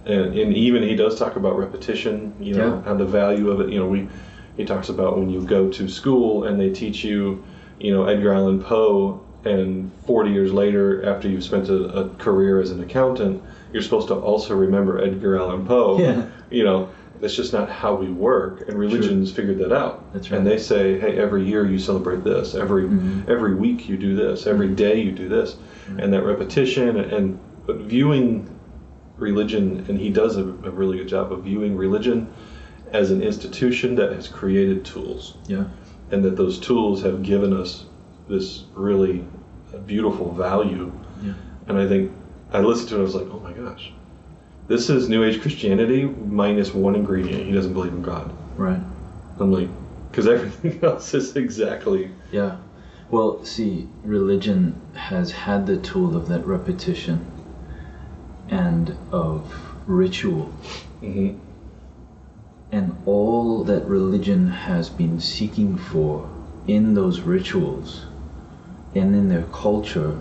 and, 0.06 0.38
and 0.38 0.54
even 0.54 0.82
he 0.82 0.94
does 0.96 1.18
talk 1.18 1.36
about 1.36 1.58
repetition, 1.58 2.34
you 2.40 2.54
know, 2.54 2.76
Yeah. 2.76 2.82
how 2.82 2.94
the 2.94 3.04
value 3.04 3.50
of 3.50 3.60
it, 3.60 3.70
you 3.70 3.78
know, 3.78 3.86
we 3.88 4.08
he 4.56 4.64
talks 4.64 4.88
about 4.88 5.18
when 5.18 5.28
you 5.28 5.42
go 5.42 5.68
to 5.70 5.86
school 5.86 6.44
and 6.44 6.58
they 6.58 6.70
teach 6.70 7.04
you, 7.04 7.44
you 7.78 7.92
know, 7.92 8.04
Edgar 8.06 8.32
Allan 8.32 8.62
Poe 8.62 9.20
and 9.44 9.90
40 10.06 10.30
years 10.30 10.50
later 10.52 11.04
after 11.06 11.28
you've 11.28 11.44
spent 11.44 11.68
a, 11.68 11.84
a 12.00 12.08
career 12.16 12.58
as 12.60 12.70
an 12.70 12.82
accountant, 12.82 13.42
you're 13.72 13.82
supposed 13.82 14.08
to 14.08 14.14
also 14.14 14.56
remember 14.56 14.98
Edgar 15.04 15.36
Allan 15.36 15.66
Poe. 15.66 15.98
Yeah. 16.00 16.24
You 16.50 16.64
know, 16.64 16.88
that's 17.20 17.34
just 17.36 17.52
not 17.52 17.68
how 17.68 17.94
we 17.94 18.08
work 18.10 18.66
and 18.68 18.78
religions 18.78 19.30
figured 19.30 19.58
that 19.58 19.72
out. 19.72 20.10
That's 20.14 20.30
And 20.30 20.46
they 20.46 20.56
say, 20.58 20.98
hey, 20.98 21.18
every 21.18 21.44
year 21.44 21.66
you 21.66 21.78
celebrate 21.78 22.24
this, 22.24 22.54
every 22.54 22.84
Mhm. 22.84 23.28
every 23.28 23.54
week 23.54 23.88
you 23.90 23.96
do 23.98 24.14
this, 24.16 24.46
every 24.46 24.68
day 24.68 25.00
you 25.02 25.12
do 25.12 25.28
this, 25.28 25.56
and 25.98 26.12
that 26.14 26.24
repetition 26.24 26.96
and 26.98 27.38
but 27.66 27.76
viewing 27.78 28.48
religion, 29.18 29.84
and 29.88 29.98
he 29.98 30.10
does 30.10 30.36
a, 30.36 30.42
a 30.42 30.70
really 30.70 30.98
good 30.98 31.08
job 31.08 31.32
of 31.32 31.44
viewing 31.44 31.76
religion 31.76 32.32
as 32.92 33.10
an 33.10 33.22
institution 33.22 33.96
that 33.96 34.12
has 34.12 34.28
created 34.28 34.84
tools, 34.84 35.36
yeah 35.46 35.64
and 36.10 36.24
that 36.24 36.36
those 36.36 36.58
tools 36.58 37.02
have 37.02 37.22
given 37.22 37.52
us 37.52 37.84
this 38.28 38.64
really 38.74 39.24
beautiful 39.86 40.32
value. 40.32 40.92
Yeah. 41.22 41.34
And 41.68 41.78
I 41.78 41.88
think 41.88 42.12
I 42.52 42.60
listened 42.60 42.90
to 42.90 42.96
it, 42.96 43.00
I 43.00 43.02
was 43.02 43.14
like, 43.14 43.26
oh 43.30 43.40
my 43.40 43.52
gosh, 43.52 43.92
this 44.68 44.88
is 44.88 45.08
New 45.08 45.24
Age 45.24 45.40
Christianity 45.40 46.04
minus 46.04 46.72
one 46.72 46.94
ingredient. 46.94 47.44
He 47.44 47.52
doesn't 47.52 47.72
believe 47.72 47.92
in 47.92 48.02
God. 48.02 48.32
right 48.56 48.80
I'm 49.38 49.52
like, 49.52 49.68
because 50.10 50.26
everything 50.26 50.78
else 50.82 51.12
is 51.14 51.36
exactly 51.36 52.10
Yeah. 52.30 52.56
Well, 53.08 53.44
see, 53.44 53.88
religion 54.02 54.80
has 54.94 55.30
had 55.30 55.66
the 55.66 55.76
tool 55.76 56.16
of 56.16 56.26
that 56.28 56.44
repetition 56.44 57.30
and 58.48 58.96
of 59.12 59.52
ritual. 59.86 60.46
hmm 61.00 61.30
And 62.72 62.96
all 63.06 63.64
that 63.64 63.86
religion 63.86 64.48
has 64.48 64.90
been 64.90 65.20
seeking 65.20 65.76
for 65.76 66.28
in 66.66 66.94
those 66.94 67.20
rituals 67.20 68.06
and 68.94 69.14
in 69.14 69.28
their 69.28 69.44
culture 69.52 70.18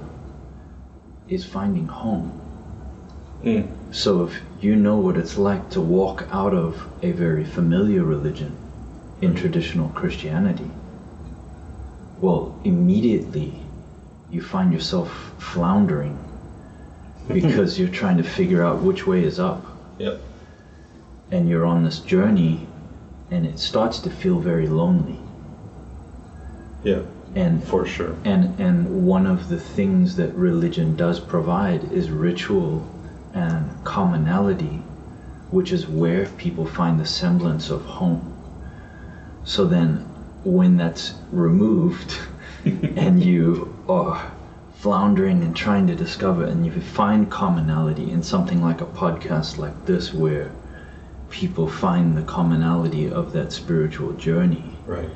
is 1.27 1.45
finding 1.45 1.87
home. 1.87 2.31
Mm. 3.43 3.67
So 3.91 4.23
if 4.25 4.41
you 4.61 4.75
know 4.75 4.97
what 4.97 5.17
it's 5.17 5.37
like 5.37 5.69
to 5.71 5.81
walk 5.81 6.27
out 6.31 6.53
of 6.53 6.87
a 7.01 7.11
very 7.11 7.45
familiar 7.45 8.03
religion 8.03 8.55
in 9.21 9.35
traditional 9.35 9.89
Christianity, 9.89 10.69
well, 12.19 12.57
immediately 12.63 13.53
you 14.29 14.41
find 14.41 14.73
yourself 14.73 15.33
floundering 15.37 16.17
because 17.27 17.79
you're 17.79 17.89
trying 17.89 18.17
to 18.17 18.23
figure 18.23 18.63
out 18.63 18.81
which 18.81 19.05
way 19.07 19.23
is 19.23 19.39
up. 19.39 19.65
Yep. 19.97 20.19
And 21.31 21.49
you're 21.49 21.65
on 21.65 21.83
this 21.83 21.99
journey 21.99 22.67
and 23.31 23.45
it 23.45 23.59
starts 23.59 23.99
to 23.99 24.09
feel 24.09 24.39
very 24.39 24.67
lonely. 24.67 25.19
Yeah, 26.83 27.01
And 27.33 27.63
for 27.63 27.85
sure. 27.85 28.15
and 28.23 28.59
and 28.59 29.07
one 29.07 29.25
of 29.25 29.49
the 29.49 29.59
things 29.59 30.15
that 30.17 30.33
religion 30.35 30.95
does 30.95 31.19
provide 31.19 31.91
is 31.91 32.11
ritual 32.11 32.85
and 33.33 33.71
commonality, 33.83 34.81
which 35.49 35.71
is 35.71 35.87
where 35.87 36.27
people 36.37 36.65
find 36.67 36.99
the 36.99 37.05
semblance 37.05 37.71
of 37.71 37.81
home. 37.83 38.31
So 39.45 39.65
then 39.65 40.05
when 40.43 40.77
that's 40.77 41.15
removed 41.31 42.19
and 42.65 43.23
you 43.23 43.75
are 43.89 44.31
floundering 44.85 45.43
and 45.43 45.55
trying 45.55 45.87
to 45.87 45.95
discover, 45.95 46.43
and 46.43 46.63
you 46.63 46.71
find 46.79 47.27
commonality 47.31 48.11
in 48.11 48.21
something 48.21 48.61
like 48.61 48.81
a 48.81 48.85
podcast 48.85 49.57
like 49.57 49.73
this, 49.87 50.13
where 50.13 50.51
people 51.31 51.67
find 51.67 52.15
the 52.15 52.21
commonality 52.21 53.09
of 53.09 53.31
that 53.31 53.51
spiritual 53.51 54.13
journey, 54.13 54.77
Right. 54.85 55.09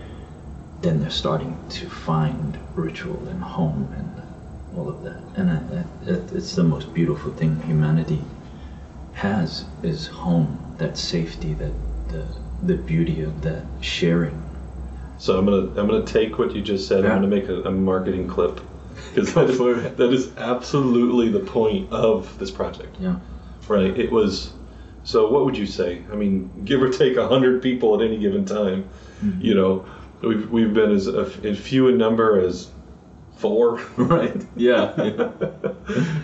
then 0.82 1.00
they're 1.00 1.12
starting 1.12 1.56
to 1.70 1.88
find 1.88 2.58
ritual 2.74 3.22
and 3.28 3.44
home 3.44 3.88
and 3.96 4.10
all 4.76 4.90
of 4.90 5.04
that. 5.04 5.22
And 5.36 5.52
I, 5.52 5.58
I, 5.58 5.84
it's 6.34 6.56
the 6.56 6.64
most 6.64 6.92
beautiful 6.92 7.32
thing 7.34 7.62
humanity 7.62 8.24
has 9.14 9.66
is 9.84 10.08
home, 10.08 10.58
that 10.80 10.98
safety, 10.98 11.54
that 11.54 11.74
the 12.08 12.26
the 12.64 12.74
beauty 12.76 13.22
of 13.22 13.44
that 13.44 13.64
sharing. 13.82 14.42
So 15.20 15.38
I'm 15.38 15.46
gonna 15.46 15.68
I'm 15.80 15.88
gonna 15.88 16.04
take 16.04 16.40
what 16.40 16.56
you 16.56 16.62
just 16.64 16.88
said. 16.88 17.04
Yeah. 17.04 17.12
I'm 17.12 17.18
gonna 17.22 17.28
make 17.28 17.48
a, 17.50 17.62
a 17.66 17.72
marketing 17.72 18.28
clip 18.28 18.62
because 19.14 19.34
that 19.34 19.50
is, 19.50 19.58
that 19.58 20.14
is 20.14 20.32
absolutely 20.38 21.30
the 21.30 21.40
point 21.40 21.92
of 21.92 22.38
this 22.40 22.52
project. 22.52 22.96
Yeah. 23.00 23.20
Right. 23.68 23.98
It 23.98 24.12
was. 24.12 24.54
So 25.04 25.30
what 25.30 25.46
would 25.46 25.58
you 25.58 25.66
say? 25.66 26.04
I 26.12 26.16
mean, 26.16 26.52
give 26.66 26.82
or 26.82 26.90
take 26.90 27.18
hundred 27.18 27.62
people 27.62 28.00
at 28.00 28.06
any 28.06 28.18
given 28.20 28.46
time. 28.46 28.90
Mm-hmm. 29.24 29.42
You 29.42 29.56
know, 29.56 29.86
we've 30.22 30.50
we've 30.50 30.74
been 30.74 30.92
as, 30.92 31.08
as 31.08 31.58
few 31.58 31.88
in 31.88 31.98
number 31.98 32.40
as 32.40 32.72
four. 33.40 33.82
Right. 33.98 34.46
Yeah. 34.56 34.94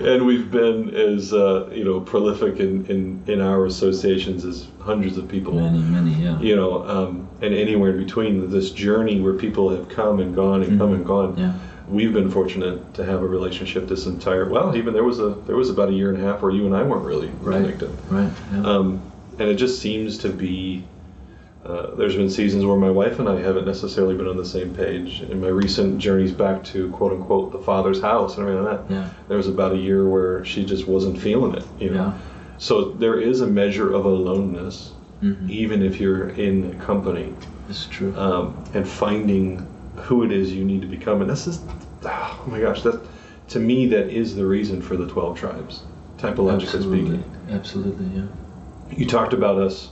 and 0.02 0.26
we've 0.26 0.50
been 0.50 0.94
as 0.96 1.34
uh, 1.34 1.70
you 1.72 1.84
know 1.84 2.02
prolific 2.02 2.60
in, 2.60 2.86
in, 2.88 3.24
in 3.28 3.42
our 3.42 3.66
associations 3.66 4.46
as 4.46 4.68
hundreds 4.80 5.18
of 5.18 5.28
people 5.28 5.54
many, 5.54 5.80
many. 5.80 6.12
Yeah. 6.14 6.40
you 6.40 6.56
know, 6.56 6.88
um, 6.88 7.30
and 7.42 7.54
anywhere 7.54 7.92
in 7.92 8.04
between 8.04 8.50
this 8.50 8.72
journey 8.72 9.20
where 9.20 9.34
people 9.34 9.70
have 9.70 9.90
come 9.90 10.20
and 10.20 10.36
gone 10.36 10.64
and 10.64 10.80
come 10.80 10.94
and 10.94 11.06
gone. 11.06 11.38
Yeah. 11.38 11.54
We've 11.88 12.14
been 12.14 12.32
fortunate 12.32 12.94
to 12.96 13.06
have 13.06 13.22
a 13.22 13.28
relationship 13.28 13.88
this 13.88 14.06
entire. 14.08 14.50
Well, 14.50 14.76
even 14.76 14.94
there 14.94 15.04
was 15.04 15.20
a 15.20 15.30
there 15.46 15.56
was 15.56 15.70
about 15.70 15.90
a 15.90 15.94
year 15.94 16.10
and 16.14 16.22
a 16.22 16.26
half 16.26 16.42
where 16.42 16.52
you 16.52 16.66
and 16.66 16.76
I 16.76 16.82
weren't 16.84 17.06
really 17.06 17.30
Right. 17.42 17.62
connected, 17.62 17.92
Right. 18.10 18.32
Yeah. 18.54 18.64
um, 18.64 19.02
and 19.38 19.50
it 19.50 19.56
just 19.56 19.80
seems 19.80 20.18
to 20.20 20.30
be. 20.30 20.84
Uh, 21.66 21.96
there's 21.96 22.16
been 22.16 22.30
seasons 22.30 22.64
where 22.64 22.78
my 22.78 22.92
wife 22.92 23.18
and 23.18 23.28
I 23.28 23.42
haven't 23.42 23.66
necessarily 23.66 24.16
been 24.16 24.28
on 24.28 24.38
the 24.38 24.46
same 24.46 24.74
page. 24.76 25.24
In 25.32 25.42
my 25.42 25.48
recent 25.48 25.98
journeys 25.98 26.32
back 26.32 26.64
to 26.66 26.90
quote 26.92 27.12
unquote 27.12 27.52
the 27.52 27.58
father's 27.60 28.00
house 28.02 28.38
and 28.38 28.48
everything 28.48 28.66
like 28.66 28.88
that, 28.88 28.94
yeah. 28.94 29.10
there 29.28 29.38
was 29.38 29.48
about 29.48 29.72
a 29.74 29.78
year 29.78 30.08
where 30.08 30.46
she 30.46 30.64
just 30.64 30.88
wasn't 30.88 31.18
feeling 31.20 31.56
it. 31.56 31.64
You 31.80 31.90
know, 31.90 31.96
Yeah. 31.96 32.14
so 32.60 32.92
there 32.92 33.20
is 33.20 33.42
a 33.42 33.48
measure 33.48 33.92
of 33.92 34.06
aloneness, 34.06 34.92
Mhm. 35.24 35.50
even 35.50 35.82
if 35.82 36.00
you're 36.00 36.30
in 36.30 36.78
company, 36.80 37.34
It's 37.68 37.88
true. 37.88 38.14
um, 38.16 38.54
and 38.76 38.88
finding 38.88 39.66
who 39.98 40.24
it 40.24 40.32
is 40.32 40.54
you 40.54 40.64
need 40.66 40.82
to 40.82 40.88
become. 40.88 41.22
And 41.22 41.30
this 41.30 41.48
is, 41.48 41.62
oh 42.04 42.44
my 42.48 42.60
gosh, 42.60 42.82
that 42.84 43.06
to 43.50 43.60
me 43.60 43.88
that 43.88 44.10
is 44.10 44.36
the 44.36 44.46
reason 44.46 44.82
for 44.82 44.98
the 44.98 45.08
twelve 45.08 45.38
tribes, 45.38 45.84
typologically 46.18 46.76
Absolutely. 46.76 47.00
speaking. 47.18 47.24
Absolutely. 47.52 48.06
Yeah. 48.22 48.28
You 48.98 49.06
talked 49.06 49.34
about 49.34 49.58
us 49.60 49.92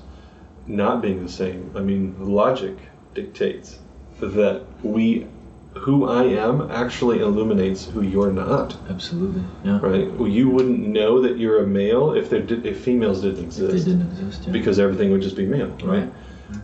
not 0.67 1.01
being 1.01 1.23
the 1.23 1.31
same. 1.31 1.71
I 1.75 1.81
mean, 1.81 2.15
logic 2.19 2.77
dictates 3.13 3.79
that 4.19 4.63
we, 4.83 5.27
who 5.75 6.07
I 6.07 6.23
am, 6.23 6.71
actually 6.71 7.19
illuminates 7.19 7.85
who 7.85 8.01
you're 8.01 8.31
not. 8.31 8.77
Absolutely. 8.89 9.43
Yeah. 9.65 9.79
Right? 9.81 10.11
Well, 10.13 10.29
you 10.29 10.49
wouldn't 10.49 10.79
know 10.79 11.21
that 11.21 11.37
you're 11.37 11.63
a 11.63 11.67
male 11.67 12.13
if 12.13 12.29
there 12.29 12.41
did, 12.41 12.65
if 12.65 12.79
females 12.81 13.21
didn't 13.21 13.45
If 13.45 13.55
they 13.55 13.65
exist 13.65 13.85
didn't 13.87 14.11
exist. 14.11 14.43
Yeah. 14.45 14.53
because 14.53 14.79
everything 14.79 15.11
would 15.11 15.21
just 15.21 15.35
be 15.35 15.45
male, 15.45 15.69
right? 15.83 16.03
Right. 16.03 16.11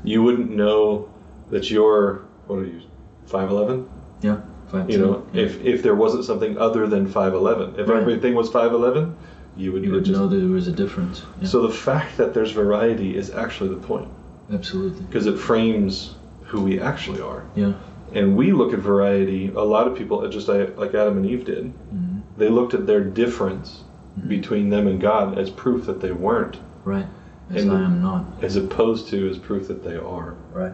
You 0.04 0.24
wouldn't 0.24 0.52
know 0.52 1.10
that 1.50 1.70
you're 1.72 2.26
what 2.48 2.60
are 2.60 2.66
you, 2.66 2.82
five 3.30 3.50
eleven? 3.50 3.88
Yeah. 4.22 4.38
Five 4.68 4.90
You 4.90 4.98
know, 5.00 5.24
yeah. 5.34 5.44
if 5.44 5.64
if 5.64 5.84
there 5.84 5.96
wasn't 5.96 6.26
something 6.26 6.58
other 6.58 6.88
than 6.88 7.08
five 7.08 7.34
eleven, 7.34 7.74
if 7.78 7.88
Right. 7.88 8.02
everything 8.02 8.36
was 8.36 8.50
five 8.50 8.74
eleven, 8.74 9.16
you 9.56 9.72
would 9.72 9.84
you 9.84 9.92
would 9.92 10.06
just- 10.06 10.20
know 10.20 10.28
that 10.28 10.38
there 10.38 10.50
was 10.50 10.68
a 10.68 10.72
difference. 10.72 11.24
Yeah. 11.42 11.48
So 11.48 11.62
the 11.62 11.70
fact 11.74 12.18
that 12.18 12.34
there's 12.34 12.52
variety 12.52 13.16
is 13.16 13.32
actually 13.34 13.70
the 13.70 13.82
point 13.88 14.08
Absolutely. 14.52 15.02
because 15.08 15.26
it 15.28 15.38
frames 15.38 16.16
who 16.44 16.62
we 16.62 16.80
actually 16.80 17.22
are. 17.22 17.44
Yeah. 17.56 17.74
And 18.14 18.36
we 18.36 18.52
look 18.54 18.74
at 18.74 18.80
variety. 18.80 19.52
A 19.56 19.62
lot 19.64 19.88
of 19.88 19.96
people, 19.96 20.28
just 20.30 20.48
like 20.48 20.94
Adam 20.96 21.18
and 21.18 21.26
Eve 21.26 21.46
did, 21.46 21.66
Mhm. 21.94 22.22
they 22.38 22.50
looked 22.50 22.74
at 22.74 22.88
their 22.88 23.04
difference 23.04 23.84
between 24.28 24.70
them 24.70 24.88
and 24.88 25.00
God 25.00 25.38
as 25.38 25.50
proof 25.52 25.86
that 25.86 26.02
they 26.02 26.12
weren't, 26.12 26.58
Right. 26.86 27.06
As 27.54 27.64
And- 27.64 27.72
I 27.72 27.82
am 27.84 28.02
not. 28.02 28.26
as 28.42 28.56
opposed 28.56 29.08
to 29.10 29.28
as 29.30 29.38
proof 29.38 29.68
that 29.68 29.84
they 29.84 29.96
are. 29.98 30.34
Right. 30.54 30.74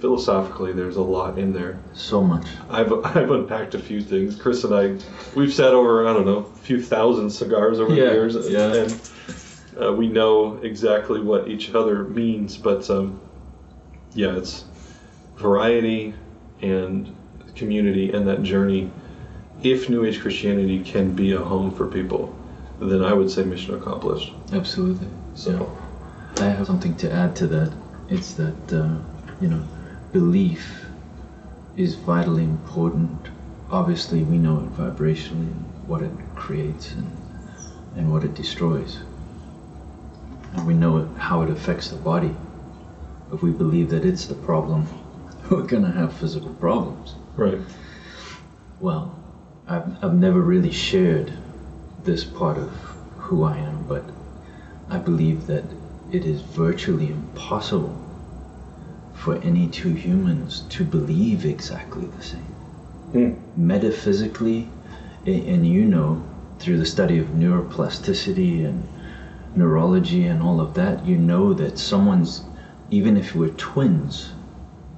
Philosophically, 0.00 0.72
there's 0.72 0.96
a 0.96 1.02
lot 1.02 1.38
in 1.38 1.52
there. 1.52 1.78
So 1.92 2.22
much. 2.22 2.46
I've 2.70 2.92
I've 3.04 3.30
unpacked 3.30 3.74
a 3.74 3.78
few 3.78 4.00
things. 4.00 4.36
Chris 4.40 4.64
and 4.64 4.74
I, 4.74 4.96
we've 5.34 5.52
sat 5.52 5.74
over 5.74 6.06
I 6.08 6.12
don't 6.12 6.26
know 6.26 6.38
a 6.38 6.56
few 6.58 6.80
thousand 6.82 7.30
cigars 7.30 7.80
over 7.80 7.92
Yeah, 7.94 8.04
the 8.06 8.12
years, 8.12 8.48
yeah. 8.48 8.74
and 8.74 9.10
uh, 9.82 9.92
we 9.92 10.08
know 10.08 10.56
exactly 10.58 11.20
what 11.20 11.48
each 11.48 11.74
other 11.74 12.04
means. 12.04 12.56
But 12.56 12.88
um, 12.90 13.20
yeah, 14.14 14.36
it's 14.36 14.64
variety 15.36 16.14
and 16.62 17.14
community 17.56 18.12
and 18.12 18.26
that 18.28 18.42
journey. 18.42 18.90
If 19.62 19.88
New 19.90 20.04
Age 20.04 20.20
Christianity 20.20 20.84
can 20.84 21.12
be 21.14 21.32
a 21.32 21.40
home 21.40 21.72
for 21.74 21.88
people, 21.88 22.32
then 22.80 23.02
I 23.02 23.12
would 23.12 23.28
say 23.30 23.42
mission 23.42 23.74
accomplished. 23.74 24.32
Absolutely. 24.52 25.08
So 25.34 25.76
I 26.36 26.44
have 26.44 26.66
something 26.68 26.94
to 26.98 27.12
add 27.12 27.34
to 27.36 27.48
that. 27.48 27.72
It's 28.08 28.34
that 28.34 28.72
uh, 28.72 28.96
you 29.40 29.48
know, 29.48 29.64
belief 30.12 30.86
is 31.76 31.94
vitally 31.94 32.44
important. 32.44 33.28
Obviously, 33.70 34.22
we 34.22 34.38
know 34.38 34.58
it 34.60 34.74
vibrationally 34.76 35.52
what 35.86 36.02
it 36.02 36.12
creates 36.34 36.92
and 36.92 37.10
and 37.96 38.12
what 38.12 38.22
it 38.22 38.34
destroys, 38.34 38.98
and 40.52 40.66
we 40.66 40.74
know 40.74 40.98
it, 40.98 41.08
how 41.16 41.42
it 41.42 41.50
affects 41.50 41.88
the 41.88 41.96
body. 41.96 42.34
If 43.32 43.42
we 43.42 43.50
believe 43.50 43.90
that 43.90 44.04
it's 44.04 44.26
the 44.26 44.34
problem, 44.34 44.86
we're 45.50 45.62
gonna 45.62 45.90
have 45.90 46.16
physical 46.16 46.50
problems. 46.54 47.14
right, 47.36 47.58
Well, 48.80 49.18
I've, 49.66 50.04
I've 50.04 50.14
never 50.14 50.40
really 50.40 50.70
shared 50.70 51.32
this 52.04 52.24
part 52.24 52.56
of 52.56 52.70
who 53.16 53.42
I 53.42 53.56
am, 53.56 53.84
but 53.88 54.04
I 54.88 54.98
believe 54.98 55.46
that 55.46 55.64
it 56.12 56.24
is 56.24 56.40
virtually 56.40 57.08
impossible 57.08 57.96
for 59.18 59.36
any 59.38 59.66
two 59.68 59.92
humans 59.92 60.60
to 60.68 60.84
believe 60.84 61.44
exactly 61.44 62.06
the 62.06 62.22
same. 62.22 62.54
Hmm. 63.12 63.32
Metaphysically, 63.56 64.68
and 65.26 65.66
you 65.66 65.84
know, 65.84 66.22
through 66.58 66.78
the 66.78 66.86
study 66.86 67.18
of 67.18 67.26
neuroplasticity 67.28 68.64
and 68.64 68.86
neurology 69.56 70.26
and 70.26 70.42
all 70.42 70.60
of 70.60 70.74
that, 70.74 71.04
you 71.04 71.16
know 71.16 71.52
that 71.54 71.78
someone's, 71.78 72.42
even 72.90 73.16
if 73.16 73.34
we're 73.34 73.50
twins, 73.50 74.30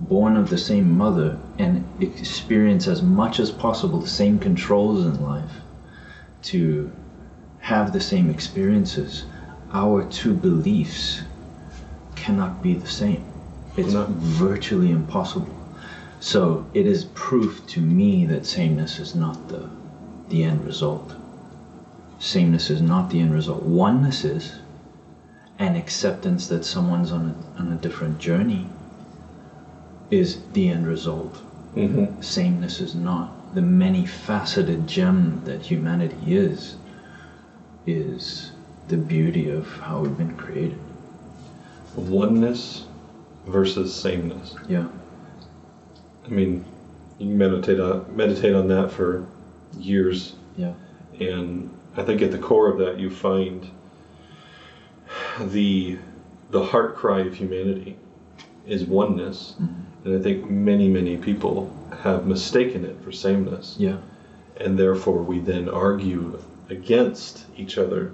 born 0.01 0.37
of 0.37 0.51
the 0.51 0.59
same 0.59 0.97
mother 0.97 1.39
and 1.59 1.85
experience 2.01 2.87
as 2.87 3.03
much 3.03 3.39
as 3.39 3.51
possible 3.51 4.01
the 4.01 4.09
same 4.09 4.39
controls 4.39 5.05
in 5.05 5.23
life 5.23 5.53
to 6.43 6.91
have 7.61 7.93
the 7.93 8.01
same 8.01 8.31
experiences, 8.31 9.25
our 9.73 10.05
two 10.05 10.35
beliefs 10.35 11.23
cannot 12.17 12.63
be 12.63 12.75
the 12.75 12.87
same. 12.87 13.30
It's 13.81 13.95
No. 13.95 14.07
virtually 14.11 14.91
impossible. 14.91 15.55
So 16.21 16.67
it 16.75 16.87
is 16.87 17.05
proof 17.15 17.67
to 17.69 17.81
me 17.81 18.27
that 18.27 18.45
sameness 18.47 18.99
is 19.01 19.15
not 19.15 19.49
the 19.49 19.69
the 20.29 20.45
end 20.45 20.65
result. 20.65 21.15
Sameness 22.19 22.71
is 22.71 22.81
not 22.83 23.11
the 23.11 23.21
end 23.21 23.33
result. 23.35 23.63
Oneness 23.65 24.25
is, 24.25 24.59
and 25.59 25.77
acceptance 25.77 26.47
that 26.49 26.65
someone's 26.65 27.11
on 27.11 27.35
a, 27.35 27.61
on 27.61 27.73
a 27.73 27.77
different 27.77 28.19
journey 28.19 28.67
is 30.11 30.39
the 30.53 30.69
end 30.69 30.87
result. 30.87 31.37
hmm 31.75 32.05
Sameness 32.21 32.81
is 32.81 32.95
not. 32.95 33.55
The 33.55 33.63
many 33.63 34.07
faceted 34.07 34.87
gem 34.87 35.41
that 35.45 35.63
humanity 35.63 36.35
is, 36.37 36.77
is 37.87 38.53
the 38.89 38.97
beauty 38.99 39.49
of 39.51 39.67
how 39.81 40.01
we've 40.01 40.19
been 40.19 40.37
created. 40.37 40.79
oneness 41.97 42.85
versus 43.47 43.95
sameness. 43.95 44.55
Yeah. 44.69 44.87
I 46.27 46.29
mean, 46.29 46.65
you 47.19 47.27
can 47.27 47.39
meditate 47.39 47.81
on 47.81 48.05
meditate 48.15 48.55
on 48.55 48.69
that 48.69 48.91
for 48.91 49.27
years, 49.79 50.35
Yeah. 50.57 50.73
and 51.19 51.71
I 51.97 52.03
think 52.03 52.23
at 52.23 52.31
the 52.31 52.39
core 52.39 52.69
of 52.69 52.79
that 52.79 52.99
you 52.99 53.11
find 53.11 53.69
the 55.41 55.99
the 56.51 56.65
heart 56.65 56.97
cry 56.97 57.21
of 57.21 57.35
humanity 57.35 57.97
is 58.67 58.85
oneness, 58.85 59.55
mm-hmm. 59.61 60.09
and 60.09 60.19
I 60.19 60.23
think 60.23 60.51
many 60.51 60.89
many 60.89 61.17
people 61.17 61.75
have 62.03 62.27
mistaken 62.27 62.85
it 62.85 62.97
for 63.03 63.13
sameness, 63.13 63.77
Yeah. 63.79 63.99
and 64.57 64.79
therefore 64.79 65.23
we 65.23 65.41
then 65.41 65.69
argue 65.69 66.41
against 66.69 67.47
each 67.57 67.79
other 67.79 68.13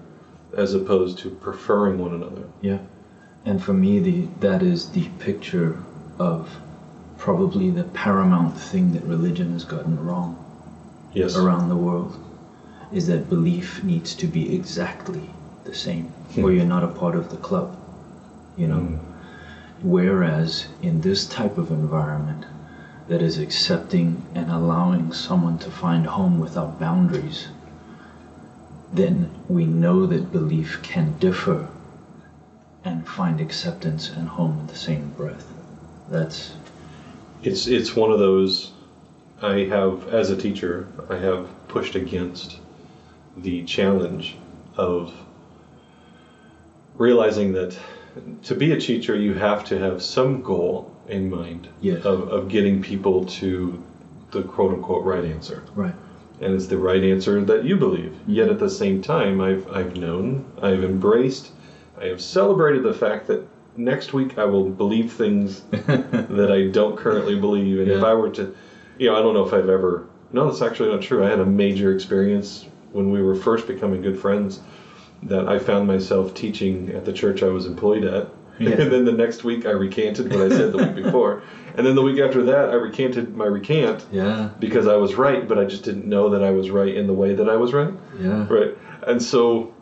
as 0.56 0.74
opposed 0.74 1.18
to 1.18 1.30
preferring 1.30 1.98
one 1.98 2.14
another. 2.14 2.44
Yeah. 2.62 2.78
And 3.46 3.62
for 3.62 3.72
me, 3.72 4.00
the 4.00 4.26
that 4.40 4.60
is 4.60 4.88
the 4.88 5.08
picture 5.20 5.78
of 6.18 6.58
probably 7.16 7.70
the 7.70 7.84
paramount 7.84 8.58
thing 8.58 8.92
that 8.92 9.04
religion 9.04 9.52
has 9.52 9.64
gotten 9.64 10.04
wrong 10.04 10.36
Yes. 11.12 11.36
around 11.36 11.68
the 11.68 11.76
world. 11.76 12.18
is 12.92 13.06
that 13.06 13.28
belief 13.28 13.82
needs 13.84 14.14
to 14.14 14.26
be 14.26 14.54
exactly 14.54 15.30
the 15.64 15.74
same, 15.74 16.12
or 16.36 16.52
you're 16.52 16.64
not 16.64 16.84
a 16.84 16.88
part 16.88 17.14
of 17.14 17.30
the 17.30 17.36
club. 17.36 17.76
You 18.56 18.66
know? 18.68 18.80
Mm. 18.80 18.98
Whereas 19.82 20.66
in 20.82 21.00
this 21.00 21.26
type 21.26 21.56
of 21.58 21.70
environment 21.70 22.44
that 23.08 23.22
is 23.22 23.38
accepting 23.38 24.22
and 24.34 24.50
allowing 24.50 25.12
someone 25.12 25.58
to 25.58 25.70
find 25.70 26.06
home 26.06 26.38
without 26.40 26.78
boundaries, 26.80 27.48
then 28.92 29.30
we 29.48 29.64
know 29.66 30.06
that 30.06 30.32
belief 30.32 30.80
can 30.82 31.14
differ 31.18 31.68
and 32.86 33.06
find 33.06 33.40
acceptance 33.40 34.10
and 34.10 34.28
home 34.28 34.58
in 34.60 34.66
the 34.68 34.76
same 34.76 35.08
breath. 35.16 35.46
That's 36.08 36.52
It's 37.42 37.66
it's 37.66 37.94
one 37.96 38.12
of 38.12 38.18
those 38.20 38.70
I 39.42 39.64
have 39.76 40.08
as 40.08 40.30
a 40.30 40.36
teacher 40.36 40.86
I 41.10 41.16
have 41.16 41.48
pushed 41.68 41.94
against 41.96 42.58
the 43.36 43.64
challenge 43.64 44.36
of 44.76 45.12
realizing 46.96 47.52
that 47.52 47.76
to 48.44 48.54
be 48.54 48.72
a 48.72 48.80
teacher 48.80 49.14
you 49.14 49.34
have 49.34 49.64
to 49.66 49.78
have 49.78 50.02
some 50.02 50.40
goal 50.42 50.90
in 51.08 51.28
mind 51.28 51.68
Yes. 51.80 52.04
of, 52.04 52.28
of 52.30 52.48
getting 52.48 52.80
people 52.82 53.26
to 53.26 53.82
the 54.30 54.42
quote 54.42 54.72
unquote 54.72 55.04
right 55.04 55.24
answer. 55.24 55.62
right. 55.74 55.94
and 56.40 56.54
it's 56.54 56.66
the 56.68 56.78
right 56.78 57.02
answer 57.02 57.44
that 57.44 57.64
you 57.64 57.76
believe. 57.76 58.14
Yet 58.26 58.48
at 58.48 58.58
the 58.58 58.70
same 58.70 59.02
time, 59.02 59.40
I've 59.40 59.70
I've 59.72 59.96
known, 59.96 60.44
I've 60.62 60.82
embraced, 60.84 61.50
I 62.00 62.06
have 62.06 62.20
celebrated 62.20 62.82
the 62.82 62.94
fact 62.94 63.26
that 63.28 63.46
next 63.76 64.12
week 64.12 64.38
I 64.38 64.44
will 64.44 64.68
believe 64.68 65.12
things 65.12 65.60
that 65.70 66.50
I 66.52 66.70
don't 66.70 66.96
currently 66.96 67.38
believe, 67.38 67.80
and 67.80 67.90
if 67.90 68.02
I 68.02 68.14
were 68.14 68.30
to, 68.30 68.54
you 68.98 69.08
know, 69.10 69.16
I 69.16 69.22
don't 69.22 69.34
know 69.34 69.46
if 69.46 69.52
I've 69.52 69.68
ever. 69.68 70.06
No, 70.32 70.46
that's 70.50 70.62
actually 70.62 70.90
not 70.90 71.02
true. 71.02 71.24
I 71.24 71.30
had 71.30 71.40
a 71.40 71.46
major 71.46 71.94
experience 71.94 72.66
when 72.92 73.10
we 73.10 73.22
were 73.22 73.34
first 73.34 73.66
becoming 73.66 74.02
good 74.02 74.18
friends 74.18 74.60
that 75.22 75.48
I 75.48 75.58
found 75.58 75.86
myself 75.86 76.34
teaching 76.34 76.90
at 76.90 77.04
the 77.04 77.12
church 77.12 77.42
I 77.42 77.48
was 77.48 77.66
employed 77.66 78.04
at. 78.04 78.28
Yeah. 78.58 78.70
And 78.80 78.90
then 78.90 79.04
the 79.04 79.12
next 79.12 79.44
week 79.44 79.66
I 79.66 79.70
recanted 79.70 80.30
what 80.32 80.40
I 80.40 80.48
said 80.48 80.72
the 80.72 80.78
week 80.78 80.94
before. 81.04 81.42
And 81.76 81.86
then 81.86 81.94
the 81.94 82.02
week 82.02 82.18
after 82.18 82.42
that 82.44 82.70
I 82.70 82.74
recanted 82.74 83.36
my 83.36 83.44
recant 83.44 84.06
Yeah. 84.10 84.48
because 84.58 84.86
I 84.86 84.96
was 84.96 85.14
right, 85.14 85.46
but 85.46 85.58
I 85.58 85.64
just 85.66 85.84
didn't 85.84 86.06
know 86.06 86.30
that 86.30 86.42
I 86.42 86.50
was 86.50 86.70
right 86.70 86.94
in 86.94 87.06
the 87.06 87.12
way 87.12 87.34
that 87.34 87.48
I 87.50 87.56
was 87.56 87.74
right. 87.74 87.92
Yeah. 88.18 88.46
Right. 88.48 88.76
And 89.06 89.22
so 89.22 89.74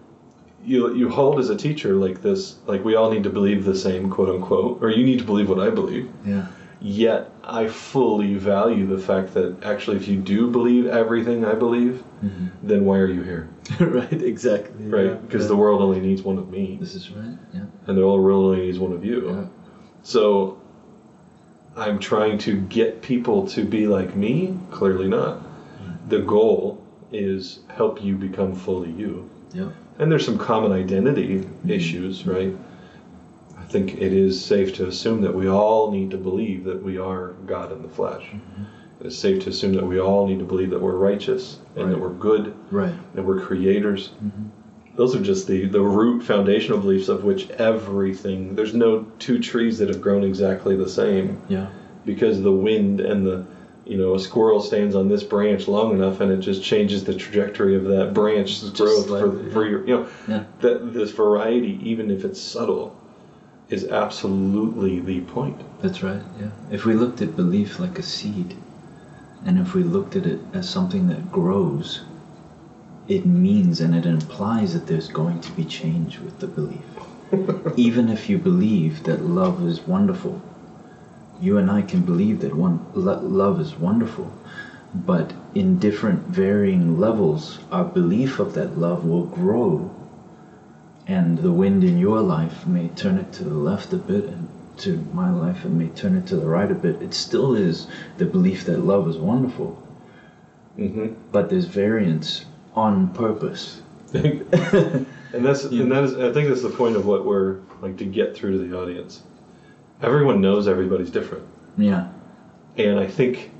you 0.64 0.94
you 0.94 1.08
hold 1.10 1.38
as 1.38 1.50
a 1.50 1.56
teacher 1.56 1.94
like 1.94 2.22
this, 2.22 2.56
like 2.66 2.84
we 2.84 2.94
all 2.96 3.10
need 3.10 3.24
to 3.24 3.30
believe 3.30 3.64
the 3.64 3.76
same, 3.76 4.10
quote 4.10 4.28
unquote, 4.34 4.82
or 4.82 4.90
you 4.90 5.04
need 5.04 5.18
to 5.20 5.24
believe 5.24 5.48
what 5.48 5.60
I 5.60 5.70
believe. 5.70 6.10
Yeah. 6.24 6.46
Yet 6.80 7.30
I 7.42 7.68
fully 7.68 8.34
value 8.34 8.86
the 8.86 8.98
fact 8.98 9.32
that 9.34 9.62
actually, 9.64 9.96
if 9.96 10.06
you 10.08 10.16
do 10.16 10.50
believe 10.50 10.86
everything 10.86 11.44
I 11.44 11.54
believe, 11.54 12.02
Mhm. 12.22 12.50
then 12.62 12.84
why 12.84 12.98
are 12.98 13.06
you 13.06 13.22
here? 13.22 13.48
right. 13.80 14.12
Exactly. 14.22 14.86
Right? 14.86 15.20
Because 15.22 15.48
the 15.48 15.56
world 15.56 15.80
only 15.80 16.00
needs 16.00 16.22
one 16.22 16.36
of 16.38 16.50
me, 16.50 16.76
This 16.80 16.94
is 16.94 17.10
right. 17.10 17.38
Yeah. 17.54 17.62
and 17.86 17.96
the 17.96 18.06
world 18.06 18.44
only 18.46 18.66
needs 18.66 18.78
one 18.78 18.92
of 18.92 19.02
you. 19.04 19.28
Yeah. 19.30 19.44
So 20.02 20.58
I'm 21.76 21.98
trying 21.98 22.38
to 22.38 22.60
get 22.60 23.00
people 23.02 23.46
to 23.48 23.64
be 23.64 23.86
like 23.86 24.14
me? 24.14 24.56
Clearly 24.70 25.08
not. 25.08 25.40
The 26.08 26.20
goal 26.20 26.82
is 27.12 27.60
help 27.68 28.04
you 28.04 28.14
become 28.16 28.54
fully 28.54 28.90
you. 28.90 29.28
Yeah. 29.54 29.70
And 29.98 30.10
there's 30.10 30.24
some 30.24 30.38
common 30.38 30.72
identity 30.72 31.46
issues, 31.66 32.26
right? 32.26 32.54
I 33.56 33.62
think 33.62 33.94
it 33.94 34.12
is 34.12 34.42
safe 34.44 34.74
to 34.76 34.86
assume 34.88 35.20
that 35.22 35.34
we 35.34 35.48
all 35.48 35.90
need 35.90 36.10
to 36.10 36.16
believe 36.16 36.64
that 36.64 36.82
we 36.82 36.98
are 36.98 37.28
God 37.46 37.72
in 37.72 37.82
the 37.82 37.88
flesh. 37.88 38.22
Mm-hmm. 38.24 38.64
It's 39.06 39.16
safe 39.16 39.42
to 39.44 39.50
assume 39.50 39.74
that 39.74 39.86
we 39.86 40.00
all 40.00 40.26
need 40.26 40.38
to 40.38 40.44
believe 40.44 40.70
that 40.70 40.80
we're 40.80 40.96
righteous 40.96 41.58
and 41.76 41.90
that 41.92 41.98
we're 42.00 42.12
good 42.12 42.54
Right. 42.70 42.94
and 43.14 43.26
we're 43.26 43.40
creators. 43.40 44.10
Mm-hmm. 44.24 44.48
Those 44.96 45.14
are 45.16 45.20
just 45.22 45.46
the, 45.48 45.66
the 45.66 45.80
root 45.80 46.22
foundational 46.22 46.78
beliefs 46.78 47.08
of 47.08 47.24
which 47.24 47.50
everything, 47.50 48.54
there's 48.54 48.74
no 48.74 49.02
two 49.18 49.40
trees 49.40 49.78
that 49.78 49.88
have 49.88 50.00
grown 50.00 50.22
exactly 50.24 50.76
the 50.76 50.88
same 50.88 51.42
Yeah. 51.48 51.68
because 52.04 52.40
the 52.42 52.52
wind 52.52 53.00
and 53.00 53.26
the 53.26 53.44
you 53.86 53.96
know 53.98 54.14
a 54.14 54.18
squirrel 54.18 54.60
stands 54.60 54.94
on 54.94 55.08
this 55.08 55.22
branch 55.22 55.68
long 55.68 55.92
enough 55.94 56.20
and 56.20 56.32
it 56.32 56.38
just 56.38 56.62
changes 56.62 57.04
the 57.04 57.14
trajectory 57.14 57.76
of 57.76 57.84
that 57.84 58.14
branch's 58.14 58.70
growth 58.70 59.02
for, 59.08 59.08
slightly, 59.08 59.50
for 59.50 59.64
yeah. 59.64 59.70
your 59.70 59.80
you 59.86 59.94
know 59.96 60.08
Yeah. 60.26 60.44
that 60.60 60.92
this 60.94 61.10
variety 61.10 61.78
even 61.82 62.10
if 62.10 62.24
it's 62.24 62.40
subtle 62.40 62.96
is 63.68 63.84
absolutely 63.86 65.00
the 65.00 65.20
point 65.22 65.60
That's 65.82 66.02
right. 66.02 66.22
Yeah. 66.40 66.50
If 66.70 66.84
we 66.84 66.94
looked 66.94 67.20
at 67.22 67.36
belief 67.36 67.78
like 67.78 67.98
a 67.98 68.02
seed, 68.02 68.56
and 69.44 69.58
if 69.58 69.74
we 69.74 69.82
looked 69.82 70.16
at 70.16 70.26
it 70.26 70.40
as 70.52 70.68
something 70.68 71.08
that 71.08 71.30
grows, 71.32 72.02
it 73.08 73.26
means 73.26 73.80
and 73.80 73.94
it 73.94 74.06
implies 74.06 74.72
that 74.74 74.86
there's 74.86 75.08
going 75.08 75.40
to 75.40 75.52
be 75.52 75.64
change 75.64 76.18
with 76.18 76.38
the 76.40 76.46
belief. 76.46 76.80
Even 77.76 78.08
if 78.08 78.28
you 78.30 78.38
believe 78.38 79.02
that 79.04 79.22
love 79.22 79.66
is 79.66 79.80
wonderful, 79.80 80.40
you 81.40 81.58
and 81.58 81.70
I 81.70 81.82
can 81.82 82.02
believe 82.02 82.40
that 82.40 82.54
one 82.54 82.84
lo- 82.94 83.20
love 83.20 83.60
is 83.60 83.76
wonderful, 83.76 84.32
but 84.94 85.32
in 85.54 85.78
different 85.78 86.26
varying 86.28 86.98
levels, 86.98 87.58
our 87.70 87.84
belief 87.84 88.38
of 88.38 88.54
that 88.54 88.78
love 88.78 89.04
will 89.04 89.26
grow 89.26 89.90
and 91.06 91.38
the 91.38 91.52
wind 91.52 91.84
in 91.84 91.98
your 91.98 92.20
life 92.20 92.66
may 92.66 92.88
turn 92.88 93.18
it 93.18 93.32
to 93.34 93.44
the 93.44 93.54
left 93.54 93.92
a 93.92 93.96
bit 93.96 94.24
and 94.24 94.48
to 94.78 94.96
my 95.12 95.30
life 95.30 95.64
it 95.64 95.68
may 95.68 95.88
turn 95.88 96.16
it 96.16 96.26
to 96.26 96.36
the 96.36 96.46
right 96.46 96.70
a 96.70 96.74
bit. 96.74 97.00
It 97.02 97.14
still 97.14 97.54
is 97.54 97.86
the 98.16 98.24
belief 98.24 98.64
that 98.64 98.78
love 98.78 99.08
is 99.08 99.16
wonderful. 99.18 99.80
Mm-hmm. 100.78 101.14
but 101.30 101.50
there's 101.50 101.66
variance 101.66 102.44
on 102.74 103.14
purpose. 103.14 103.80
And 105.34 105.44
that's 105.44 105.64
and 105.64 105.90
that 105.90 106.04
is 106.04 106.14
i 106.14 106.32
think 106.32 106.48
that's 106.48 106.62
the 106.62 106.70
point 106.70 106.94
of 106.94 107.06
what 107.06 107.24
we're 107.24 107.58
like 107.82 107.96
to 107.96 108.04
get 108.04 108.36
through 108.36 108.52
to 108.52 108.68
the 108.68 108.78
audience 108.78 109.20
everyone 110.04 110.40
knows 110.40 110.68
everybody's 110.68 111.10
different 111.10 111.44
yeah 111.78 112.08
and 112.76 112.98
i 112.98 113.06
think 113.06 113.50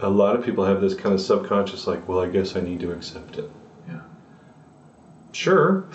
a 0.00 0.10
lot 0.10 0.34
of 0.36 0.44
people 0.44 0.64
have 0.64 0.80
this 0.80 0.94
kind 0.94 1.14
of 1.14 1.20
subconscious 1.20 1.86
like 1.86 2.06
well 2.08 2.20
i 2.20 2.28
guess 2.28 2.56
i 2.56 2.60
need 2.60 2.80
to 2.80 2.90
accept 2.92 3.38
it 3.38 3.48
yeah 3.88 4.00
Sure. 5.32 5.86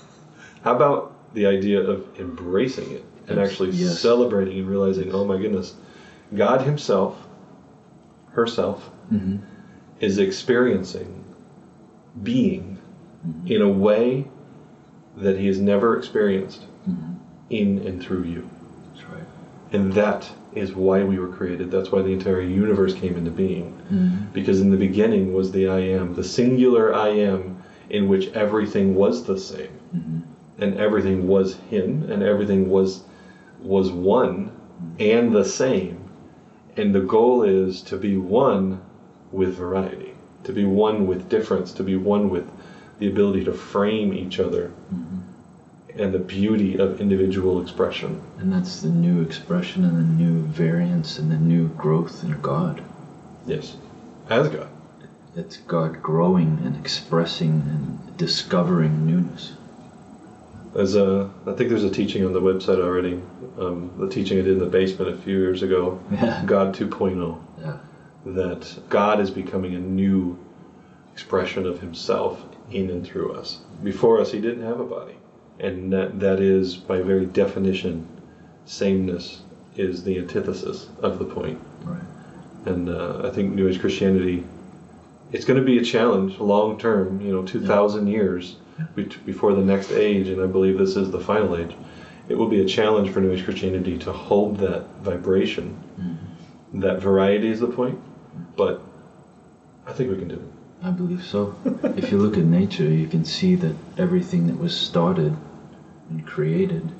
How 0.64 0.74
about 0.74 1.14
the 1.34 1.46
idea 1.46 1.80
of 1.80 2.04
embracing 2.18 2.90
it 2.90 3.04
and 3.28 3.38
Yes. 3.38 3.48
actually 3.50 3.70
Yes. 3.70 4.00
celebrating 4.00 4.58
and 4.58 4.68
realizing, 4.68 5.12
oh 5.12 5.24
my 5.24 5.38
goodness, 5.38 5.74
God 6.34 6.62
Himself, 6.62 7.16
herself, 8.32 8.90
mm-hmm. 9.12 9.36
is 10.00 10.18
experiencing 10.18 11.24
being 12.22 12.78
in 13.46 13.62
a 13.62 13.68
way 13.68 14.26
that 15.16 15.38
He 15.38 15.46
has 15.46 15.58
never 15.60 15.96
experienced 15.96 16.62
Mm-hmm. 16.88 17.12
in 17.50 17.78
and 17.86 18.02
through 18.02 18.24
you. 18.24 18.50
And 19.72 19.92
that 19.94 20.30
is 20.54 20.74
why 20.74 21.02
we 21.02 21.18
were 21.18 21.28
created. 21.28 21.70
That's 21.70 21.90
why 21.90 22.02
the 22.02 22.12
entire 22.12 22.40
universe 22.42 22.94
came 22.94 23.16
into 23.16 23.30
being. 23.30 23.72
mm-hmm. 23.90 24.26
Because 24.32 24.60
in 24.60 24.70
the 24.70 24.76
beginning 24.76 25.32
was 25.32 25.50
the 25.52 25.68
I 25.68 25.80
am, 25.80 26.14
the 26.14 26.24
singular 26.24 26.94
I 26.94 27.08
am, 27.08 27.62
in 27.90 28.08
which 28.08 28.28
everything 28.32 28.94
was 28.94 29.24
the 29.24 29.38
same. 29.38 29.68
Mm-hmm. 29.94 30.20
and 30.62 30.78
everything 30.78 31.26
was 31.28 31.56
him 31.68 32.10
and 32.10 32.22
everything 32.22 32.68
was 32.70 33.02
was 33.60 33.90
one 33.90 34.50
and 34.98 35.34
the 35.34 35.44
same 35.44 35.98
and 36.78 36.94
the 36.94 37.00
goal 37.00 37.42
is 37.42 37.82
to 37.82 37.96
be 37.98 38.16
one 38.16 38.80
with 39.32 39.54
variety 39.54 40.14
to 40.44 40.52
be 40.52 40.64
one 40.64 41.06
with 41.06 41.28
difference 41.28 41.72
to 41.72 41.82
be 41.82 41.96
one 41.96 42.30
with 42.30 42.48
the 42.98 43.06
ability 43.06 43.44
to 43.44 43.52
frame 43.52 44.14
each 44.14 44.40
other 44.40 44.70
Mm-hmm. 44.94 45.01
And 45.96 46.12
the 46.12 46.18
beauty 46.18 46.76
of 46.78 47.00
individual 47.00 47.60
expression. 47.60 48.22
And 48.38 48.52
that's 48.52 48.80
the 48.80 48.88
new 48.88 49.22
expression 49.22 49.84
and 49.84 49.96
the 49.96 50.24
new 50.24 50.42
variance 50.42 51.18
and 51.18 51.30
the 51.30 51.36
new 51.36 51.68
growth 51.68 52.24
in 52.24 52.40
god. 52.40 52.82
Yes. 53.46 53.76
As 54.28 54.48
god. 54.48 54.68
It's 55.36 55.56
god 55.58 56.02
growing 56.02 56.60
and 56.64 56.76
expressing 56.76 57.50
and 57.50 58.16
discovering 58.16 59.06
newness. 59.06 59.52
As 60.74 60.96
a 60.96 61.30
i 61.46 61.52
think 61.52 61.68
there's 61.68 61.84
a 61.84 61.90
teaching 61.90 62.24
on 62.24 62.32
the 62.32 62.40
website 62.40 62.82
already. 62.82 63.20
Um, 63.58 63.92
the 63.98 64.08
teaching 64.08 64.38
i 64.38 64.42
did 64.42 64.52
in 64.54 64.58
the 64.58 64.66
basement 64.66 65.10
a 65.10 65.18
few 65.18 65.38
years 65.38 65.62
ago. 65.62 66.00
Yeah. 66.10 66.42
God 66.46 66.74
2.0 66.74 67.38
yeah. 67.60 67.78
That 68.24 68.88
God 68.88 69.20
is 69.20 69.30
becoming 69.30 69.74
a 69.74 69.80
new 69.80 70.38
expression 71.12 71.66
of 71.66 71.80
Himself 71.80 72.42
in 72.70 72.88
and 72.90 73.04
through 73.06 73.32
us. 73.34 73.58
Before 73.82 74.20
us, 74.20 74.32
He 74.32 74.40
didn't 74.40 74.62
have 74.62 74.80
a 74.80 74.84
body, 74.84 75.16
and 75.60 75.92
that 75.92 76.20
that 76.20 76.40
is 76.40 76.76
by 76.76 77.00
very 77.00 77.26
definition, 77.26 78.06
sameness 78.64 79.42
is 79.76 80.04
the 80.04 80.18
antithesis 80.18 80.88
of 81.00 81.18
the 81.18 81.24
point. 81.24 81.60
right 81.84 82.02
And 82.66 82.88
uh, 82.88 83.22
I 83.24 83.30
think 83.30 83.54
New 83.54 83.68
Age 83.68 83.80
Christianity, 83.80 84.44
it's 85.32 85.44
going 85.44 85.58
to 85.58 85.64
be 85.64 85.78
a 85.78 85.84
challenge 85.84 86.38
long 86.38 86.78
term. 86.78 87.20
You 87.20 87.32
know, 87.32 87.42
two 87.42 87.64
thousand 87.66 88.06
years 88.06 88.56
bet- 88.94 89.24
before 89.24 89.54
the 89.54 89.62
next 89.62 89.90
age, 89.92 90.28
and 90.28 90.42
I 90.42 90.46
believe 90.46 90.78
this 90.78 90.96
is 90.96 91.10
the 91.10 91.20
final 91.20 91.56
age. 91.56 91.74
It 92.28 92.36
will 92.36 92.48
be 92.48 92.62
a 92.62 92.66
challenge 92.66 93.10
for 93.10 93.20
New 93.20 93.32
Age 93.32 93.44
Christianity 93.44 93.98
to 93.98 94.12
hold 94.12 94.58
that 94.58 94.86
vibration. 95.02 95.76
mm-hmm. 96.00 96.80
That 96.80 97.00
variety 97.00 97.50
is 97.50 97.60
the 97.60 97.66
point, 97.66 98.00
but 98.56 98.80
I 99.86 99.92
think 99.92 100.10
we 100.10 100.16
can 100.16 100.28
do 100.28 100.36
it. 100.36 100.61
I 100.84 100.90
believe 100.90 101.24
so. 101.24 101.54
if 101.96 102.10
you 102.10 102.18
look 102.18 102.36
at 102.36 102.44
nature, 102.44 102.84
you 102.84 103.06
can 103.06 103.24
see 103.24 103.54
that 103.56 103.76
everything 103.96 104.48
that 104.48 104.58
was 104.58 104.78
started 104.78 105.36
and 106.10 106.26
created 106.26 106.90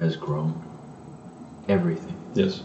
has 0.00 0.16
grown. 0.16 0.62
Everything. 1.68 2.16
Yes. 2.34 2.62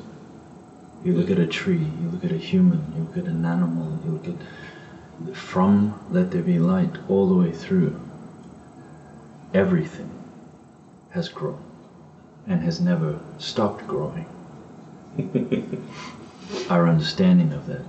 You 1.03 1.13
look 1.13 1.31
at 1.31 1.39
a 1.39 1.47
tree, 1.47 1.83
you 2.01 2.09
look 2.09 2.23
at 2.23 2.31
a 2.31 2.37
human, 2.37 2.93
you 2.95 3.03
look 3.03 3.17
at 3.17 3.25
an 3.25 3.43
animal, 3.43 3.99
you 4.05 4.11
look 4.11 4.27
at 4.27 5.35
from 5.35 5.99
let 6.09 6.31
there 6.31 6.41
be 6.41 6.59
light 6.59 6.95
all 7.07 7.27
the 7.27 7.35
way 7.35 7.51
through. 7.51 7.99
Everything 9.53 10.09
has 11.09 11.29
grown 11.29 11.61
and 12.47 12.61
has 12.61 12.79
never 12.79 13.19
stopped 13.37 13.85
growing. 13.87 14.25
Our 16.69 16.87
understanding 16.87 17.51
of 17.51 17.65
that 17.67 17.83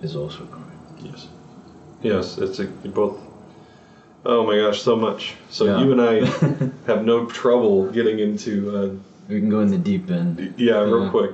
is 0.00 0.14
also 0.14 0.44
growing. 0.44 0.64
Yes. 1.00 1.28
Yes, 2.02 2.38
it's 2.38 2.58
a, 2.60 2.64
both. 2.66 3.18
Oh 4.24 4.44
my 4.46 4.56
gosh, 4.56 4.80
so 4.82 4.96
much. 4.96 5.34
So 5.50 5.64
Yeah. 5.66 5.80
you 5.84 5.92
and 5.92 6.00
I 6.00 6.24
have 6.86 7.04
no 7.04 7.26
trouble 7.26 7.86
getting 7.90 8.18
into. 8.18 8.76
Uh, 8.76 8.90
We 9.28 9.40
can 9.40 9.48
go 9.50 9.60
in 9.60 9.70
the 9.70 9.78
deep 9.78 10.10
end. 10.10 10.54
yeah, 10.56 10.80
real 10.82 11.04
Yeah. 11.04 11.10
quick. 11.10 11.30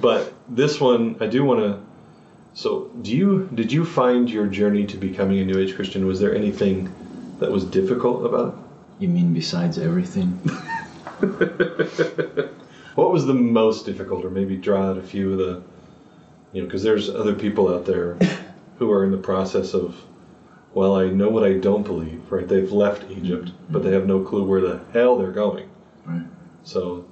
But 0.00 0.32
this 0.48 0.80
one, 0.80 1.16
I 1.20 1.26
do 1.26 1.44
want 1.44 1.60
to. 1.60 1.78
So, 2.54 2.90
do 3.02 3.10
you 3.16 3.48
did 3.54 3.72
you 3.72 3.84
find 3.84 4.28
your 4.30 4.46
journey 4.46 4.84
to 4.86 4.96
becoming 4.96 5.38
a 5.40 5.44
New 5.44 5.58
Age 5.58 5.74
Christian? 5.74 6.06
Was 6.06 6.18
there 6.20 6.34
anything 6.34 6.88
that 7.38 7.50
was 7.50 7.64
difficult 7.64 8.24
about 8.26 8.48
it? 8.48 8.54
You 9.02 9.08
mean 9.08 9.32
besides 9.34 9.78
everything? 9.78 10.28
what 12.94 13.12
was 13.12 13.26
the 13.26 13.34
most 13.34 13.86
difficult, 13.86 14.24
or 14.24 14.30
maybe 14.30 14.56
draw 14.56 14.90
out 14.90 14.98
a 14.98 15.02
few 15.02 15.32
of 15.32 15.38
the, 15.38 15.62
you 16.52 16.60
know, 16.62 16.66
because 16.66 16.82
there's 16.82 17.08
other 17.08 17.34
people 17.34 17.68
out 17.72 17.86
there 17.86 18.16
who 18.80 18.90
are 18.90 19.04
in 19.04 19.10
the 19.12 19.18
process 19.18 19.74
of, 19.74 19.94
well, 20.72 20.96
I 20.96 21.10
know 21.10 21.28
what 21.28 21.44
I 21.44 21.58
don't 21.58 21.82
believe, 21.82 22.32
right? 22.32 22.48
They've 22.48 22.72
left 22.72 23.10
Egypt, 23.10 23.52
but 23.68 23.82
they 23.82 23.92
have 23.92 24.06
no 24.06 24.24
clue 24.24 24.42
where 24.44 24.62
the 24.62 24.80
hell 24.94 25.18
they're 25.18 25.30
going. 25.30 25.68
Right. 26.04 26.26
So, 26.64 27.04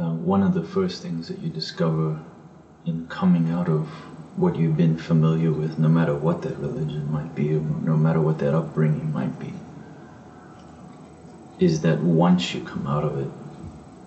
Uh, 0.00 0.14
one 0.14 0.42
of 0.42 0.54
the 0.54 0.62
first 0.62 1.02
things 1.02 1.28
that 1.28 1.38
you 1.40 1.50
discover 1.50 2.18
in 2.86 3.06
coming 3.08 3.50
out 3.50 3.68
of 3.68 3.86
what 4.36 4.56
you've 4.56 4.76
been 4.76 4.96
familiar 4.96 5.52
with, 5.52 5.78
no 5.78 5.88
matter 5.88 6.14
what 6.14 6.40
that 6.40 6.56
religion 6.58 7.12
might 7.12 7.34
be, 7.34 7.48
no 7.84 7.96
matter 7.96 8.18
what 8.20 8.38
that 8.38 8.54
upbringing 8.54 9.12
might 9.12 9.38
be, 9.38 9.52
is 11.58 11.82
that 11.82 12.00
once 12.00 12.54
you 12.54 12.60
come 12.62 12.86
out 12.86 13.04
of 13.04 13.18
it, 13.18 13.28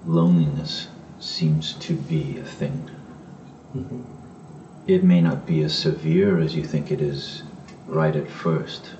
loneliness 0.07 0.87
seems 1.19 1.73
to 1.73 1.93
be 1.93 2.39
a 2.39 2.43
thing. 2.43 2.89
It 4.85 5.01
may 5.01 5.21
not 5.21 5.45
be 5.45 5.63
as 5.63 5.73
severe 5.73 6.39
as 6.39 6.55
you 6.57 6.63
think 6.65 6.91
it 6.91 6.99
is 6.99 7.43
right 7.87 8.13
at 8.13 8.29
first, 8.29 8.95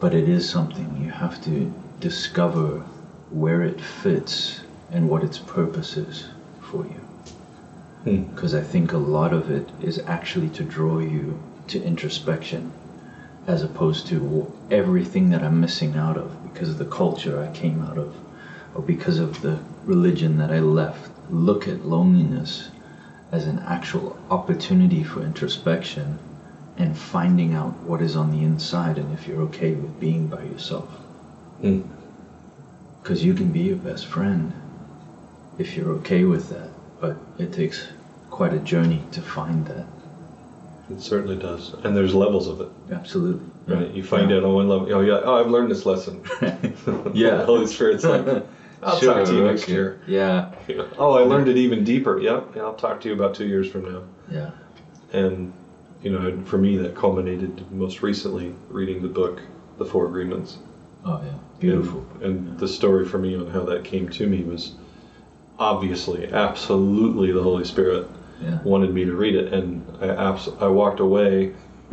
but 0.00 0.12
it 0.12 0.28
is 0.28 0.46
something 0.46 1.00
you 1.02 1.10
have 1.10 1.42
to 1.44 1.72
discover 1.98 2.84
where 3.30 3.62
it 3.62 3.80
fits 3.80 4.60
and 4.90 5.08
what 5.08 5.24
its 5.24 5.38
purpose 5.38 5.96
is 5.96 6.26
for 6.60 6.84
you. 6.84 7.00
Hmm. 8.04 8.22
Because 8.34 8.54
I 8.54 8.60
think 8.60 8.92
a 8.92 8.98
lot 8.98 9.32
of 9.32 9.50
it 9.50 9.70
is 9.80 9.98
actually 10.00 10.50
to 10.50 10.62
draw 10.62 10.98
you 10.98 11.40
to 11.68 11.82
introspection 11.82 12.70
as 13.46 13.62
opposed 13.62 14.06
to 14.08 14.52
everything 14.70 15.30
that 15.30 15.42
I'm 15.42 15.58
missing 15.58 15.96
out 15.96 16.18
of 16.18 16.52
because 16.52 16.68
of 16.68 16.76
the 16.76 16.84
culture 16.84 17.42
I 17.42 17.50
came 17.56 17.80
out 17.82 17.96
of 17.96 18.14
or 18.74 18.82
because 18.82 19.18
of 19.18 19.40
the 19.40 19.58
religion 19.86 20.36
that 20.36 20.52
I 20.52 20.60
left. 20.60 21.10
Look 21.30 21.66
at 21.66 21.86
loneliness 21.86 22.68
as 23.32 23.46
an 23.46 23.58
actual 23.60 24.16
opportunity 24.30 25.02
for 25.02 25.22
introspection 25.22 26.18
and 26.76 26.96
finding 26.96 27.54
out 27.54 27.72
what 27.82 28.00
is 28.00 28.14
on 28.14 28.30
the 28.30 28.42
inside 28.44 28.98
and 28.98 29.12
if 29.12 29.26
you're 29.26 29.40
okay 29.42 29.72
with 29.72 29.98
being 29.98 30.26
by 30.28 30.42
yourself. 30.42 30.88
Hmm. 31.60 31.82
Because 33.02 33.24
you 33.24 33.34
can 33.34 33.50
be 33.50 33.60
your 33.60 33.76
best 33.76 34.06
friend 34.06 34.52
if 35.58 35.76
you're 35.76 35.90
okay 35.90 36.24
with 36.24 36.48
that, 36.50 36.70
but 37.00 37.16
it 37.38 37.52
takes 37.52 37.88
quite 38.30 38.52
a 38.54 38.58
journey 38.58 39.02
to 39.12 39.20
find 39.20 39.66
that. 39.66 39.86
it 40.90 41.00
certainly 41.00 41.36
does, 41.36 41.74
and 41.84 41.96
there's 41.96 42.14
levels 42.14 42.48
of 42.48 42.60
it. 42.60 42.68
Absolutely. 42.90 43.46
Right, 43.66 43.90
you 43.92 44.02
find 44.02 44.32
out 44.32 44.44
on 44.44 44.54
one 44.54 44.68
level. 44.68 44.92
Oh 44.92 45.00
yeah, 45.00 45.20
oh 45.24 45.34
I've 45.40 45.48
learned 45.50 45.70
this 45.70 45.86
lesson. 45.86 46.22
Yeah. 47.14 47.44
Holy 47.52 47.66
Spirit's 47.66 48.04
like, 48.04 48.24
I'll 48.82 48.98
talk 48.98 49.24
to 49.26 49.34
you 49.34 49.44
next 49.44 49.62
okay. 49.64 49.72
year. 49.72 50.00
Yeah, 50.06 50.50
Oh, 50.98 51.12
I 51.12 51.22
learned 51.22 51.48
it 51.48 51.56
even 51.56 51.84
deeper. 51.84 52.18
Yep, 52.18 52.56
yeah, 52.56 52.62
I'll 52.62 52.74
talk 52.74 53.00
to 53.02 53.08
you 53.08 53.14
about 53.14 53.34
two 53.34 53.46
years 53.46 53.68
from 53.70 53.84
now. 53.92 54.02
yeah, 54.30 54.50
And 55.12 55.52
you 56.02 56.10
know, 56.10 56.42
for 56.44 56.58
me, 56.58 56.76
that 56.78 56.94
culminated 56.96 57.70
most 57.72 58.02
recently 58.02 58.54
reading 58.68 59.02
the 59.02 59.08
book, 59.08 59.40
The 59.78 59.84
Four 59.84 60.06
Agreements. 60.06 60.58
oh 61.04 61.20
yeah, 61.24 61.34
beautiful. 61.60 62.04
And, 62.20 62.48
and 62.48 62.58
the 62.58 62.66
story 62.68 63.06
for 63.06 63.18
me 63.18 63.36
on 63.36 63.46
how 63.48 63.64
that 63.66 63.84
came 63.84 64.08
to 64.10 64.26
me 64.26 64.42
was 64.42 64.74
obviously, 65.58 66.32
absolutely, 66.32 67.30
the 67.32 67.42
Holy 67.42 67.64
Spirit 67.64 68.06
Yeah, 68.42 68.60
wanted 68.62 68.92
me 68.92 69.04
to 69.04 69.12
read 69.14 69.36
it, 69.36 69.52
and 69.52 69.84
I 70.00 70.08
abs- 70.08 70.48
I 70.60 70.66
walked 70.66 70.98
away. 71.00 71.52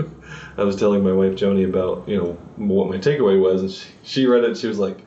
I 0.57 0.63
was 0.63 0.75
telling 0.75 1.03
my 1.03 1.11
wife 1.13 1.33
Joni 1.35 1.65
about 1.67 2.07
you 2.07 2.17
know 2.17 2.33
what 2.55 2.89
my 2.89 2.97
takeaway 2.97 3.39
was, 3.39 3.61
and 3.61 3.71
she, 3.71 3.89
she 4.03 4.25
read 4.25 4.43
it. 4.43 4.57
She 4.57 4.67
was 4.67 4.79
like, 4.79 4.97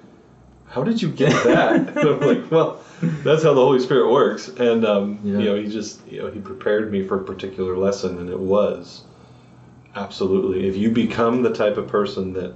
"How 0.73 0.83
did 0.83 1.03
you 1.03 1.11
get 1.11 1.33
that?" 1.45 1.97
I'm 2.07 2.21
like, 2.21 2.51
"Well, 2.51 2.81
that's 3.23 3.43
how 3.43 3.53
the 3.53 3.61
Holy 3.61 3.79
Spirit 3.79 4.11
works." 4.11 4.49
And 4.49 4.85
um, 4.85 5.19
Yeah. 5.23 5.39
you 5.39 5.45
know, 5.47 5.55
he 5.57 5.69
just 5.69 6.01
you 6.09 6.23
know 6.23 6.31
he 6.31 6.41
prepared 6.41 6.91
me 6.91 7.03
for 7.07 7.21
a 7.21 7.25
particular 7.25 7.77
lesson, 7.77 8.19
and 8.19 8.31
it 8.31 8.39
was 8.39 9.05
absolutely 9.95 10.67
if 10.67 10.77
you 10.77 10.91
become 10.91 11.43
the 11.43 11.53
type 11.53 11.77
of 11.77 11.87
person 11.87 12.33
that, 12.33 12.55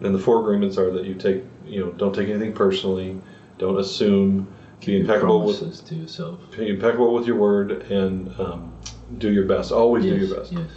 and 0.00 0.14
the 0.14 0.18
four 0.18 0.40
agreements 0.40 0.76
are 0.78 0.90
that 0.90 1.04
you 1.04 1.14
take 1.14 1.42
you 1.64 1.80
know 1.84 1.92
don't 1.92 2.14
take 2.14 2.28
anything 2.28 2.52
personally, 2.52 3.20
don't 3.58 3.78
assume, 3.78 4.52
be 4.84 5.00
impeccable 5.00 5.44
with 5.44 5.86
to 5.86 5.94
yourself. 5.94 6.40
be 6.56 6.68
impeccable 6.68 7.14
with 7.14 7.26
your 7.26 7.36
word 7.36 7.70
and 7.90 8.28
um, 8.40 8.72
do 9.18 9.30
your 9.32 9.44
best. 9.44 9.70
Always 9.70 10.04
yes, 10.04 10.14
do 10.18 10.26
your 10.26 10.36
best. 10.36 10.52
Yes. 10.52 10.70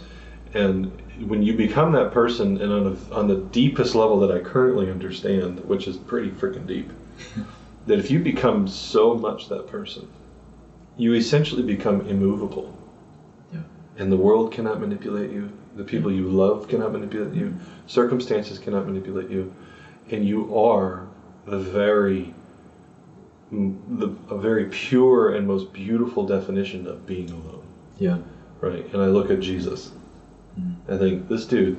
And 0.54 0.90
when 1.28 1.42
you 1.42 1.54
become 1.54 1.92
that 1.92 2.12
person, 2.12 2.60
and 2.60 2.72
on, 2.72 2.86
a, 3.10 3.14
on 3.14 3.28
the 3.28 3.36
deepest 3.36 3.94
level 3.94 4.18
that 4.20 4.30
I 4.30 4.40
currently 4.40 4.90
understand, 4.90 5.60
which 5.64 5.86
is 5.88 5.96
pretty 5.96 6.30
freaking 6.30 6.66
deep, 6.66 6.90
that 7.86 7.98
if 7.98 8.10
you 8.10 8.18
become 8.20 8.68
so 8.68 9.14
much 9.14 9.48
that 9.48 9.66
person, 9.66 10.08
you 10.96 11.14
essentially 11.14 11.62
become 11.62 12.06
immovable. 12.08 12.76
Yeah. 13.52 13.60
And 13.98 14.10
the 14.10 14.16
world 14.16 14.52
cannot 14.52 14.80
manipulate 14.80 15.30
you. 15.30 15.50
The 15.76 15.84
people 15.84 16.10
you 16.10 16.28
love 16.28 16.68
cannot 16.68 16.92
manipulate 16.92 17.34
you. 17.34 17.54
Circumstances 17.86 18.58
cannot 18.58 18.86
manipulate 18.86 19.28
you. 19.30 19.54
And 20.10 20.26
you 20.26 20.56
are 20.56 21.06
the 21.44 21.58
very, 21.58 22.34
the, 23.52 24.14
a 24.30 24.38
very 24.38 24.66
pure 24.66 25.34
and 25.34 25.46
most 25.46 25.72
beautiful 25.72 26.26
definition 26.26 26.86
of 26.86 27.06
being 27.06 27.30
alone 27.30 27.62
Yeah. 27.98 28.18
right? 28.60 28.84
And 28.92 29.02
I 29.02 29.06
look 29.06 29.30
at 29.30 29.40
Jesus. 29.40 29.92
Mm. 30.58 30.74
I 30.88 30.96
think 30.98 31.28
this 31.28 31.46
dude 31.46 31.78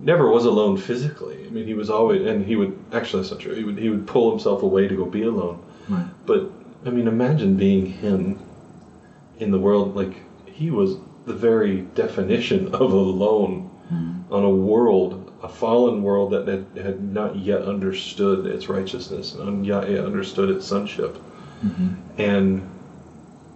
never 0.00 0.30
was 0.30 0.44
alone 0.44 0.76
physically. 0.76 1.46
I 1.46 1.50
mean, 1.50 1.66
he 1.66 1.74
was 1.74 1.90
always, 1.90 2.26
and 2.26 2.44
he 2.44 2.56
would 2.56 2.78
actually 2.92 3.22
that's 3.22 3.32
not 3.32 3.40
true. 3.40 3.54
He 3.54 3.64
would 3.64 3.78
he 3.78 3.88
would 3.90 4.06
pull 4.06 4.30
himself 4.30 4.62
away 4.62 4.88
to 4.88 4.96
go 4.96 5.04
be 5.04 5.22
alone. 5.22 5.62
Right. 5.88 6.06
But 6.26 6.50
I 6.86 6.90
mean, 6.90 7.06
imagine 7.06 7.56
being 7.56 7.86
him 7.86 8.38
in 9.38 9.50
the 9.50 9.58
world. 9.58 9.94
Like 9.94 10.22
he 10.46 10.70
was 10.70 10.96
the 11.26 11.34
very 11.34 11.82
definition 11.94 12.74
of 12.74 12.92
alone 12.92 13.70
Mm. 13.92 14.22
on 14.30 14.44
a 14.44 14.50
world, 14.50 15.32
a 15.42 15.48
fallen 15.48 16.04
world 16.04 16.30
that 16.30 16.46
had, 16.46 16.64
had 16.76 17.02
not 17.02 17.34
yet 17.34 17.62
understood 17.62 18.46
its 18.46 18.68
righteousness 18.68 19.34
and 19.34 19.62
not 19.66 19.90
yet 19.90 20.04
understood 20.04 20.48
its 20.48 20.64
sonship. 20.64 21.16
hmm 21.60 21.88
And 22.16 22.62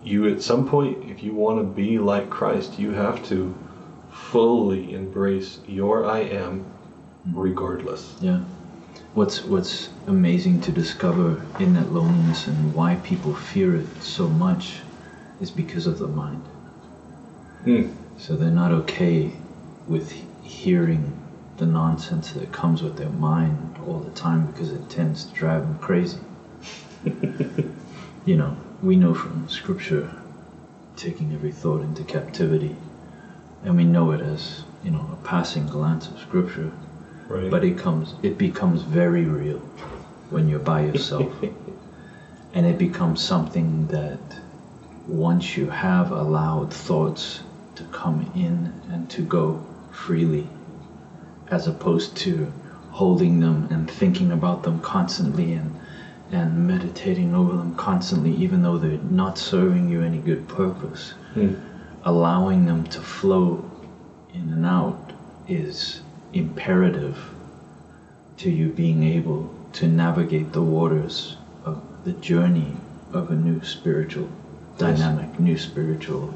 you, 0.05 0.29
at 0.29 0.43
some 0.43 0.69
point, 0.69 1.11
if 1.11 1.23
you 1.23 1.35
want 1.35 1.59
to 1.59 1.65
be 1.65 1.99
like 1.99 2.31
Christ, 2.31 2.79
you 2.79 2.91
have 2.91 3.27
to 3.29 3.55
fully 4.11 4.95
embrace 4.95 5.59
your 5.67 6.05
I 6.05 6.21
am, 6.21 6.65
regardless. 7.33 8.15
Yeah. 8.21 8.41
What's 9.15 9.45
What's 9.45 9.89
amazing 10.07 10.61
to 10.63 10.73
discover 10.73 11.45
in 11.59 11.75
that 11.75 11.93
loneliness 11.93 12.47
and 12.47 12.75
why 12.75 12.97
people 12.97 13.35
fear 13.35 13.77
it 13.77 14.03
so 14.03 14.29
much 14.29 14.81
is 15.41 15.51
because 15.51 15.87
of 15.87 15.99
the 15.99 16.09
mind. 16.09 16.43
Hmm. 17.65 17.89
So 18.19 18.37
they're 18.37 18.51
not 18.51 18.73
okay 18.73 19.33
with 19.87 20.13
hearing 20.43 21.13
the 21.57 21.67
nonsense 21.67 22.33
that 22.33 22.53
comes 22.53 22.83
with 22.83 22.97
their 22.97 23.11
mind 23.11 23.79
all 23.87 24.01
the 24.01 24.11
time 24.11 24.47
because 24.47 24.73
it 24.73 24.89
tends 24.91 25.25
to 25.25 25.35
drive 25.35 25.63
them 25.63 25.79
crazy. 25.79 26.19
you 28.25 28.37
know, 28.37 28.57
we 28.85 28.97
know 28.97 29.15
from 29.15 29.49
scripture 29.49 30.11
taking 30.95 31.33
every 31.33 31.51
thought 31.51 31.81
into 31.81 32.05
captivity, 32.05 32.77
and 33.65 33.77
we 33.77 33.85
know 33.85 34.13
it 34.13 34.21
as, 34.21 34.65
you 34.85 34.91
know, 34.91 35.09
a 35.13 35.27
passing 35.27 35.67
glance 35.67 36.07
of 36.09 36.19
scripture, 36.21 36.71
Right. 37.29 37.51
but 37.51 37.65
it 37.65 37.79
comes 37.79 38.15
it 38.23 38.37
becomes 38.37 38.83
very 38.83 39.25
real 39.25 39.59
when 40.31 40.49
you're 40.49 40.59
by 40.59 40.83
yourself. 40.85 41.33
and 42.55 42.67
it 42.67 42.79
becomes 42.79 43.23
something 43.23 43.87
that 43.89 44.21
once 45.09 45.57
you 45.57 45.67
have 45.71 46.11
allowed 46.13 46.73
thoughts 46.73 47.41
to 47.77 47.83
come 47.85 48.31
in 48.35 48.73
and 48.93 49.09
to 49.11 49.23
go 49.23 49.65
freely, 49.91 50.47
as 51.49 51.67
opposed 51.67 52.15
to 52.17 52.53
holding 52.91 53.41
them 53.41 53.67
and 53.71 53.91
thinking 53.91 54.31
about 54.31 54.63
them 54.63 54.79
constantly 54.81 55.55
and 55.55 55.75
and 56.35 56.67
meditating 56.67 57.35
over 57.35 57.57
them 57.57 57.75
constantly, 57.77 58.35
even 58.35 58.63
though 58.63 58.77
they're 58.77 58.99
not 59.11 59.39
serving 59.39 59.89
you 59.89 60.03
any 60.03 60.19
good 60.19 60.47
purpose. 60.49 61.13
Hmm. 61.35 61.55
Allowing 62.05 62.67
them 62.67 62.85
to 62.89 63.01
flow 63.01 63.65
in 64.35 64.53
and 64.53 64.67
out 64.67 65.13
is 65.49 66.01
imperative 66.33 67.19
to 68.39 68.51
you 68.51 68.69
being 68.69 69.05
able 69.05 69.55
to 69.75 69.87
navigate 69.87 70.53
the 70.53 70.63
waters 70.63 71.37
of 71.65 71.81
the 72.05 72.13
journey 72.13 72.77
of 73.13 73.31
a 73.31 73.35
new 73.35 73.63
spiritual 73.65 74.29
Yes. 74.77 74.99
dynamic, 74.99 75.39
new 75.39 75.57
spiritual 75.57 76.35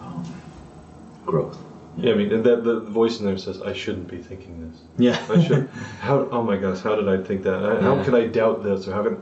um, 0.00 0.24
growth. 1.24 1.56
Yeah, 1.96 2.12
I 2.12 2.14
mean, 2.16 2.42
that 2.42 2.64
the 2.64 2.80
voice 2.80 3.20
in 3.20 3.26
there 3.26 3.38
says, 3.38 3.62
"I 3.62 3.72
shouldn't 3.72 4.08
be 4.08 4.18
thinking 4.18 4.68
this. 4.70 4.80
Yeah. 4.98 5.18
I 5.34 5.42
should. 5.42 5.68
How? 6.00 6.28
Oh 6.30 6.42
my 6.42 6.56
gosh, 6.56 6.80
how 6.80 6.96
did 6.96 7.08
I 7.08 7.18
think 7.22 7.42
that? 7.44 7.54
I- 7.64 7.80
How 7.80 7.96
Yeah. 7.96 8.04
could 8.04 8.14
I 8.14 8.26
doubt 8.26 8.62
this? 8.64 8.88
Or 8.88 8.92
how 8.94 9.02
can? 9.04 9.16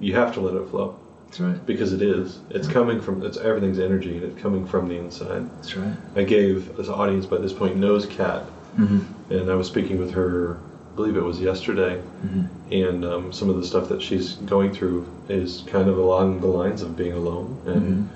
You 0.00 0.14
have 0.14 0.32
to 0.34 0.40
let 0.40 0.54
it 0.54 0.68
flow 0.68 0.94
That's 1.26 1.40
right. 1.40 1.66
because 1.66 1.92
it 1.92 2.02
is. 2.02 2.38
It's 2.50 2.68
coming 2.68 3.00
from. 3.00 3.22
It's 3.24 3.36
everything's 3.38 3.78
energy, 3.78 4.14
and 4.16 4.24
it's 4.24 4.40
coming 4.40 4.66
from 4.66 4.88
the 4.88 4.96
inside. 4.96 5.48
That's 5.56 5.76
right. 5.76 5.94
I 6.14 6.24
gave 6.24 6.76
this 6.76 6.88
audience 6.88 7.26
by 7.26 7.38
this 7.38 7.52
point 7.52 7.76
knows 7.76 8.06
Kat, 8.06 8.44
Mm-hmm. 8.78 9.32
and 9.32 9.50
I 9.50 9.54
was 9.54 9.66
speaking 9.66 9.98
with 9.98 10.12
her. 10.12 10.58
I 10.92 10.96
believe 10.96 11.16
it 11.18 11.22
was 11.24 11.38
yesterday, 11.40 12.00
Mm-hmm. 12.26 12.72
and 12.72 13.04
um, 13.04 13.32
some 13.32 13.50
of 13.50 13.56
the 13.56 13.64
stuff 13.66 13.88
that 13.90 14.00
she's 14.00 14.34
going 14.46 14.72
through 14.72 15.06
is 15.28 15.62
kind 15.66 15.88
of 15.90 15.98
along 15.98 16.40
the 16.40 16.46
lines 16.46 16.80
of 16.80 16.96
being 16.96 17.12
alone 17.12 17.58
and 17.66 18.08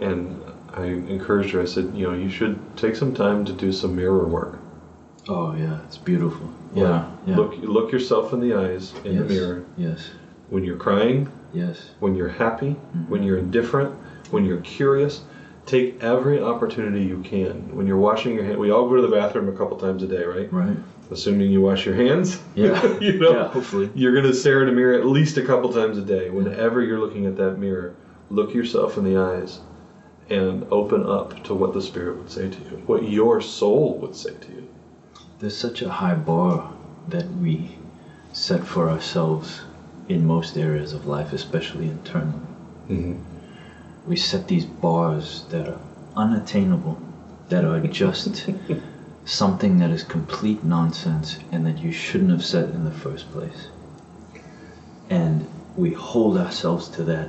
and 0.00 0.41
I 0.74 0.84
encouraged 0.84 1.50
her 1.52 1.60
I 1.60 1.64
said 1.66 1.92
you 1.94 2.06
know 2.06 2.14
you 2.14 2.30
should 2.30 2.58
take 2.76 2.96
some 2.96 3.14
time 3.14 3.44
to 3.44 3.52
do 3.52 3.72
some 3.72 3.94
mirror 3.96 4.26
work 4.26 4.58
Oh 5.28 5.54
yeah, 5.54 5.78
it's 5.84 5.98
beautiful. 5.98 6.50
Yeah. 6.74 7.08
Yeah. 7.26 7.36
look 7.36 7.54
look 7.58 7.92
yourself 7.92 8.32
in 8.32 8.40
the 8.40 8.54
eyes 8.54 8.92
in 9.04 9.16
the 9.18 9.24
mirror 9.24 9.64
Yes. 9.76 10.10
when 10.50 10.64
you're 10.64 10.76
crying 10.78 11.30
Yes. 11.52 11.90
when 12.00 12.14
you're 12.14 12.28
happy 12.28 12.70
Mm-hmm. 12.96 13.10
when 13.10 13.22
you're 13.22 13.38
indifferent 13.38 13.94
when 14.30 14.44
you're 14.44 14.60
curious 14.62 15.22
take 15.66 16.02
every 16.02 16.42
opportunity 16.42 17.04
you 17.04 17.20
can 17.22 17.74
when 17.76 17.86
you're 17.86 17.98
washing 17.98 18.34
your 18.34 18.44
hand 18.44 18.58
we 18.58 18.70
all 18.70 18.88
go 18.88 18.96
to 18.96 19.02
the 19.02 19.14
bathroom 19.14 19.48
a 19.48 19.52
couple 19.52 19.76
times 19.76 20.02
a 20.02 20.08
day 20.08 20.24
right 20.24 20.52
Right. 20.52 20.76
assuming 21.10 21.50
you 21.52 21.60
wash 21.60 21.84
your 21.86 21.94
hands 21.94 22.40
Yeah. 22.54 22.98
you 23.00 23.18
know 23.20 23.32
Yeah. 23.32 23.48
Hopefully. 23.48 23.90
You're 23.94 24.12
going 24.12 24.26
to 24.26 24.34
stare 24.34 24.62
at 24.62 24.68
a 24.68 24.72
mirror 24.72 24.94
at 24.98 25.06
least 25.06 25.36
a 25.36 25.42
couple 25.44 25.72
times 25.72 25.98
a 25.98 26.02
day. 26.02 26.30
Whenever 26.30 26.82
you're 26.82 26.98
looking 26.98 27.26
at 27.26 27.36
that 27.36 27.58
mirror, 27.58 27.94
look 28.30 28.54
yourself 28.54 28.96
in 28.96 29.04
the 29.04 29.16
eyes 29.18 29.60
and 30.30 30.66
open 30.70 31.04
up 31.04 31.42
to 31.44 31.54
what 31.54 31.74
the 31.74 31.82
Spirit 31.82 32.18
would 32.18 32.30
say 32.30 32.48
to 32.48 32.58
you, 32.58 32.82
what 32.86 33.02
your 33.08 33.40
soul 33.40 33.98
would 33.98 34.16
say 34.16 34.34
to 34.34 34.52
you. 34.52 34.68
There's 35.38 35.56
such 35.56 35.82
a 35.82 35.90
high 35.90 36.14
bar 36.14 36.72
that 37.08 37.28
we 37.36 37.76
set 38.32 38.64
for 38.64 38.88
ourselves 38.88 39.62
in 40.08 40.26
most 40.26 40.56
areas 40.56 40.92
of 40.92 41.06
life, 41.06 41.32
especially 41.32 41.88
internally. 41.88 42.46
Mm-hmm. 42.88 43.18
We 44.06 44.16
set 44.16 44.48
these 44.48 44.64
bars 44.64 45.44
that 45.50 45.68
are 45.68 45.80
unattainable, 46.16 46.98
that 47.48 47.64
are 47.64 47.80
just 47.80 48.48
something 49.24 49.78
that 49.78 49.90
is 49.90 50.02
complete 50.02 50.64
nonsense 50.64 51.38
and 51.52 51.64
that 51.66 51.78
you 51.78 51.92
shouldn't 51.92 52.30
have 52.30 52.44
set 52.44 52.70
in 52.70 52.84
the 52.84 52.90
first 52.90 53.30
place. 53.32 53.68
And 55.10 55.48
we 55.76 55.92
hold 55.92 56.36
ourselves 56.36 56.88
to 56.90 57.04
that, 57.04 57.28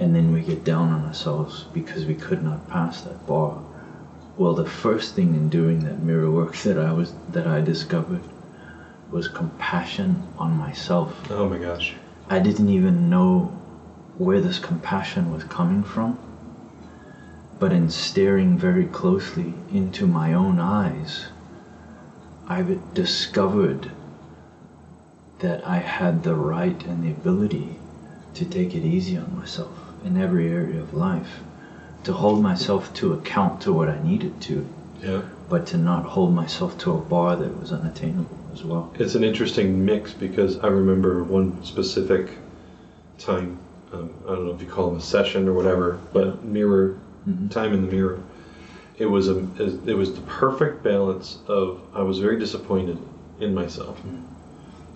and 0.00 0.14
then 0.14 0.32
we 0.32 0.40
get 0.40 0.64
down 0.64 0.90
on 0.90 1.04
ourselves 1.04 1.66
because 1.72 2.04
we 2.04 2.14
could 2.14 2.42
not 2.42 2.68
pass 2.68 3.02
that 3.02 3.26
bar. 3.26 3.62
Well, 4.36 4.54
the 4.54 4.68
first 4.68 5.14
thing 5.14 5.34
in 5.34 5.48
doing 5.48 5.84
that 5.84 6.00
mirror 6.00 6.30
work 6.30 6.56
that 6.58 6.78
I 6.78 6.92
was 6.92 7.12
that 7.30 7.46
I 7.46 7.60
discovered 7.60 8.22
was 9.12 9.28
compassion 9.28 10.26
on 10.38 10.52
myself. 10.58 11.30
Oh 11.30 11.48
my 11.48 11.58
gosh. 11.58 11.94
I 12.28 12.40
didn't 12.40 12.70
even 12.70 13.08
know 13.08 13.56
where 14.18 14.40
this 14.40 14.58
compassion 14.58 15.32
was 15.32 15.44
coming 15.44 15.84
from. 15.84 16.18
But 17.60 17.72
in 17.72 17.88
staring 17.88 18.58
very 18.58 18.86
closely 18.86 19.54
into 19.72 20.08
my 20.08 20.32
own 20.32 20.58
eyes, 20.58 21.26
I 22.48 22.62
discovered 22.94 23.92
that 25.38 25.64
I 25.66 25.76
had 25.76 26.24
the 26.24 26.34
right 26.34 26.84
and 26.84 27.04
the 27.04 27.12
ability 27.12 27.78
to 28.34 28.44
take 28.44 28.74
it 28.74 28.84
easy 28.84 29.16
on 29.16 29.36
myself 29.36 29.83
in 30.04 30.16
every 30.16 30.48
area 30.48 30.80
of 30.80 30.94
life, 30.94 31.40
to 32.04 32.12
hold 32.12 32.42
myself 32.42 32.92
to 32.94 33.12
account 33.14 33.60
to 33.62 33.72
what 33.72 33.88
I 33.88 33.98
needed 34.02 34.40
to, 34.42 34.66
Yeah. 35.02 35.22
but 35.48 35.66
to 35.68 35.78
not 35.78 36.04
hold 36.04 36.34
myself 36.34 36.76
to 36.78 36.92
a 36.92 36.98
bar 36.98 37.36
that 37.36 37.58
was 37.60 37.72
unattainable 37.72 38.36
as 38.52 38.62
well. 38.64 38.90
It's 38.98 39.14
an 39.14 39.24
interesting 39.24 39.84
mix 39.84 40.12
because 40.12 40.58
I 40.58 40.68
remember 40.68 41.24
one 41.24 41.58
specific 41.64 42.38
time, 43.18 43.58
um, 43.92 44.10
I 44.26 44.32
don't 44.34 44.46
know 44.46 44.52
if 44.52 44.60
you 44.60 44.68
call 44.68 44.88
them 44.88 44.98
a 44.98 45.02
session 45.02 45.48
or 45.48 45.52
whatever, 45.54 45.98
but 46.12 46.44
mirror, 46.44 46.96
Mhm. 47.28 47.50
time 47.50 47.72
in 47.72 47.86
the 47.86 47.90
mirror. 47.92 48.18
It 48.98 49.06
was 49.06 49.28
a, 49.28 49.38
it 49.86 49.96
was 49.96 50.12
the 50.12 50.20
perfect 50.22 50.82
balance 50.84 51.38
of 51.48 51.80
I 51.94 52.02
was 52.02 52.18
very 52.18 52.38
disappointed 52.38 52.98
in 53.40 53.54
myself, 53.54 54.00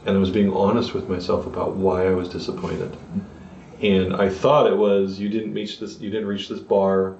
and 0.07 0.17
I 0.17 0.21
was 0.21 0.31
being 0.31 0.53
honest 0.53 0.95
with 0.95 1.09
myself 1.09 1.47
about 1.47 1.75
why 1.75 2.07
I 2.07 2.15
was 2.15 2.29
disappointed. 2.29 2.91
And 3.83 4.15
I 4.17 4.29
thought 4.29 4.67
it 4.71 4.77
was 4.77 5.19
you 5.21 5.29
didn't 5.29 5.55
reach 5.55 5.79
this, 5.79 6.01
you 6.01 6.11
didn't 6.11 6.27
reach 6.27 6.49
this 6.49 6.59
bar, 6.61 7.15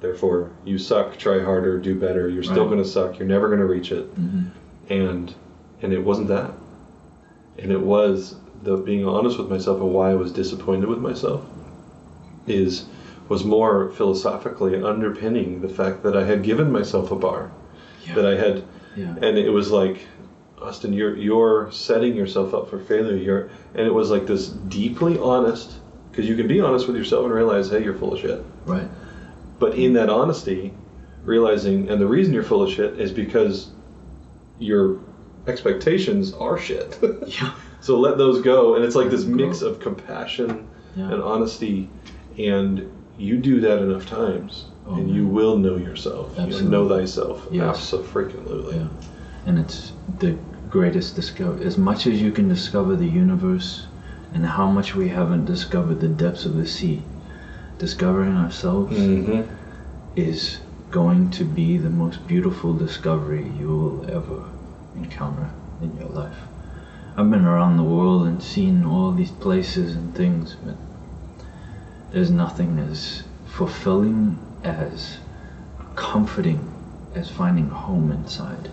therefore 0.00 0.50
you 0.64 0.78
suck. 0.78 1.16
Try 1.16 1.42
harder, 1.42 1.78
do 1.78 1.94
better. 1.94 2.28
You're 2.28 2.42
still 2.42 2.64
Right. 2.64 2.70
going 2.72 2.82
to 2.82 2.88
suck. 2.88 3.18
You're 3.18 3.28
never 3.28 3.46
going 3.48 3.60
to 3.60 3.66
reach 3.66 3.92
it 3.92 4.12
Mhm. 4.20 4.46
and 4.90 5.34
and 5.82 5.92
it 5.92 6.04
wasn't 6.04 6.28
that 6.28 6.52
and 7.58 7.70
it 7.72 7.80
was 7.80 8.36
the 8.62 8.76
being 8.76 9.04
honest 9.06 9.36
with 9.38 9.48
myself 9.50 9.80
and 9.80 9.92
why 9.92 10.10
i 10.10 10.14
was 10.14 10.30
disappointed 10.32 10.88
with 10.88 10.98
myself 11.00 11.42
is 12.46 12.84
was 13.28 13.44
more 13.44 13.90
philosophically 13.90 14.80
underpinning 14.82 15.60
the 15.60 15.68
fact 15.68 16.02
that 16.02 16.16
i 16.16 16.24
had 16.24 16.42
given 16.42 16.70
myself 16.70 17.10
a 17.12 17.16
bar 17.16 17.50
Yeah. 18.06 18.14
that 18.14 18.26
i 18.26 18.34
had 18.36 18.62
yeah. 18.96 19.14
and 19.22 19.36
it 19.38 19.50
was 19.50 19.70
like 19.72 20.06
austin 20.60 20.92
you're 20.92 21.16
you're 21.16 21.68
setting 21.72 22.14
yourself 22.16 22.54
up 22.54 22.68
for 22.70 22.78
failure 22.78 23.16
you're 23.16 23.50
and 23.74 23.86
it 23.86 23.92
was 23.94 24.10
like 24.10 24.26
this 24.26 24.48
deeply 24.48 25.18
honest 25.18 25.72
because 26.12 26.28
you 26.28 26.36
can 26.36 26.46
be 26.46 26.60
honest 26.60 26.86
with 26.86 26.94
yourself 26.96 27.24
and 27.24 27.32
realize 27.34 27.70
hey 27.70 27.82
you're 27.82 27.94
full 27.96 28.12
of 28.14 28.20
shit 28.20 28.44
Right. 28.66 28.86
but 29.58 29.74
in 29.74 29.94
that 29.94 30.08
honesty, 30.10 30.72
realizing, 31.24 31.88
and 31.90 32.00
the 32.00 32.06
reason 32.06 32.32
you're 32.34 32.42
full 32.44 32.62
of 32.62 32.70
shit 32.70 33.00
is 33.00 33.10
because 33.10 33.70
your 34.58 35.00
expectations 35.46 36.32
are 36.34 36.58
shit. 36.58 36.98
Yeah. 37.26 37.54
so 37.80 37.98
let 37.98 38.18
those 38.18 38.42
go. 38.42 38.74
And 38.76 38.84
it's 38.84 38.94
like 38.94 39.10
this 39.10 39.24
mix 39.24 39.62
of 39.62 39.80
compassion 39.80 40.68
Yeah. 40.96 41.12
and 41.12 41.22
honesty. 41.22 41.88
And 42.38 42.90
you 43.18 43.38
do 43.38 43.60
that 43.60 43.78
enough 43.82 44.06
times, 44.06 44.66
Oh, 44.86 44.94
and 44.94 45.06
man. 45.06 45.14
you 45.14 45.26
will 45.26 45.56
know 45.58 45.76
yourself. 45.76 46.38
Absolutely. 46.38 46.70
know 46.70 46.88
thyself. 46.88 47.46
Yes. 47.50 47.92
Absolutely. 47.94 48.76
Yeah. 48.76 48.88
And 49.46 49.58
it's 49.58 49.92
the 50.20 50.36
greatest 50.70 51.14
discovery. 51.16 51.64
As 51.64 51.76
much 51.78 52.06
as 52.06 52.20
you 52.22 52.30
can 52.32 52.48
discover 52.48 52.96
the 52.96 53.06
universe 53.06 53.86
and 54.34 54.46
how 54.46 54.70
much 54.70 54.94
we 54.94 55.08
haven't 55.08 55.44
discovered 55.44 56.00
the 56.00 56.08
depths 56.08 56.44
of 56.44 56.56
the 56.56 56.66
sea, 56.66 57.02
discovering 57.78 58.36
ourselves 58.36 58.96
hmm 58.96 59.42
is 60.14 60.60
going 60.90 61.30
to 61.30 61.42
be 61.42 61.78
the 61.78 61.88
most 61.88 62.26
beautiful 62.26 62.74
discovery 62.74 63.50
you 63.58 63.66
will 63.68 64.10
ever 64.10 64.44
encounter 64.94 65.48
in 65.80 65.96
your 65.96 66.10
life. 66.10 66.36
I've 67.16 67.30
been 67.30 67.46
around 67.46 67.78
the 67.78 67.82
world 67.82 68.26
and 68.26 68.42
seen 68.42 68.84
all 68.84 69.10
these 69.12 69.30
places 69.30 69.94
and 69.94 70.14
things, 70.14 70.54
but 70.62 70.76
there's 72.10 72.30
nothing 72.30 72.78
as 72.78 73.22
fulfilling, 73.46 74.38
as 74.62 75.16
comforting 75.96 76.72
as 77.14 77.30
finding 77.30 77.68
home 77.68 78.10
inside. 78.10 78.70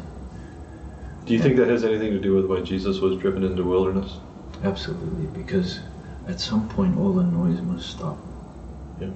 Do 1.25 1.33
you 1.33 1.41
think 1.41 1.57
that 1.57 1.67
has 1.67 1.83
anything 1.83 2.11
to 2.11 2.19
do 2.19 2.33
with 2.33 2.45
why 2.45 2.61
Jesus 2.61 2.99
was 2.99 3.17
driven 3.17 3.43
into 3.43 3.63
wilderness? 3.63 4.17
Absolutely, 4.63 5.25
because 5.27 5.79
at 6.27 6.39
some 6.39 6.67
point 6.69 6.97
all 6.97 7.13
the 7.13 7.23
noise 7.23 7.61
must 7.61 7.89
stop. 7.89 8.17
Yeah. 8.99 9.09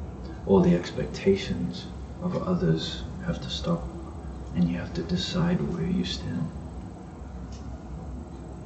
All 0.46 0.62
the 0.62 0.76
expectations 0.76 1.86
of 2.22 2.36
others 2.48 3.04
have 3.26 3.42
to 3.42 3.50
stop, 3.50 3.88
and 4.56 4.70
you 4.70 4.78
have 4.78 4.94
to 4.94 5.04
decide 5.04 5.60
where 5.74 5.86
you 5.86 6.06
stand. 6.06 6.50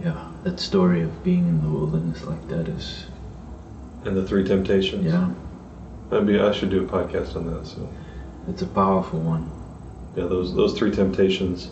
Yeah, 0.04 0.28
that 0.44 0.60
story 0.60 1.02
of 1.02 1.24
being 1.24 1.48
in 1.48 1.62
the 1.62 1.70
wilderness 1.70 2.24
like 2.26 2.48
that 2.50 2.68
is, 2.68 3.06
And 4.06 4.16
the 4.16 4.26
three 4.26 4.44
temptations. 4.44 5.06
yeah, 5.06 5.30
Maybe 6.12 6.40
I 6.40 6.52
should 6.52 6.70
do 6.70 6.84
a 6.84 6.88
podcast 6.88 7.36
on 7.36 7.48
that. 7.52 7.66
So. 7.68 7.90
it's 8.48 8.62
a 8.62 8.68
powerful 8.68 9.20
one. 9.20 9.50
Yeah, 10.16 10.26
those 10.28 10.54
those 10.56 10.78
three 10.78 10.92
temptations 10.92 11.70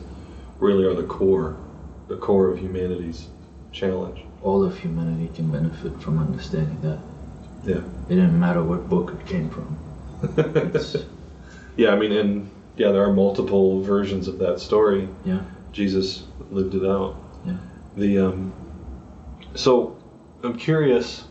really 0.59 0.83
are 0.85 0.93
the 0.95 1.03
core, 1.07 1.55
the 2.07 2.17
core 2.17 2.49
of 2.49 2.57
humanity's 2.59 3.27
challenge. 3.71 4.23
All 4.45 4.63
of 4.63 4.77
humanity 4.79 5.29
can 5.35 5.51
benefit 5.51 5.99
from 6.01 6.19
understanding 6.19 6.79
that. 6.81 6.99
Yeah. 7.65 7.81
It 8.07 8.15
didn't 8.15 8.39
matter 8.39 8.63
what 8.63 8.87
book 8.87 9.13
it 9.19 9.25
came 9.27 9.49
from. 9.49 9.77
Yeah, 11.77 11.91
I 11.91 11.97
mean, 11.97 12.11
and 12.13 12.49
yeah, 12.77 12.91
there 12.91 13.03
are 13.03 13.13
multiple 13.13 13.81
versions 13.81 14.27
of 14.27 14.39
that 14.39 14.59
story. 14.59 15.09
Yeah. 15.25 15.41
Jesus 15.71 16.23
lived 16.51 16.73
it 16.73 16.85
out. 16.85 17.17
Yeah. 17.45 17.57
The 17.97 18.19
um, 18.19 18.53
so 19.55 19.97
I'm 20.43 20.57
curious 20.57 21.25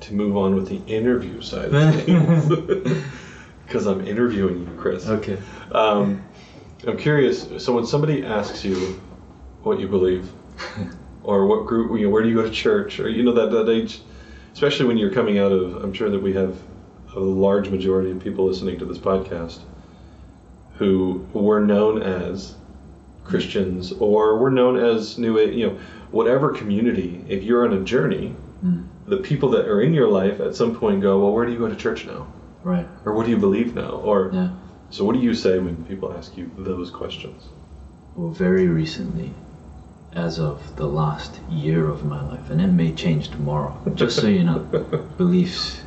to 0.00 0.14
move 0.14 0.36
on 0.36 0.54
with 0.54 0.68
the 0.68 0.80
interview 0.86 1.42
side 1.42 1.74
of 1.74 1.94
things 2.04 2.48
because 3.66 3.86
I'm 3.86 4.06
interviewing 4.06 4.60
you, 4.60 4.76
Chris. 4.78 5.06
Okay. 5.06 5.38
Um, 5.72 6.24
I'm 6.86 6.96
curious. 6.96 7.62
So 7.62 7.74
when 7.74 7.84
somebody 7.84 8.24
asks 8.24 8.64
you 8.64 9.00
what 9.62 9.80
you 9.80 9.88
believe, 9.88 10.30
or 11.28 11.44
what 11.46 11.66
group, 11.66 11.90
you 11.98 12.06
know, 12.06 12.10
where 12.10 12.22
do 12.22 12.28
you 12.30 12.34
go 12.34 12.42
to 12.42 12.50
church, 12.50 12.98
or 12.98 13.06
you 13.10 13.22
know 13.22 13.32
that 13.34 13.50
that 13.50 13.68
age, 13.68 14.00
especially 14.54 14.86
when 14.86 14.96
you're 14.96 15.10
coming 15.12 15.38
out 15.38 15.52
of, 15.52 15.74
I'm 15.84 15.92
sure 15.92 16.08
that 16.08 16.22
we 16.22 16.32
have 16.32 16.56
a 17.14 17.20
large 17.20 17.68
majority 17.68 18.10
of 18.10 18.18
people 18.18 18.46
listening 18.46 18.78
to 18.78 18.86
this 18.86 18.96
podcast 18.96 19.58
who 20.78 21.26
were 21.34 21.60
known 21.60 22.00
as 22.02 22.54
Christians 23.24 23.92
or 23.92 24.38
were 24.38 24.50
known 24.50 24.78
as 24.78 25.18
New 25.18 25.38
Age, 25.38 25.54
you 25.54 25.66
know, 25.66 25.78
whatever 26.12 26.50
community. 26.50 27.22
If 27.28 27.42
you're 27.42 27.66
on 27.66 27.74
a 27.74 27.80
journey, 27.84 28.34
Mm. 28.64 28.84
the 29.06 29.18
people 29.18 29.50
that 29.50 29.66
are 29.68 29.80
in 29.82 29.92
your 29.94 30.08
life 30.08 30.40
at 30.40 30.54
some 30.56 30.74
point 30.74 31.00
go, 31.02 31.20
well, 31.20 31.32
where 31.32 31.44
do 31.46 31.52
you 31.52 31.58
go 31.58 31.68
to 31.68 31.76
church 31.76 32.06
now, 32.06 32.26
Right. 32.64 32.86
or 33.04 33.12
what 33.14 33.24
do 33.26 33.30
you 33.30 33.36
believe 33.38 33.74
now, 33.74 34.00
or 34.02 34.30
Yeah. 34.32 34.48
so 34.90 35.04
what 35.04 35.14
do 35.14 35.20
you 35.20 35.34
say 35.34 35.58
when 35.58 35.76
people 35.84 36.12
ask 36.16 36.36
you 36.38 36.50
those 36.58 36.90
questions? 36.90 37.48
Well, 38.16 38.30
very 38.30 38.66
recently, 38.66 39.30
as 40.14 40.38
of 40.38 40.76
the 40.76 40.86
last 40.86 41.40
year 41.50 41.88
of 41.88 42.04
my 42.04 42.22
life, 42.22 42.50
and 42.50 42.60
it 42.60 42.68
may 42.68 42.92
change 42.92 43.28
tomorrow, 43.28 43.78
just 43.94 44.16
so 44.16 44.26
you 44.26 44.44
know, 44.44 44.58
beliefs 45.16 45.82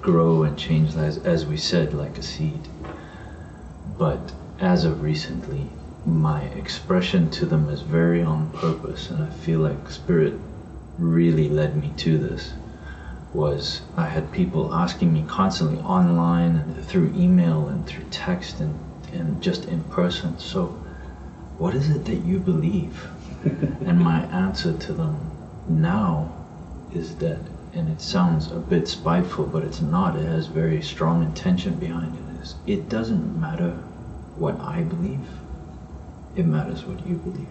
grow 0.00 0.42
and 0.42 0.56
change 0.56 0.94
as, 0.94 1.18
as 1.18 1.46
we 1.46 1.56
said, 1.56 1.92
like 1.92 2.16
a 2.18 2.22
seed. 2.22 2.68
But 3.98 4.32
as 4.60 4.84
of 4.84 5.02
recently, 5.02 5.68
my 6.04 6.42
expression 6.42 7.30
to 7.30 7.46
them 7.46 7.68
is 7.68 7.80
very 7.80 8.22
on 8.22 8.50
purpose, 8.50 9.10
and 9.10 9.22
I 9.22 9.30
feel 9.30 9.60
like 9.60 9.90
Spirit 9.90 10.34
really 10.98 11.48
led 11.48 11.76
me 11.76 11.92
to 11.96 12.18
this. 12.18 12.52
Was 13.32 13.82
I 13.96 14.06
had 14.06 14.32
people 14.32 14.72
asking 14.72 15.12
me 15.12 15.24
constantly 15.26 15.78
online 15.78 16.56
and 16.56 16.84
through 16.84 17.12
email 17.16 17.68
and 17.68 17.86
through 17.86 18.04
text 18.10 18.60
and, 18.60 18.78
and 19.12 19.42
just 19.42 19.64
in 19.66 19.82
person. 19.84 20.38
So, 20.38 20.66
what 21.58 21.74
is 21.74 21.90
it 21.90 22.04
that 22.04 22.24
you 22.24 22.38
believe? 22.38 23.08
And 23.86 24.00
my 24.00 24.22
answer 24.26 24.76
to 24.76 24.92
them 24.92 25.30
now 25.68 26.32
is 26.92 27.16
that, 27.16 27.38
and 27.72 27.88
it 27.88 28.00
sounds 28.00 28.50
a 28.50 28.56
bit 28.56 28.88
spiteful, 28.88 29.46
but 29.46 29.62
it's 29.62 29.80
not. 29.80 30.16
It 30.16 30.24
has 30.26 30.46
very 30.46 30.82
strong 30.82 31.22
intention 31.22 31.74
behind 31.74 32.14
it. 32.16 32.42
Is 32.42 32.54
it 32.66 32.88
doesn't 32.88 33.40
matter 33.40 33.70
what 34.36 34.60
I 34.60 34.82
believe. 34.82 35.28
It 36.34 36.46
matters 36.46 36.84
what 36.84 37.06
you 37.06 37.16
believe. 37.16 37.48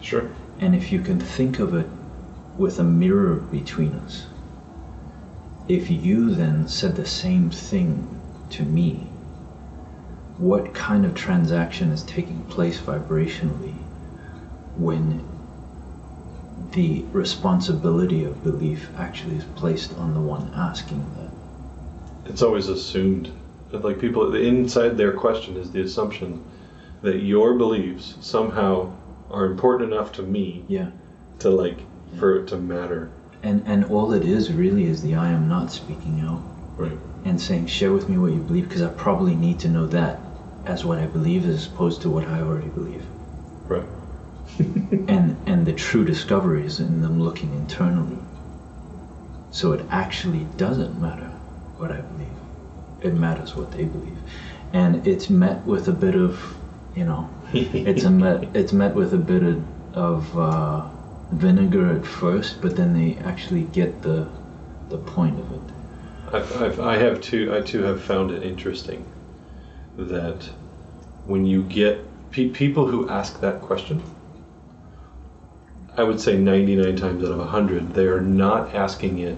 Sure. 0.00 0.30
And 0.58 0.74
if 0.74 0.90
you 0.92 1.00
can 1.00 1.20
think 1.20 1.58
of 1.58 1.74
it 1.74 1.86
with 2.56 2.78
a 2.78 2.84
mirror 2.84 3.34
between 3.34 3.92
us, 3.94 4.26
if 5.68 5.90
you 5.90 6.34
then 6.34 6.66
said 6.68 6.96
the 6.96 7.06
same 7.06 7.50
thing 7.50 8.20
to 8.50 8.62
me, 8.62 9.06
what 10.38 10.72
kind 10.72 11.04
of 11.04 11.14
transaction 11.14 11.92
is 11.92 12.02
taking 12.02 12.42
place 12.44 12.80
vibrationally 12.80 13.79
when 14.80 15.24
the 16.72 17.02
responsibility 17.12 18.24
of 18.24 18.42
belief 18.44 18.88
actually 18.96 19.36
is 19.36 19.44
placed 19.56 19.96
on 19.98 20.14
the 20.14 20.20
one 20.20 20.50
asking 20.54 21.04
that? 21.16 22.30
It's 22.30 22.42
always 22.42 22.68
assumed 22.68 23.30
that 23.70 23.84
like 23.84 23.98
people 24.00 24.34
inside 24.34 24.96
their 24.96 25.12
question 25.12 25.56
is 25.56 25.70
the 25.70 25.80
assumption 25.82 26.44
that 27.02 27.18
your 27.18 27.54
beliefs 27.54 28.16
somehow 28.20 28.92
are 29.30 29.46
important 29.46 29.92
enough 29.92 30.12
to 30.12 30.22
me 30.22 30.64
Yeah. 30.68 30.90
to 31.40 31.50
like 31.50 31.78
for 32.18 32.36
it 32.38 32.48
to 32.48 32.56
matter. 32.56 33.10
And 33.42 33.62
and 33.66 33.84
all 33.86 34.12
it 34.12 34.24
is 34.24 34.52
really 34.52 34.84
is 34.84 35.02
the 35.02 35.14
I 35.14 35.28
am 35.30 35.48
not 35.48 35.70
speaking 35.72 36.20
out. 36.20 36.42
Right. 36.76 36.98
and 37.26 37.38
saying, 37.38 37.66
share 37.66 37.92
with 37.92 38.08
me 38.08 38.16
what 38.16 38.32
you 38.32 38.38
believe, 38.40 38.66
because 38.66 38.80
I 38.80 38.88
probably 38.88 39.34
need 39.34 39.58
to 39.60 39.68
know 39.68 39.86
that 39.88 40.18
as 40.64 40.84
what 40.86 40.98
I 40.98 41.04
believe 41.06 41.46
as 41.46 41.66
opposed 41.66 42.00
to 42.02 42.08
what 42.10 42.26
I 42.26 42.40
already 42.40 42.68
believe. 42.68 43.04
Right. 43.68 43.84
And 45.08 45.36
and 45.46 45.66
the 45.66 45.72
true 45.72 46.04
discovery 46.04 46.66
is 46.66 46.80
in 46.80 47.00
them 47.00 47.22
looking 47.22 47.52
internally. 47.54 48.18
So 49.50 49.72
it 49.72 49.84
actually 49.90 50.44
doesn't 50.56 51.00
matter 51.00 51.30
what 51.76 51.90
I 51.90 52.00
believe. 52.00 52.28
It 53.00 53.14
matters 53.14 53.56
what 53.56 53.72
they 53.72 53.84
believe. 53.84 54.18
And 54.72 55.06
it's 55.06 55.28
met 55.30 55.64
with 55.66 55.88
a 55.88 55.92
bit 55.92 56.14
of, 56.14 56.40
you 56.94 57.04
know, 57.04 57.28
it's 57.52 58.04
a 58.04 58.10
met 58.10 58.48
it's 58.54 58.72
met 58.72 58.94
with 58.94 59.14
a 59.14 59.18
bit 59.18 59.42
of, 59.42 59.64
of 59.94 60.38
uh, 60.38 60.88
vinegar 61.32 61.96
at 61.96 62.06
first, 62.06 62.60
but 62.60 62.76
then 62.76 62.92
they 62.92 63.16
actually 63.24 63.62
get 63.62 64.02
the 64.02 64.28
the 64.88 64.98
point 64.98 65.38
of 65.38 65.52
it. 65.52 65.60
I've, 66.32 66.62
I've, 66.62 66.80
I 66.80 66.96
have 66.96 67.20
too. 67.20 67.54
I 67.54 67.60
too 67.60 67.82
have 67.82 68.02
found 68.02 68.30
it 68.30 68.42
interesting 68.42 69.04
that 69.96 70.48
when 71.26 71.44
you 71.44 71.62
get 71.64 72.04
pe- 72.30 72.48
people 72.48 72.86
who 72.86 73.08
ask 73.08 73.40
that 73.40 73.60
question, 73.60 74.02
I 75.96 76.02
would 76.02 76.20
say 76.20 76.36
99 76.36 76.96
times 76.96 77.24
out 77.24 77.32
of 77.32 77.38
100, 77.38 77.94
they 77.94 78.06
are 78.06 78.20
not 78.20 78.74
asking 78.74 79.18
it 79.18 79.36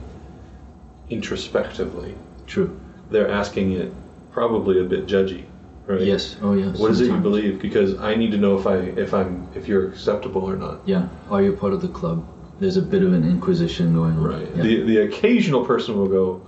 introspectively. 1.11 2.15
True. 2.47 2.79
They're 3.11 3.31
asking 3.31 3.73
it 3.73 3.93
probably 4.33 4.81
a 4.81 4.85
bit 4.85 5.07
judgy, 5.07 5.45
right? 5.87 6.01
Yes. 6.01 6.37
Oh 6.43 6.55
yes. 6.55 6.79
What 6.79 6.91
is 6.91 7.01
it 7.01 7.05
you 7.05 7.11
sometimes. 7.11 7.23
believe? 7.23 7.61
Because 7.61 7.99
I 7.99 8.15
need 8.15 8.31
to 8.33 8.39
know 8.39 8.59
if 8.59 8.67
I 8.67 8.77
if 8.77 9.13
I'm 9.13 9.49
if 9.55 9.69
you're 9.69 9.89
acceptable 9.89 10.45
or 10.45 10.57
not. 10.57 10.81
Yeah. 10.87 11.09
Are 11.31 11.43
you 11.43 11.53
part 11.53 11.73
of 11.73 11.83
the 11.83 11.89
club? 11.89 12.27
There's 12.61 12.77
a 12.77 12.83
bit 12.83 13.03
of 13.03 13.13
an 13.13 13.25
inquisition 13.29 13.93
going 13.95 14.17
on. 14.17 14.23
Right. 14.23 14.49
Yeah. 14.57 14.63
The 14.63 14.83
the 14.83 14.97
occasional 14.99 15.65
person 15.65 15.97
will 15.97 16.09
go, 16.09 16.43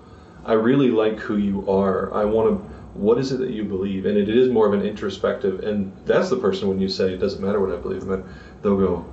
I 0.44 0.54
really 0.54 0.90
like 0.90 1.18
who 1.18 1.36
you 1.36 1.68
are. 1.70 2.12
I 2.14 2.24
want 2.24 2.48
to. 2.48 2.74
What 2.94 3.18
is 3.18 3.32
it 3.32 3.38
that 3.38 3.50
you 3.50 3.64
believe? 3.64 4.06
And 4.06 4.16
it 4.16 4.28
is 4.28 4.48
more 4.48 4.68
of 4.68 4.72
an 4.72 4.82
introspective. 4.86 5.64
And 5.64 5.92
that's 6.06 6.30
the 6.30 6.36
person 6.36 6.68
when 6.68 6.78
you 6.78 6.88
say 6.88 7.12
it 7.12 7.18
doesn't 7.18 7.42
matter 7.44 7.60
what 7.60 7.76
I 7.76 7.80
believe, 7.80 8.06
but 8.06 8.24
they'll 8.62 8.78
go, 8.78 9.04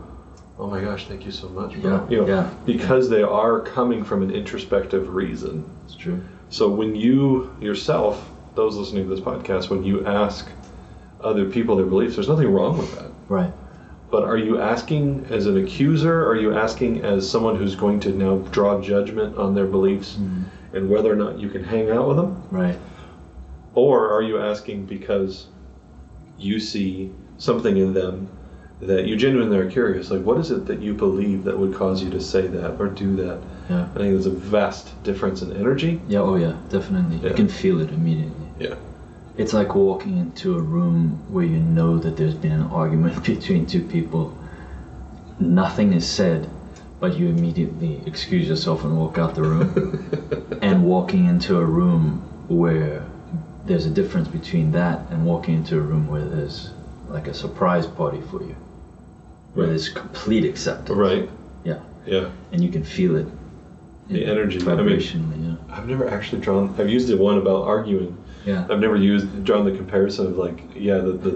Oh 0.62 0.68
my 0.68 0.80
gosh, 0.80 1.08
thank 1.08 1.26
you 1.26 1.32
so 1.32 1.50
much. 1.50 1.82
bro." 1.82 1.92
Yeah, 1.92 2.10
You 2.10 2.18
know, 2.22 2.28
yeah. 2.28 2.50
Because 2.66 3.10
they 3.10 3.24
are 3.24 3.62
coming 3.62 4.04
from 4.04 4.22
an 4.22 4.30
introspective 4.30 5.10
reason. 5.10 5.68
it's 5.86 5.96
true. 5.96 6.22
So 6.50 6.70
when 6.70 6.96
you 6.96 7.56
yourself, 7.60 8.30
those 8.54 8.76
listening 8.76 9.10
to 9.10 9.10
this 9.10 9.24
podcast, 9.24 9.72
when 9.72 9.84
you 9.84 10.06
ask 10.06 10.48
other 11.22 11.46
people 11.46 11.76
their 11.76 11.88
beliefs, 11.88 12.16
there's 12.16 12.30
nothing 12.30 12.50
wrong 12.50 12.78
with 12.78 12.94
that. 12.96 13.12
Right. 13.28 13.52
But 14.12 14.24
are 14.24 14.38
you 14.38 14.62
asking 14.62 15.26
as 15.32 15.48
an 15.48 15.58
accuser? 15.58 16.28
Are 16.28 16.36
you 16.36 16.56
asking 16.56 17.04
as 17.04 17.28
someone 17.28 17.56
who's 17.56 17.76
going 17.76 18.00
to 18.02 18.10
now 18.12 18.38
draw 18.52 18.80
judgment 18.82 19.38
on 19.38 19.56
their 19.56 19.66
beliefs 19.66 20.14
mm-hmm. 20.14 20.44
and 20.76 20.90
whether 20.90 21.12
or 21.12 21.16
not 21.16 21.40
you 21.40 21.50
can 21.50 21.64
hang 21.64 21.90
out 21.90 22.08
with 22.08 22.18
them? 22.18 22.44
Right. 22.52 22.78
Or 23.74 24.14
are 24.14 24.22
you 24.22 24.38
asking 24.40 24.86
because 24.86 25.48
you 26.38 26.60
see 26.60 27.12
something 27.38 27.78
in 27.78 27.94
them 27.94 28.30
that 28.82 29.06
you 29.06 29.16
genuinely 29.16 29.58
are 29.58 29.70
curious? 29.70 30.10
Like, 30.10 30.24
what 30.24 30.38
is 30.38 30.52
it 30.52 30.66
that 30.66 30.82
you 30.82 30.94
believe 30.94 31.44
that 31.44 31.58
would 31.58 31.74
cause 31.74 32.04
you 32.04 32.10
to 32.12 32.20
say 32.20 32.48
that 32.48 32.80
or 32.80 32.88
do 32.88 33.16
that? 33.18 33.40
Yeah. 33.70 33.84
I 33.84 33.98
think 33.98 34.14
there's 34.14 34.26
a 34.26 34.32
vast 34.32 35.02
difference 35.04 35.42
in 35.42 35.56
energy. 35.56 36.02
Yeah. 36.08 36.20
Oh 36.20 36.36
yeah. 36.36 36.58
Definitely. 36.70 37.18
Yeah. 37.18 37.30
You 37.30 37.36
can 37.36 37.48
feel 37.48 37.80
it 37.82 37.90
immediately. 37.90 38.48
Yeah. 38.60 38.76
It's 39.38 39.54
like 39.54 39.76
walking 39.76 40.18
into 40.18 40.58
a 40.58 40.62
room 40.62 41.24
where 41.30 41.46
you 41.46 41.60
know 41.60 41.98
that 42.00 42.18
there's 42.18 42.34
been 42.34 42.52
an 42.52 42.64
argument 42.64 43.24
between 43.26 43.66
two 43.66 43.84
people. 43.84 44.38
Nothing 45.40 45.94
is 45.94 46.08
said, 46.08 46.50
but 47.00 47.18
you 47.18 47.30
immediately 47.30 48.02
excuse 48.06 48.48
yourself 48.48 48.84
and 48.84 48.98
walk 48.98 49.18
out 49.18 49.36
the 49.36 49.44
room. 49.44 50.60
and 50.62 50.84
walking 50.86 51.26
into 51.26 51.58
a 51.58 51.66
room 51.66 52.22
where 52.48 53.06
there's 53.66 53.86
a 53.86 53.90
difference 53.90 54.28
between 54.28 54.72
that 54.72 55.00
and 55.12 55.26
walking 55.26 55.56
into 55.56 55.78
a 55.78 55.82
room 55.82 56.08
where 56.08 56.26
there's 56.26 56.72
like 57.10 57.28
a 57.28 57.34
surprise 57.34 57.86
party 57.86 58.22
for 58.30 58.42
you, 58.44 58.56
where 59.54 59.68
there's 59.68 59.90
complete 59.90 60.46
acceptance. 60.46 60.98
Right. 60.98 61.30
Yeah. 61.64 61.80
Yeah. 62.06 62.30
And 62.52 62.64
you 62.64 62.70
can 62.72 62.84
feel 62.84 63.16
it. 63.16 63.28
The 64.08 64.26
energy. 64.26 64.60
I 64.62 64.76
mean- 64.76 64.78
Vibrationally, 64.78 65.48
yeah. 65.70 65.76
I've 65.76 65.88
never 65.88 66.08
actually 66.10 66.42
drawn. 66.42 66.76
I've 66.78 66.90
used 66.90 67.08
the 67.08 67.18
one 67.18 67.38
about 67.38 67.64
arguing. 67.64 68.18
Yeah. 68.46 68.66
I've 68.70 68.80
never 68.80 68.96
used 68.98 69.44
drawn 69.46 69.66
the 69.66 69.76
comparison 69.78 70.28
of 70.28 70.38
like 70.38 70.60
yeah 70.76 70.98
the, 70.98 71.14
the 71.14 71.32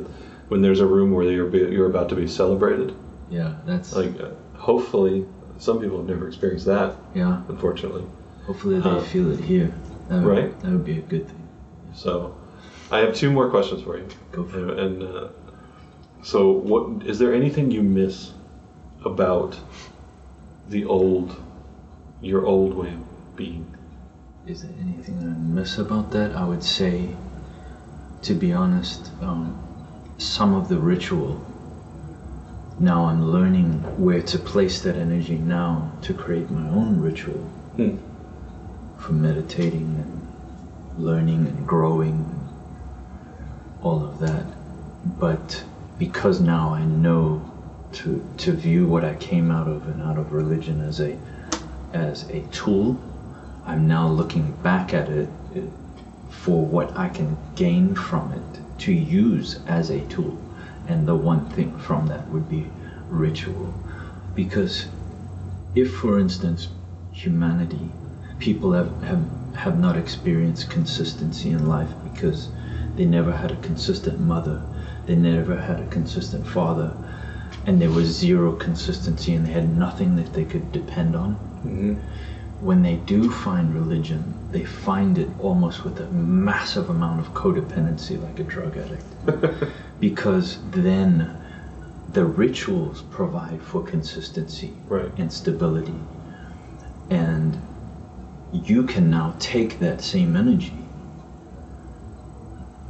when 0.49 0.61
there's 0.61 0.80
a 0.80 0.86
room 0.86 1.11
where 1.11 1.26
you're 1.32 1.55
you're 1.55 1.89
about 1.89 2.09
to 2.09 2.16
be 2.16 2.28
celebrated. 2.28 2.93
Yeah. 3.30 3.55
That's 3.66 3.93
Like 3.95 4.20
uh, 4.20 4.30
hopefully 4.55 5.26
some 5.57 5.80
people 5.80 5.97
have 5.97 6.07
never 6.07 6.28
experienced 6.28 6.66
that 6.66 6.95
yeah. 7.13 7.41
unfortunately. 7.47 8.03
Hopefully 8.45 8.80
they 8.80 8.89
Uh, 8.89 8.99
feel 9.01 9.32
it 9.32 9.39
here. 9.39 9.74
That 10.09 10.24
would, 10.24 10.38
right. 10.38 10.59
That 10.61 10.72
would 10.72 10.86
be 10.86 10.97
a 10.99 11.01
good 11.01 11.28
thing. 11.28 11.47
So 11.93 12.36
I 12.91 12.99
have 12.99 13.16
two 13.16 13.32
more 13.32 13.49
questions 13.49 13.82
for 13.84 13.97
you. 13.97 14.05
Go 14.32 14.43
for 14.43 14.70
it. 14.70 14.80
And 14.80 15.01
uh, 15.03 15.28
so 16.26 16.51
what 16.51 17.05
is 17.05 17.19
there 17.19 17.36
anything 17.36 17.69
you 17.69 17.84
miss 17.84 18.34
about 19.05 19.59
the 20.67 20.84
old 20.86 21.36
your 22.19 22.43
old 22.47 22.73
way 22.73 22.91
of 22.93 23.36
being? 23.36 23.65
Is 24.47 24.63
there 24.63 24.71
anything 24.82 25.19
that 25.19 25.28
I 25.28 25.38
miss 25.38 25.78
about 25.78 26.09
that? 26.11 26.36
I 26.36 26.43
would 26.43 26.63
say 26.63 27.15
to 28.23 28.34
be 28.34 28.51
honest, 28.51 29.11
um, 29.21 29.55
some 30.17 30.55
of 30.55 30.67
the 30.67 30.78
ritual. 30.78 31.45
Now 32.80 33.05
I'm 33.05 33.23
learning 33.32 33.73
where 34.03 34.23
to 34.23 34.39
place 34.39 34.82
that 34.82 34.95
energy 34.95 35.38
now 35.38 35.91
to 36.01 36.13
create 36.13 36.49
my 36.49 36.67
own 36.69 36.99
ritual 37.01 37.43
Hmm. 37.78 37.97
for 38.97 39.13
meditating 39.13 39.89
and 40.03 41.05
learning 41.05 41.45
and 41.45 41.67
growing 41.67 42.17
and 42.32 42.49
all 43.84 44.03
of 44.03 44.17
that. 44.19 44.45
But 45.19 45.63
because 45.98 46.39
now 46.41 46.74
I 46.74 46.84
know 46.84 47.52
to 47.93 48.28
to 48.38 48.52
view 48.52 48.88
what 48.88 49.06
I 49.06 49.16
came 49.16 49.52
out 49.52 49.68
of 49.68 49.88
and 49.88 50.02
out 50.02 50.18
of 50.18 50.34
religion 50.34 50.82
as 50.82 51.00
a 51.00 51.18
as 51.93 52.30
a 52.30 52.41
tool, 52.52 53.00
I'm 53.66 53.88
now 53.88 54.08
looking 54.08 54.52
back 54.64 54.93
at 54.93 55.10
it 55.10 55.30
for 56.30 56.66
what 56.66 56.96
I 56.96 57.10
can 57.10 57.38
gain 57.56 57.96
from 57.96 58.32
it 58.34 58.80
to 58.80 58.91
use 58.91 59.60
as 59.66 59.89
a 59.89 60.02
tool. 60.02 60.38
And 60.88 61.08
the 61.08 61.16
one 61.16 61.50
thing 61.50 61.76
from 61.78 62.08
that 62.08 62.28
would 62.30 62.48
be 62.50 62.70
ritual. 63.10 63.74
Because 64.36 64.86
if, 65.74 65.96
for 65.96 66.20
instance, 66.20 66.68
humanity, 67.12 67.89
people 68.38 68.74
have, 68.74 69.02
have, 69.02 69.26
have 69.56 69.80
not 69.80 69.98
experienced 69.98 70.70
consistency 70.70 71.50
in 71.50 71.68
life 71.68 71.89
because 72.04 72.50
they 72.96 73.06
never 73.06 73.32
had 73.32 73.52
a 73.52 73.56
consistent 73.58 74.20
mother, 74.20 74.62
they 75.06 75.16
never 75.16 75.56
had 75.56 75.80
a 75.80 75.86
consistent 75.88 76.45
father, 76.47 76.95
and 77.66 77.82
there 77.82 77.89
was 77.91 78.08
zero 78.08 78.53
consistency 78.53 79.34
and 79.34 79.45
they 79.45 79.51
had 79.51 79.76
nothing 79.78 80.16
that 80.16 80.34
they 80.34 80.45
could 80.45 80.72
depend 80.72 81.16
on 81.16 81.34
hmm 81.64 81.95
when 82.60 82.82
they 82.82 82.95
do 82.95 83.30
find 83.30 83.74
religion, 83.76 84.34
they 84.51 84.64
find 84.64 85.18
it 85.18 85.30
almost 85.39 85.84
with 85.84 85.99
a 85.99 86.08
massive 86.12 86.89
amount 86.89 87.20
of 87.20 87.34
codependency, 87.34 88.22
like 88.22 88.39
a 88.39 88.43
drug 88.43 88.78
addict. 88.78 89.72
because 89.99 90.58
then 90.72 91.36
the 92.12 92.24
rituals 92.26 93.03
provide 93.12 93.62
for 93.62 93.84
consistency 93.84 94.74
Right. 94.88 95.12
and 95.18 95.32
stability. 95.32 95.99
And 97.10 97.60
you 98.51 98.84
can 98.84 99.10
now 99.10 99.36
take 99.38 99.80
that 99.80 100.01
same 100.01 100.36
energy 100.36 100.74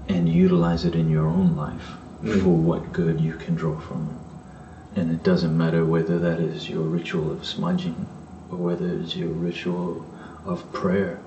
and 0.08 0.30
utilize 0.30 0.86
it 0.86 0.96
in 0.96 1.10
your 1.10 1.26
own 1.28 1.56
life. 1.56 1.98
For 2.22 2.50
what 2.50 2.92
good 2.94 3.20
you 3.22 3.34
can 3.34 3.56
draw 3.56 3.80
from 3.80 4.10
it. 4.10 5.00
And 5.00 5.12
it 5.12 5.24
doesn't 5.24 5.56
matter 5.58 5.86
whether 5.86 6.18
that 6.20 6.40
is 6.40 6.70
your 6.70 6.84
ritual 6.84 7.32
of 7.32 7.46
smudging 7.46 8.08
or 8.50 8.58
whether 8.58 8.88
it's 8.88 9.16
your 9.16 9.30
ritual 9.30 10.06
of 10.46 10.72
prayer 10.72 11.20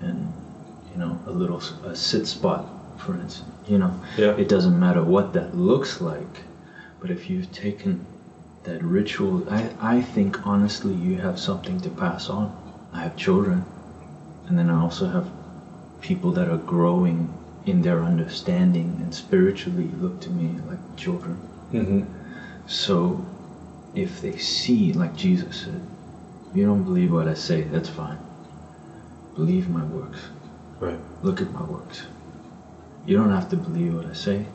and 0.00 0.32
you 0.92 0.98
know 0.98 1.18
a 1.26 1.30
little 1.30 1.62
a 1.84 1.94
sit 1.94 2.26
spot 2.26 2.66
for 2.96 3.14
instance 3.14 3.48
you 3.68 3.76
know 3.78 3.94
Yeah. 4.16 4.34
it 4.36 4.48
doesn't 4.48 4.78
matter 4.80 5.04
what 5.04 5.34
that 5.34 5.54
looks 5.54 6.00
like 6.00 6.42
but 7.00 7.10
if 7.10 7.28
you've 7.28 7.52
taken 7.52 8.04
that 8.64 8.82
ritual 8.82 9.46
I, 9.52 9.70
I 9.80 10.00
think 10.00 10.46
honestly 10.46 10.94
you 10.94 11.16
have 11.18 11.38
something 11.38 11.80
to 11.82 11.90
pass 11.90 12.30
on 12.30 12.50
i 12.94 13.02
have 13.02 13.14
children 13.16 13.64
and 14.48 14.58
then 14.58 14.70
i 14.70 14.80
also 14.80 15.06
have 15.06 15.28
people 16.00 16.32
that 16.32 16.48
are 16.48 16.56
growing 16.58 17.28
in 17.66 17.82
their 17.82 18.02
understanding 18.02 18.98
and 19.02 19.14
spiritually 19.14 19.90
look 20.00 20.20
to 20.20 20.30
me 20.30 20.58
like 20.68 20.78
children 20.96 21.34
hmm 21.70 22.02
so 22.70 23.24
if 23.96 24.22
they 24.22 24.38
see, 24.38 24.92
like 24.92 25.16
Jesus 25.16 25.62
said, 25.62 25.80
you 26.54 26.64
don't 26.64 26.84
believe 26.84 27.12
what 27.12 27.26
I 27.26 27.34
say, 27.34 27.62
that's 27.62 27.88
fine. 27.88 28.18
Believe 29.34 29.68
my 29.68 29.84
works. 29.84 30.20
Right. 30.78 30.98
Look 31.22 31.40
at 31.40 31.50
my 31.52 31.64
works. 31.64 32.04
You 33.06 33.16
don't 33.16 33.30
have 33.30 33.48
to 33.50 33.56
believe 33.56 33.94
what 33.94 34.06
I 34.06 34.12
say. 34.12 34.46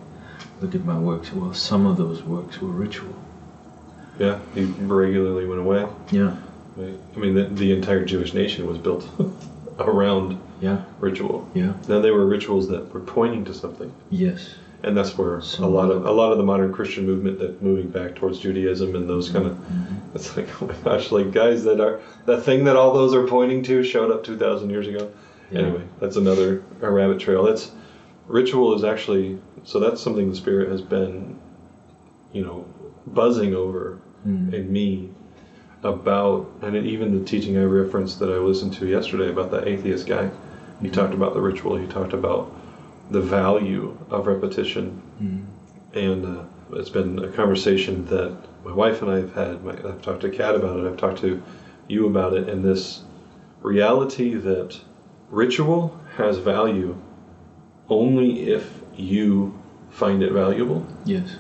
Look 0.61 0.75
at 0.75 0.85
my 0.85 0.97
works. 0.97 1.33
Well, 1.33 1.53
some 1.53 1.85
of 1.85 1.97
those 1.97 2.23
works 2.23 2.61
were 2.61 2.69
ritual. 2.69 3.13
Yeah. 4.17 4.39
He 4.53 4.63
regularly 4.63 5.45
went 5.45 5.59
away. 5.59 5.85
Yeah. 6.11 6.37
I 6.77 7.17
mean, 7.17 7.35
the, 7.35 7.45
the 7.45 7.73
entire 7.73 8.05
Jewish 8.05 8.33
nation 8.33 8.65
was 8.65 8.77
built 8.77 9.07
around 9.79 10.39
Yeah. 10.65 10.81
ritual. 10.99 11.47
Yeah. 11.53 11.73
Now 11.87 11.99
they 12.01 12.11
were 12.11 12.25
rituals 12.25 12.67
that 12.69 12.93
were 12.93 12.99
pointing 12.99 13.45
to 13.45 13.53
something, 13.53 13.91
Yes. 14.09 14.55
and 14.83 14.95
that's 14.97 15.17
where 15.17 15.41
So- 15.41 15.65
a 15.65 15.71
lot 15.79 15.91
of 15.91 16.05
a 16.05 16.11
lot 16.11 16.31
of 16.31 16.37
the 16.37 16.43
modern 16.43 16.71
Christian 16.73 17.05
movement 17.05 17.37
that 17.39 17.61
moving 17.61 17.89
back 17.89 18.15
towards 18.15 18.39
Judaism 18.39 18.95
and 18.95 19.07
those 19.09 19.29
kind 19.29 19.45
of 19.45 19.53
Mhm. 19.53 19.95
it's 20.15 20.35
like 20.37 20.47
oh 20.61 20.65
my 20.67 20.75
gosh, 20.83 21.11
like 21.11 21.31
guys 21.31 21.63
that 21.65 21.79
are 21.79 21.99
the 22.25 22.37
thing 22.41 22.63
that 22.65 22.75
all 22.75 22.93
those 22.93 23.13
are 23.13 23.25
pointing 23.27 23.61
to 23.63 23.83
showed 23.83 24.11
up 24.11 24.23
two 24.23 24.37
thousand 24.37 24.69
years 24.71 24.87
ago. 24.87 25.07
Yeah. 25.51 25.59
Anyway, 25.59 25.81
that's 25.99 26.15
another 26.17 26.63
a 26.81 26.89
rabbit 26.89 27.19
trail. 27.19 27.43
That's 27.43 27.71
ritual 28.27 28.73
is 28.75 28.83
actually 28.83 29.37
so 29.63 29.79
that's 29.79 30.01
something 30.01 30.29
the 30.29 30.35
spirit 30.35 30.69
has 30.69 30.81
been, 30.81 31.35
you 32.33 32.43
know, 32.43 32.65
buzzing 33.07 33.53
over 33.53 33.99
Mm. 34.27 34.51
in 34.53 34.73
me 34.73 35.09
about, 35.83 36.47
and 36.63 36.75
even 36.75 37.13
the 37.19 37.23
teaching 37.23 37.57
I 37.59 37.63
referenced 37.63 38.17
that 38.19 38.29
I 38.31 38.37
listened 38.39 38.73
to 38.79 38.87
yesterday 38.87 39.29
about 39.29 39.51
that 39.51 39.67
atheist 39.67 40.07
guy. 40.07 40.31
He 40.81 40.89
talked 40.89 41.13
about 41.13 41.33
the 41.33 41.41
ritual. 41.41 41.77
He 41.77 41.87
talked 41.87 42.13
about 42.13 42.53
the 43.11 43.21
value 43.21 43.97
of 44.09 44.27
repetition, 44.27 45.01
Mm. 45.21 45.45
and 45.93 46.25
uh, 46.25 46.43
it's 46.73 46.89
been 46.89 47.19
a 47.19 47.29
conversation 47.29 48.05
that 48.07 48.35
my 48.65 48.73
wife 48.73 49.01
and 49.01 49.11
I 49.11 49.17
have 49.17 49.33
had. 49.33 49.63
My, 49.63 49.71
I've 49.71 50.01
talked 50.01 50.21
to 50.21 50.29
Kat 50.29 50.55
about 50.55 50.79
it. 50.79 50.85
I've 50.87 50.97
talked 50.97 51.19
to 51.19 51.41
you 51.87 52.07
about 52.07 52.33
it, 52.33 52.49
and 52.49 52.63
this 52.63 53.03
reality 53.61 54.33
that 54.33 54.79
ritual 55.29 55.97
has 56.17 56.37
value 56.39 56.97
only 57.89 58.49
if 58.51 58.81
you 58.95 59.57
find 59.89 60.23
it 60.23 60.31
valuable. 60.31 60.85
Yes. 61.05 61.37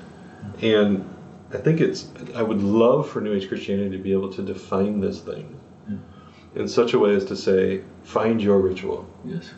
And 0.61 1.07
I 1.53 1.57
think 1.57 1.81
it's, 1.81 2.09
I 2.35 2.41
would 2.43 2.61
love 2.61 3.09
for 3.09 3.21
New 3.21 3.33
Age 3.33 3.47
Christianity 3.47 3.97
to 3.97 4.03
be 4.03 4.11
able 4.11 4.31
to 4.33 4.41
define 4.41 4.99
this 5.01 5.19
thing 5.19 5.59
in 6.55 6.67
such 6.67 6.93
a 6.93 6.99
way 6.99 7.13
as 7.15 7.25
to 7.25 7.35
say, 7.35 7.81
find 8.05 8.41
your 8.41 8.59
ritual. 8.59 9.05
Yes. 9.25 9.49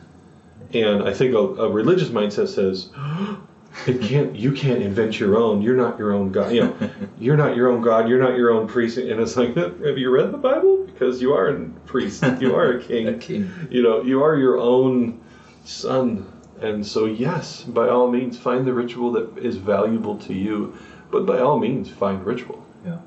And 0.73 1.03
I 1.03 1.13
think 1.13 1.33
a, 1.33 1.37
a 1.37 1.69
religious 1.69 2.09
mindset 2.09 2.47
says, 2.47 2.89
it 3.87 4.01
can't, 4.01 4.35
you 4.35 4.51
can't 4.53 4.81
invent 4.81 5.19
your 5.19 5.37
own. 5.37 5.61
You're 5.61 5.77
not 5.77 5.99
your 5.99 6.13
own 6.13 6.31
God. 6.31 6.51
You 6.51 6.61
know, 6.61 6.89
you're 7.19 7.37
not 7.37 7.55
your 7.55 7.69
own 7.69 7.81
God. 7.81 8.09
You're 8.09 8.21
not 8.21 8.35
your 8.35 8.51
own 8.51 8.67
priest. 8.67 8.97
And 8.97 9.19
it's 9.19 9.37
like, 9.37 9.55
have 9.55 9.97
you 9.97 10.09
read 10.09 10.31
the 10.31 10.37
Bible? 10.37 10.85
Because 10.85 11.21
you 11.21 11.33
are 11.33 11.49
a 11.49 11.69
priest. 11.85 12.23
You 12.39 12.55
are 12.55 12.77
a 12.77 12.83
king. 12.83 13.07
A 13.07 13.13
king. 13.13 13.49
You 13.69 13.83
know, 13.83 14.01
you 14.01 14.23
are 14.23 14.35
your 14.35 14.57
own 14.57 15.21
son. 15.63 16.31
And 16.59 16.85
so, 16.85 17.05
yes, 17.05 17.61
by 17.63 17.87
all 17.87 18.09
means, 18.09 18.37
find 18.37 18.65
the 18.65 18.73
ritual 18.73 19.11
that 19.11 19.37
is 19.37 19.57
valuable 19.57 20.17
to 20.19 20.33
you. 20.33 20.75
But 21.11 21.25
by 21.25 21.39
all 21.39 21.59
means, 21.59 21.89
find 21.89 22.25
ritual. 22.25 22.65
Yeah. 22.83 22.97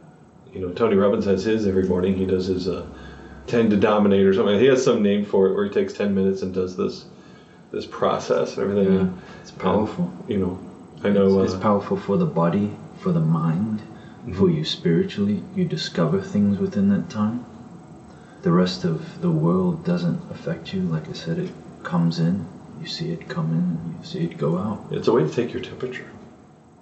You 0.53 0.61
know, 0.61 0.73
Tony 0.73 0.97
Robbins 0.97 1.25
has 1.25 1.45
his 1.45 1.67
every 1.67 1.85
morning. 1.85 2.17
He 2.17 2.27
does 2.27 2.47
his 2.47 2.69
uh, 2.69 2.87
10 3.51 3.71
to 3.71 3.77
dominate 3.77 4.25
or 4.27 4.33
something. 4.33 4.59
He 4.59 4.67
has 4.67 4.85
some 4.85 5.03
name 5.03 5.25
for 5.25 5.49
it 5.49 5.55
where 5.55 5.65
he 5.65 5.71
takes 5.71 5.93
10 5.93 6.15
minutes 6.15 6.43
and 6.43 6.55
does 6.55 6.77
this 6.77 7.07
this 7.73 7.87
process 7.87 8.57
and 8.57 8.71
everything. 8.71 8.95
Yeah. 8.95 9.41
It's 9.43 9.51
powerful. 9.53 10.05
um, 10.05 10.25
you 10.27 10.39
know, 10.39 10.59
I 11.05 11.11
know. 11.11 11.27
It's, 11.41 11.53
uh, 11.53 11.55
it's 11.55 11.63
powerful 11.63 11.97
for 11.97 12.17
the 12.17 12.27
body, 12.27 12.77
for 12.99 13.13
the 13.13 13.21
mind, 13.21 13.83
for 14.35 14.51
you 14.51 14.65
spiritually. 14.65 15.43
You 15.55 15.65
discover 15.65 16.21
things 16.21 16.59
within 16.59 16.89
that 16.89 17.09
time. 17.09 17.45
The 18.43 18.51
rest 18.51 18.85
of 18.85 19.21
the 19.21 19.31
world 19.31 19.85
doesn't 19.85 20.21
affect 20.31 20.73
you. 20.73 20.81
Like 20.81 21.09
I 21.09 21.13
said, 21.13 21.39
it 21.39 21.53
comes 21.85 22.19
in, 22.19 22.47
you 22.81 22.87
see 22.87 23.11
it 23.13 23.29
come 23.29 23.53
in, 23.53 23.97
you 24.01 24.05
see 24.05 24.25
it 24.25 24.39
go 24.39 24.59
out. 24.59 24.85
it's 24.91 25.09
a 25.09 25.13
way 25.13 25.23
to 25.23 25.31
take 25.31 25.53
your 25.53 25.63
temperature. 25.63 26.11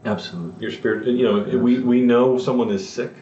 Absolutely. 0.05 0.63
Your 0.63 0.71
spirit, 0.71 1.07
you 1.07 1.25
know, 1.25 1.59
we, 1.59 1.81
we 1.81 2.01
know 2.01 2.39
someone 2.39 2.71
is 2.71 2.89
sick. 2.89 3.13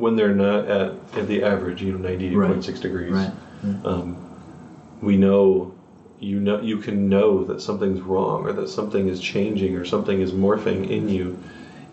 When 0.00 0.16
they're 0.16 0.34
not 0.34 0.66
at, 0.66 0.92
at 1.14 1.28
the 1.28 1.42
average, 1.44 1.82
you 1.82 1.92
know, 1.92 2.08
98.6 2.08 2.80
degrees. 2.80 3.12
Right. 3.12 3.32
Yeah. 3.62 3.74
um, 3.84 4.16
we 5.02 5.16
know 5.16 5.74
you 6.18 6.38
know 6.38 6.60
you 6.60 6.78
can 6.78 7.08
know 7.08 7.44
that 7.44 7.60
something's 7.60 8.00
wrong 8.00 8.44
or 8.44 8.52
that 8.52 8.68
something 8.68 9.08
is 9.08 9.20
changing 9.20 9.76
or 9.76 9.84
something 9.84 10.20
is 10.20 10.32
morphing 10.32 10.88
in 10.90 11.08
you 11.08 11.38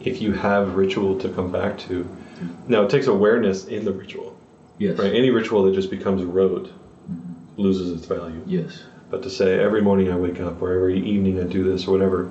if 0.01 0.22
you 0.22 0.34
have 0.34 0.76
ritual 0.76 1.18
to 1.20 1.30
come 1.30 1.51
back 1.51 1.78
to 1.78 2.03
hmm. 2.03 2.47
now 2.68 2.84
it 2.84 2.89
takes 2.89 3.08
awareness 3.08 3.66
in 3.66 3.86
the 3.86 3.91
ritual 3.91 4.38
Yes. 4.80 4.99
right 4.99 5.14
any 5.14 5.30
ritual 5.30 5.64
that 5.64 5.74
just 5.74 5.89
becomes 5.89 6.24
rote 6.24 6.68
hmm. 6.68 7.16
loses 7.55 7.97
its 7.97 8.05
value 8.05 8.41
Yes. 8.45 8.84
but 9.10 9.24
to 9.24 9.30
say 9.30 9.60
every 9.60 9.82
morning 9.82 10.12
i 10.12 10.16
wake 10.18 10.41
up 10.41 10.62
or 10.62 10.74
every 10.74 10.99
evening 10.99 11.39
i 11.39 11.43
do 11.43 11.64
this 11.64 11.88
or 11.88 11.91
whatever 11.91 12.30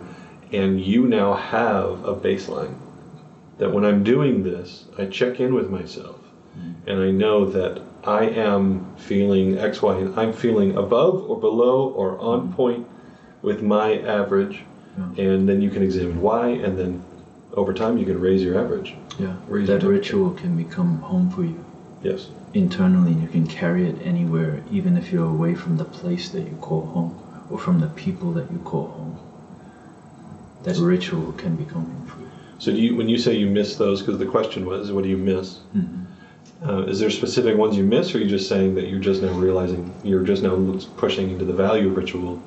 and 0.53 0.81
you 0.81 1.07
now 1.07 1.33
have 1.35 2.05
a 2.05 2.15
baseline 2.15 2.75
that 3.59 3.73
when 3.73 3.85
i'm 3.85 4.03
doing 4.05 4.43
this 4.43 4.85
i 4.99 5.07
check 5.07 5.41
in 5.41 5.55
with 5.55 5.71
myself 5.71 6.19
mm-hmm. 6.59 6.89
and 6.89 7.01
I 7.01 7.11
know 7.11 7.45
that 7.51 7.83
I 8.05 8.27
am 8.27 8.95
feeling 8.97 9.59
X, 9.59 9.83
Y, 9.83 9.97
and 9.99 10.19
I'm 10.19 10.33
feeling 10.33 10.77
above 10.77 11.29
or 11.29 11.41
below 11.41 11.89
or 11.89 12.17
on 12.21 12.43
mm-hmm. 12.43 12.55
point 12.55 12.87
with 13.43 13.63
my 13.63 13.99
average, 13.99 14.63
Yeah. 14.97 15.25
and 15.25 15.49
then 15.49 15.61
you 15.61 15.71
can 15.71 15.83
examine 15.83 16.21
why, 16.21 16.49
and 16.51 16.79
then 16.79 17.03
over 17.55 17.75
time 17.75 17.99
you 17.99 18.07
can 18.07 18.21
raise 18.21 18.43
your 18.43 18.59
average. 18.59 18.95
Yeah. 19.19 19.35
Raise 19.49 19.67
That 19.67 19.83
ritual 19.83 20.31
can 20.31 20.57
become 20.57 20.99
home 21.01 21.31
for 21.31 21.43
you. 21.43 21.65
Yes. 22.03 22.29
internally 22.55 23.13
you 23.13 23.27
can 23.27 23.47
carry 23.47 23.89
it 23.89 23.97
anywhere 24.05 24.63
even 24.71 24.97
if 24.97 25.11
you're 25.11 25.29
away 25.37 25.55
from 25.55 25.77
the 25.77 25.85
place 25.85 26.29
that 26.29 26.43
you 26.43 26.57
call 26.61 26.83
home 26.87 27.13
or 27.51 27.59
from 27.59 27.81
the 27.81 27.89
people 27.89 28.33
that 28.33 28.51
you 28.53 28.59
call 28.59 28.87
home 28.89 29.19
that 30.63 30.77
ritual 30.79 31.33
can 31.33 31.57
become. 31.57 32.06
So 32.59 32.73
do 32.73 32.79
you, 32.79 32.97
when 32.97 33.09
you 33.09 33.19
say 33.19 33.35
you 33.35 33.47
miss 33.47 33.77
those, 33.77 34.01
because 34.03 34.19
the 34.19 34.27
question 34.27 34.65
was, 34.67 34.91
what 34.93 35.05
do 35.05 35.11
you 35.11 35.19
miss? 35.19 35.61
Uh, 36.67 36.85
is 36.87 36.99
there 37.01 37.11
specific 37.11 37.57
ones 37.57 37.77
you 37.77 37.85
miss, 37.85 38.15
or 38.15 38.19
are 38.19 38.21
you 38.23 38.29
just 38.29 38.49
saying 38.49 38.75
that 38.77 38.89
you're 38.89 38.99
just 38.99 39.23
now 39.23 39.33
realizing 39.33 39.93
you're 40.03 40.23
just 40.25 40.43
now 40.43 40.57
pushing 40.97 41.31
into 41.31 41.45
the 41.45 41.53
value 41.53 41.91
of 41.91 41.97
ritual, 41.97 42.43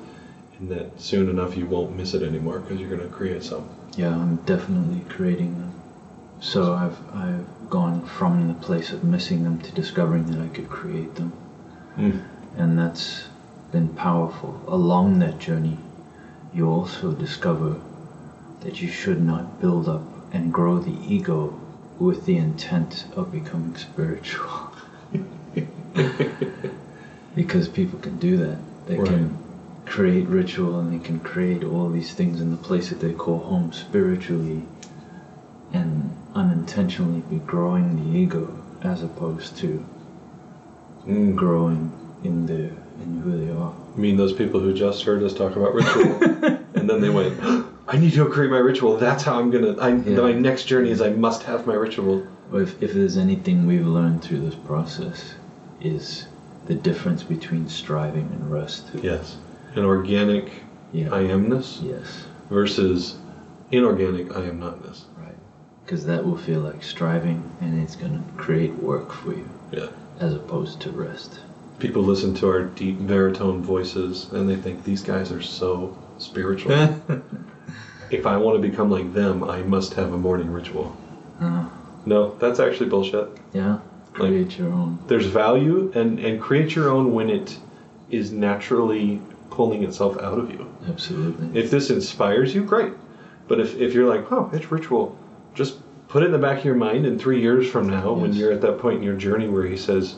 and 0.58 0.68
that 0.70 1.00
soon 1.00 1.28
enough 1.28 1.56
you 1.56 1.66
won't 1.66 1.96
miss 1.96 2.12
it 2.14 2.22
anymore 2.22 2.58
because 2.58 2.80
you're 2.80 2.88
going 2.90 3.00
to 3.08 3.14
create 3.14 3.44
some? 3.44 3.68
Yeah, 3.96 4.10
I'm 4.10 4.36
definitely 4.46 5.00
creating 5.08 5.54
them. 5.58 5.72
So 6.40 6.74
I've 6.74 6.98
I've 7.14 7.46
gone 7.70 8.04
from 8.04 8.48
the 8.48 8.54
place 8.54 8.90
of 8.90 9.04
missing 9.04 9.44
them 9.44 9.60
to 9.60 9.72
discovering 9.72 10.26
that 10.32 10.40
I 10.40 10.48
could 10.48 10.68
create 10.68 11.14
them, 11.14 11.32
Mm. 11.96 12.22
and 12.56 12.78
that's 12.78 13.28
been 13.70 13.88
powerful. 13.90 14.60
Along 14.66 15.20
that 15.20 15.38
journey, 15.38 15.78
you 16.52 16.68
also 16.68 17.12
discover 17.12 17.76
that 18.62 18.80
you 18.80 18.88
should 18.88 19.22
not 19.22 19.60
build 19.60 19.88
up 19.88 20.02
and 20.32 20.52
grow 20.52 20.78
the 20.78 20.96
ego 21.06 21.58
with 21.98 22.24
the 22.26 22.36
intent 22.36 23.06
of 23.16 23.30
becoming 23.32 23.76
spiritual. 23.76 24.70
because 27.34 27.68
people 27.68 27.98
can 27.98 28.18
do 28.18 28.36
that. 28.38 28.58
They 28.86 28.96
Right. 28.98 29.08
can 29.08 29.36
create 29.86 30.26
ritual 30.28 30.78
and 30.78 30.92
they 30.92 31.04
can 31.04 31.20
create 31.20 31.64
all 31.64 31.88
these 31.88 32.12
things 32.12 32.40
in 32.40 32.50
the 32.50 32.56
place 32.56 32.90
that 32.90 33.00
they 33.00 33.12
call 33.12 33.38
home 33.38 33.72
spiritually 33.72 34.62
and 35.72 36.10
unintentionally 36.34 37.22
be 37.30 37.36
growing 37.38 37.96
the 37.96 38.18
ego 38.18 38.48
as 38.82 39.02
opposed 39.02 39.56
to 39.58 39.84
Mm. 41.08 41.34
growing 41.34 41.90
in 42.22 42.46
the 42.46 42.70
in 43.02 43.20
who 43.24 43.30
they 43.44 43.50
are. 43.50 43.72
You 43.96 44.02
mean 44.02 44.16
those 44.18 44.34
people 44.34 44.60
who 44.60 44.74
just 44.74 45.02
heard 45.04 45.22
us 45.22 45.32
talk 45.32 45.56
about 45.56 45.74
ritual, 45.74 46.18
and 46.74 46.88
then 46.90 47.00
they 47.00 47.08
went, 47.08 47.32
"I 47.92 47.98
need 47.98 48.12
to 48.12 48.24
go 48.24 48.30
create 48.30 48.50
my 48.50 48.58
ritual. 48.58 48.96
That's 48.96 49.24
how 49.24 49.38
I'm 49.40 49.50
gonna. 49.50 49.76
I, 49.78 49.88
Yeah. 49.94 50.20
My 50.20 50.32
next 50.32 50.64
journey 50.64 50.90
is 50.90 51.02
I 51.02 51.10
must 51.10 51.42
have 51.42 51.66
my 51.66 51.74
ritual." 51.74 52.22
Or 52.52 52.62
if, 52.62 52.80
if 52.82 52.92
there's 52.94 53.16
anything 53.16 53.66
we've 53.66 53.86
learned 53.86 54.22
through 54.22 54.40
this 54.40 54.54
process 54.54 55.34
is 55.80 56.26
the 56.66 56.74
difference 56.74 57.22
between 57.22 57.68
striving 57.68 58.28
and 58.32 58.50
rest. 58.50 58.86
Yes, 59.02 59.36
an 59.74 59.84
organic 59.84 60.50
Yeah. 60.92 61.08
I 61.12 61.24
amness 61.24 61.82
yes. 61.82 62.24
versus 62.48 63.16
inorganic 63.72 64.36
I 64.36 64.42
am 64.44 64.60
notness. 64.60 65.04
Right. 65.18 65.34
Because 65.84 66.06
that 66.06 66.24
will 66.24 66.36
feel 66.36 66.60
like 66.60 66.82
striving 66.82 67.42
and 67.60 67.80
it's 67.82 67.96
going 67.96 68.12
to 68.14 68.42
create 68.42 68.74
work 68.82 69.12
for 69.12 69.32
you 69.32 69.48
Yeah. 69.72 69.88
as 70.18 70.34
opposed 70.34 70.80
to 70.80 70.90
rest. 70.90 71.40
People 71.78 72.02
listen 72.02 72.34
to 72.34 72.48
our 72.48 72.62
deep 72.62 73.04
baritone 73.06 73.62
voices 73.62 74.28
and 74.32 74.48
they 74.48 74.56
think 74.56 74.84
these 74.84 75.02
guys 75.02 75.32
are 75.32 75.42
so 75.42 75.96
spiritual. 76.18 76.72
if 78.10 78.26
I 78.26 78.36
want 78.36 78.60
to 78.60 78.68
become 78.68 78.90
like 78.90 79.12
them, 79.12 79.44
I 79.44 79.62
must 79.62 79.94
have 79.94 80.12
a 80.12 80.18
morning 80.18 80.50
ritual. 80.52 80.96
Uh, 81.40 81.68
No, 82.06 82.34
that's 82.38 82.60
actually 82.60 82.88
bullshit. 82.88 83.28
yeah. 83.52 83.78
Create 84.12 84.58
your 84.58 84.72
own. 84.72 84.98
There's 85.06 85.26
value 85.26 85.92
and, 85.94 86.18
and 86.18 86.40
create 86.40 86.74
your 86.74 86.90
own 86.90 87.12
when 87.14 87.30
it 87.30 87.56
is 88.10 88.32
naturally 88.32 89.22
pulling 89.50 89.84
itself 89.84 90.18
out 90.20 90.36
of 90.38 90.50
you. 90.50 90.68
Absolutely. 90.88 91.58
If 91.58 91.70
this 91.70 91.90
inspires 91.90 92.52
you, 92.54 92.64
great. 92.64 92.92
But 93.46 93.60
if, 93.60 93.76
if 93.78 93.94
you're 93.94 94.08
like, 94.12 94.30
oh, 94.32 94.50
it's 94.52 94.70
ritual, 94.72 95.16
just 95.54 95.78
put 96.08 96.24
it 96.24 96.26
in 96.26 96.32
the 96.32 96.38
back 96.38 96.58
of 96.58 96.64
your 96.64 96.74
mind 96.74 97.06
in 97.06 97.18
three 97.20 97.40
years 97.40 97.70
from 97.70 97.88
now, 97.88 98.12
when 98.12 98.32
you're 98.32 98.50
at 98.52 98.60
that 98.62 98.80
point 98.80 98.98
in 98.98 99.04
your 99.04 99.16
journey 99.16 99.46
where 99.48 99.64
he 99.64 99.76
says, 99.76 100.16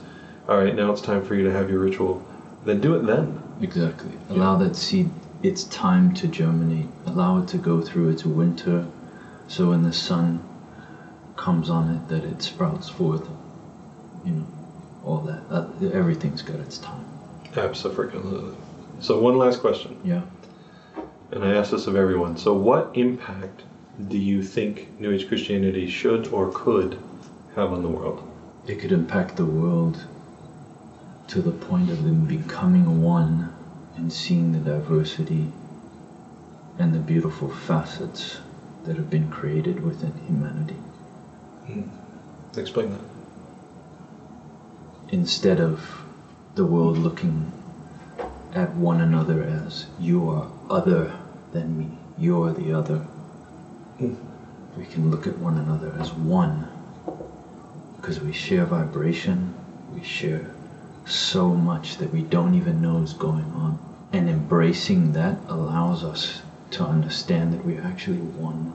all 0.49 0.57
right, 0.57 0.75
now 0.75 0.91
it's 0.91 1.03
time 1.03 1.23
for 1.23 1.35
you 1.35 1.45
to 1.45 1.53
have 1.53 1.69
your 1.69 1.81
ritual, 1.81 2.25
then 2.65 2.81
do 2.81 2.95
it 2.97 3.05
then. 3.05 3.43
Exactly. 3.61 4.11
Allow 4.31 4.57
that 4.57 4.75
seed 4.75 5.11
its 5.43 5.65
time 5.65 6.15
to 6.15 6.29
germinate. 6.29 6.87
Allow 7.07 7.39
it 7.39 7.49
to 7.49 7.59
go 7.59 7.81
through 7.81 8.11
its 8.11 8.25
winter 8.25 8.87
so 9.49 9.71
when 9.71 9.83
the 9.83 9.93
sun 9.93 10.43
comes 11.37 11.69
on 11.69 11.91
it 11.95 12.09
that 12.09 12.25
it 12.25 12.43
sprouts 12.43 12.89
forth. 12.89 13.29
You 14.25 14.33
know, 14.33 14.47
all 15.05 15.19
that. 15.21 15.43
Uh, 15.51 15.67
everything's 15.93 16.43
got 16.43 16.61
its 16.61 16.79
time. 16.79 17.05
Absolutely. 17.57 18.55
So, 19.01 19.19
one 19.19 19.37
last 19.37 19.61
question, 19.61 19.97
Yeah. 20.05 20.23
and 21.33 21.45
I 21.45 21.55
ask 21.55 21.73
this 21.73 21.87
of 21.87 21.97
everyone. 21.97 22.37
So, 22.37 22.55
what 22.55 22.91
impact 22.95 23.63
do 24.09 24.17
you 24.17 24.43
think 24.43 24.89
New 25.01 25.11
Age 25.13 25.29
Christianity 25.29 25.89
should 25.89 26.29
or 26.29 26.51
could 26.55 26.99
have 27.57 27.73
on 27.73 27.83
the 27.83 27.89
world? 27.89 28.23
It 28.67 28.77
could 28.79 28.93
impact 28.93 29.37
the 29.37 29.45
world 29.45 30.07
to 31.29 31.43
the 31.43 31.51
point 31.51 31.91
of 31.91 32.05
them 32.05 32.25
becoming 32.27 33.03
one 33.03 33.52
and 33.97 34.13
seeing 34.13 34.53
the 34.53 34.59
diversity 34.59 35.53
and 36.79 36.95
the 36.95 36.99
beautiful 36.99 37.49
facets 37.51 38.39
that 38.85 38.97
have 38.97 39.11
been 39.11 39.29
created 39.31 39.83
within 39.85 40.13
humanity. 40.27 40.77
Explain 42.57 42.91
that. 42.91 43.01
Instead 45.11 45.61
of 45.61 46.05
the 46.55 46.65
world 46.65 46.99
looking 46.99 47.53
at 48.55 48.75
one 48.75 49.01
another 49.01 49.43
as 49.43 49.87
you 49.99 50.29
are 50.29 50.49
other 50.69 51.13
than 51.53 51.79
me, 51.79 51.89
you 52.19 52.43
are 52.43 52.53
the 52.53 52.73
other, 52.73 53.07
Mm. 54.01 54.17
we 54.77 54.85
can 54.87 55.11
look 55.11 55.27
at 55.27 55.39
one 55.39 55.59
another 55.59 55.95
as 55.99 56.13
one 56.15 56.67
because 57.97 58.21
we 58.21 58.33
share 58.33 58.65
vibration, 58.65 59.55
we 59.95 60.03
share 60.03 60.51
so 61.05 61.49
much 61.49 61.97
that 61.99 62.13
we 62.13 62.23
don't 62.23 62.55
even 62.55 62.81
know 62.81 62.99
is 62.99 63.13
going 63.13 63.45
on. 63.53 63.79
And 64.13 64.29
embracing 64.29 65.13
that 65.13 65.39
allows 65.49 66.05
us 66.05 66.43
to 66.73 66.85
understand 66.85 67.53
that 67.53 67.65
we're 67.65 67.83
actually 67.83 68.19
one. 68.19 68.73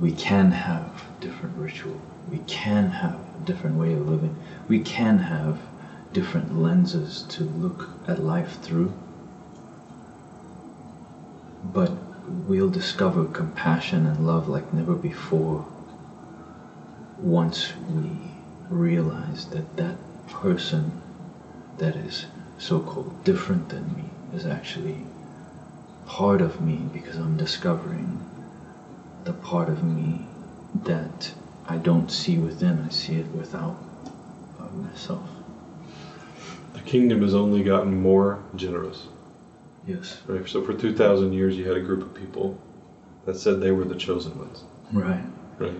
We 0.00 0.12
can 0.12 0.52
have 0.52 1.04
different 1.20 1.56
ritual. 1.56 2.00
We 2.30 2.38
can 2.46 2.90
have 2.90 3.14
a 3.14 3.44
different 3.44 3.76
way 3.76 3.92
of 3.94 4.08
living. 4.08 4.36
We 4.68 4.80
can 4.80 5.18
have 5.18 5.58
different 6.12 6.58
lenses 6.58 7.22
to 7.30 7.44
look 7.44 7.88
at 8.06 8.22
life 8.22 8.60
through. 8.62 8.92
But 11.72 11.92
we'll 12.46 12.70
discover 12.70 13.24
compassion 13.24 14.06
and 14.06 14.26
love 14.26 14.48
like 14.48 14.72
never 14.72 14.94
before 14.94 15.66
once 17.18 17.72
we 17.90 18.10
realize 18.70 19.46
that 19.46 19.76
that 19.76 19.96
person 20.28 21.00
that 21.78 21.96
is 21.96 22.26
so 22.58 22.80
called 22.80 23.24
different 23.24 23.68
than 23.68 23.94
me 23.94 24.04
is 24.34 24.44
actually 24.46 25.04
part 26.06 26.40
of 26.40 26.60
me 26.60 26.76
because 26.92 27.16
I'm 27.16 27.36
discovering 27.36 28.24
the 29.24 29.32
part 29.32 29.68
of 29.68 29.82
me 29.84 30.26
that 30.84 31.32
I 31.66 31.76
don't 31.76 32.10
see 32.10 32.38
within, 32.38 32.84
I 32.84 32.88
see 32.88 33.16
it 33.16 33.26
without 33.28 33.76
of 34.58 34.74
myself. 34.74 35.28
The 36.72 36.80
kingdom 36.80 37.22
has 37.22 37.34
only 37.34 37.62
gotten 37.62 38.00
more 38.00 38.42
generous. 38.56 39.06
Yes. 39.86 40.18
Right? 40.26 40.46
So, 40.48 40.64
for 40.64 40.74
2,000 40.74 41.32
years, 41.32 41.56
you 41.56 41.66
had 41.66 41.76
a 41.76 41.80
group 41.80 42.02
of 42.02 42.14
people 42.14 42.58
that 43.26 43.36
said 43.36 43.60
they 43.60 43.70
were 43.70 43.84
the 43.84 43.94
chosen 43.94 44.38
ones. 44.38 44.64
Right. 44.92 45.24
Right? 45.58 45.74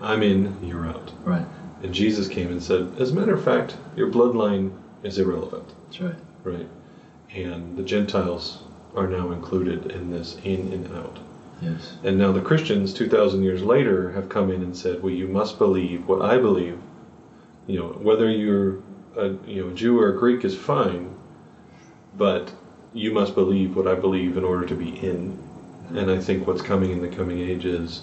I'm 0.00 0.22
in, 0.22 0.56
you're 0.62 0.86
out. 0.86 1.12
Right. 1.24 1.46
And 1.82 1.94
Jesus 1.94 2.28
came 2.28 2.48
and 2.48 2.62
said, 2.62 2.92
as 2.98 3.12
a 3.12 3.14
matter 3.14 3.34
of 3.34 3.44
fact, 3.44 3.76
your 3.96 4.10
bloodline 4.10 4.72
is 5.02 5.18
irrelevant. 5.18 5.68
That's 5.86 6.00
right. 6.00 6.16
Right? 6.42 6.68
And 7.34 7.76
the 7.76 7.82
Gentiles 7.82 8.62
are 8.94 9.06
now 9.06 9.30
included 9.30 9.92
in 9.92 10.10
this 10.10 10.36
in 10.42 10.72
and 10.72 10.96
out. 10.96 11.18
Yes. 11.60 11.96
And 12.04 12.18
now 12.18 12.32
the 12.32 12.40
Christians, 12.40 12.94
2,000 12.94 13.42
years 13.42 13.62
later, 13.62 14.12
have 14.12 14.28
come 14.28 14.50
in 14.50 14.62
and 14.62 14.76
said, 14.76 15.02
well, 15.02 15.12
you 15.12 15.28
must 15.28 15.58
believe 15.58 16.06
what 16.06 16.22
I 16.22 16.38
believe. 16.38 16.78
You 17.66 17.80
know, 17.80 17.88
whether 17.88 18.30
you're 18.30 18.78
a 19.16 19.36
you 19.46 19.64
know, 19.64 19.74
Jew 19.74 20.00
or 20.00 20.14
a 20.14 20.18
Greek 20.18 20.44
is 20.44 20.56
fine, 20.56 21.14
but 22.16 22.52
you 22.94 23.12
must 23.12 23.34
believe 23.34 23.76
what 23.76 23.86
I 23.86 23.94
believe 23.94 24.36
in 24.36 24.44
order 24.44 24.66
to 24.66 24.74
be 24.74 24.88
in. 24.88 25.38
And 25.90 26.10
I 26.10 26.18
think 26.18 26.46
what's 26.46 26.62
coming 26.62 26.90
in 26.90 27.02
the 27.02 27.08
coming 27.08 27.40
age 27.40 27.64
is, 27.64 28.02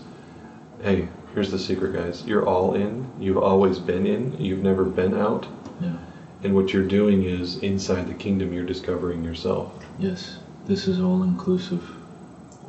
hey, 0.81 1.07
here's 1.35 1.51
the 1.51 1.59
secret, 1.59 1.93
guys. 1.93 2.25
You're 2.25 2.47
all 2.47 2.75
in. 2.75 3.11
You've 3.19 3.37
always 3.37 3.77
been 3.77 4.07
in. 4.07 4.41
You've 4.41 4.63
never 4.63 4.85
been 4.85 5.13
out. 5.13 5.45
Yeah. 5.81 5.97
And 6.43 6.55
what 6.55 6.71
you're 6.71 6.87
doing 6.87 7.23
is 7.23 7.57
inside 7.57 8.07
the 8.07 8.13
kingdom, 8.13 8.53
you're 8.53 8.65
discovering 8.65 9.21
yourself. 9.21 9.73
Yes. 9.99 10.37
This 10.65 10.87
is 10.87 11.01
all 11.01 11.23
inclusive. 11.23 11.83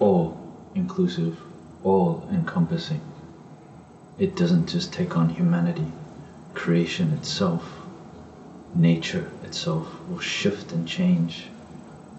All 0.01 0.37
inclusive. 0.75 1.39
All 1.85 2.29
encompassing. 2.33 3.01
It 4.19 4.35
doesn't 4.35 4.69
just 4.69 4.93
take 4.93 5.17
on 5.17 5.29
humanity. 5.29 5.87
Creation 6.55 7.13
itself, 7.13 7.63
nature 8.75 9.31
itself 9.45 9.87
will 10.09 10.19
shift 10.19 10.73
and 10.73 10.89
change 10.89 11.47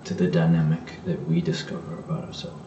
to 0.05 0.13
the 0.13 0.27
dynamic 0.27 1.03
that 1.05 1.27
we 1.27 1.41
discover 1.41 1.95
about 1.99 2.23
ourselves. 2.23 2.63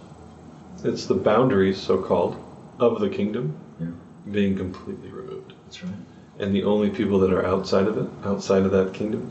It's 0.85 1.07
the 1.07 1.15
boundaries, 1.15 1.79
so 1.79 1.97
called, 1.97 2.37
of 2.79 3.01
the 3.01 3.09
kingdom 3.09 3.57
Yeah. 3.81 3.87
being 4.31 4.57
completely 4.57 5.11
removed. 5.11 5.55
That's 5.65 5.83
right. 5.83 5.93
And 6.39 6.55
the 6.55 6.65
only 6.65 6.91
people 6.91 7.19
that 7.21 7.33
are 7.33 7.45
outside 7.45 7.87
of 7.87 7.97
it, 7.99 8.09
outside 8.25 8.65
of 8.65 8.73
that 8.73 8.93
kingdom, 8.95 9.31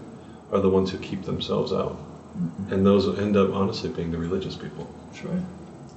are 0.51 0.59
the 0.59 0.69
ones 0.69 0.89
who 0.91 0.97
keep 0.97 1.23
themselves 1.23 1.71
out. 1.71 1.97
Mhm. 2.37 2.71
And 2.71 2.85
those 2.85 3.17
end 3.19 3.37
up 3.37 3.53
honestly 3.53 3.89
being 3.89 4.11
the 4.11 4.17
religious 4.17 4.55
people. 4.55 4.87
That's 5.07 5.23
right. 5.25 5.41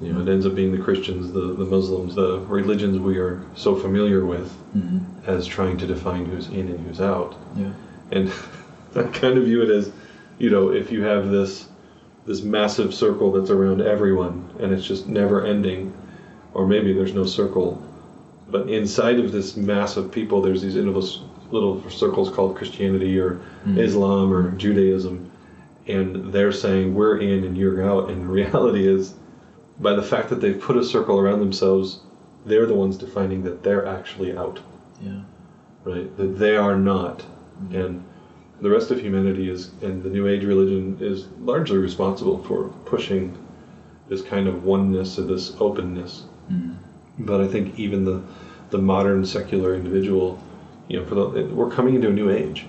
You 0.00 0.12
know, 0.12 0.20
it 0.20 0.28
ends 0.28 0.46
up 0.46 0.54
being 0.54 0.72
the 0.72 0.78
Christians, 0.82 1.32
the, 1.32 1.54
the 1.54 1.64
Muslims, 1.64 2.14
the 2.14 2.40
religions 2.48 2.98
we 2.98 3.18
are 3.18 3.40
so 3.54 3.74
familiar 3.76 4.24
with 4.24 4.50
hmm 4.72 4.98
as 5.26 5.46
trying 5.46 5.76
to 5.78 5.86
define 5.86 6.26
who's 6.26 6.48
in 6.48 6.66
and 6.68 6.80
who's 6.80 7.00
out. 7.00 7.36
Yeah. 7.56 7.70
And 8.10 8.30
I 8.96 9.04
kind 9.04 9.38
of 9.38 9.44
view 9.44 9.62
it 9.62 9.70
as, 9.70 9.90
you 10.38 10.50
know, 10.50 10.70
if 10.70 10.90
you 10.92 11.02
have 11.02 11.30
this 11.30 11.68
this 12.26 12.42
massive 12.42 12.92
circle 12.94 13.32
that's 13.32 13.50
around 13.50 13.80
everyone 13.82 14.44
and 14.60 14.72
it's 14.72 14.84
just 14.86 15.06
never 15.08 15.44
ending, 15.44 15.92
or 16.54 16.66
maybe 16.66 16.92
there's 16.92 17.14
no 17.14 17.24
circle, 17.24 17.80
but 18.52 18.68
inside 18.68 19.18
of 19.18 19.32
this 19.32 19.56
mass 19.56 19.96
of 19.96 20.12
people, 20.12 20.40
there's 20.42 20.62
these 20.62 20.76
little 20.76 21.04
little 21.50 21.90
circles 21.90 22.30
called 22.30 22.56
Christianity 22.56 23.18
or 23.18 23.40
Mhm. 23.66 23.78
Islam 23.78 24.32
or 24.32 24.52
Judaism, 24.52 25.30
and 25.86 26.32
they're 26.32 26.52
saying 26.52 26.94
we're 26.94 27.18
in 27.18 27.44
and 27.44 27.56
you're 27.58 27.82
out. 27.82 28.08
And 28.10 28.22
the 28.22 28.32
reality 28.32 28.86
is, 28.86 29.14
by 29.80 29.94
the 29.94 30.02
fact 30.02 30.28
that 30.30 30.40
they've 30.40 30.58
put 30.60 30.76
a 30.76 30.84
circle 30.84 31.18
around 31.18 31.40
themselves, 31.40 32.00
they're 32.46 32.66
the 32.66 32.74
ones 32.74 32.96
defining 32.96 33.42
that 33.44 33.62
they're 33.62 33.86
actually 33.86 34.36
out 34.36 34.60
Yeah. 35.04 35.20
right? 35.84 36.14
That 36.16 36.38
they 36.38 36.56
are 36.56 36.76
not, 36.78 37.24
and 37.72 38.02
the 38.60 38.70
rest 38.70 38.90
of 38.90 39.00
humanity 39.00 39.50
is, 39.50 39.70
and 39.82 40.02
the 40.02 40.08
New 40.10 40.26
Age 40.26 40.44
religion 40.44 40.96
is 41.00 41.26
largely 41.44 41.78
responsible 41.78 42.38
for 42.38 42.70
pushing 42.86 43.32
this 44.08 44.22
kind 44.22 44.46
of 44.48 44.64
oneness 44.64 45.18
or 45.18 45.22
this 45.22 45.54
openness. 45.60 46.24
Mhm. 46.50 46.74
But 47.24 47.40
I 47.40 47.46
think 47.46 47.78
even 47.78 48.04
the 48.04 48.22
the 48.70 48.78
modern 48.78 49.24
secular 49.24 49.74
individual, 49.74 50.38
you 50.88 50.98
know, 50.98 51.04
for 51.04 51.14
the 51.14 51.44
we're 51.46 51.70
coming 51.70 51.94
into 51.94 52.08
a 52.08 52.12
new 52.12 52.30
age. 52.30 52.66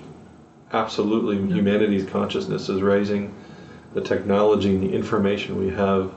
Absolutely, 0.72 1.38
Yeah. 1.38 1.56
humanity's 1.56 2.04
consciousness 2.06 2.70
is 2.70 2.82
rising. 2.82 3.34
The 3.94 4.02
technology 4.02 4.70
and 4.74 4.84
the 4.84 4.92
information 4.92 5.58
we 5.60 5.70
have 5.70 6.12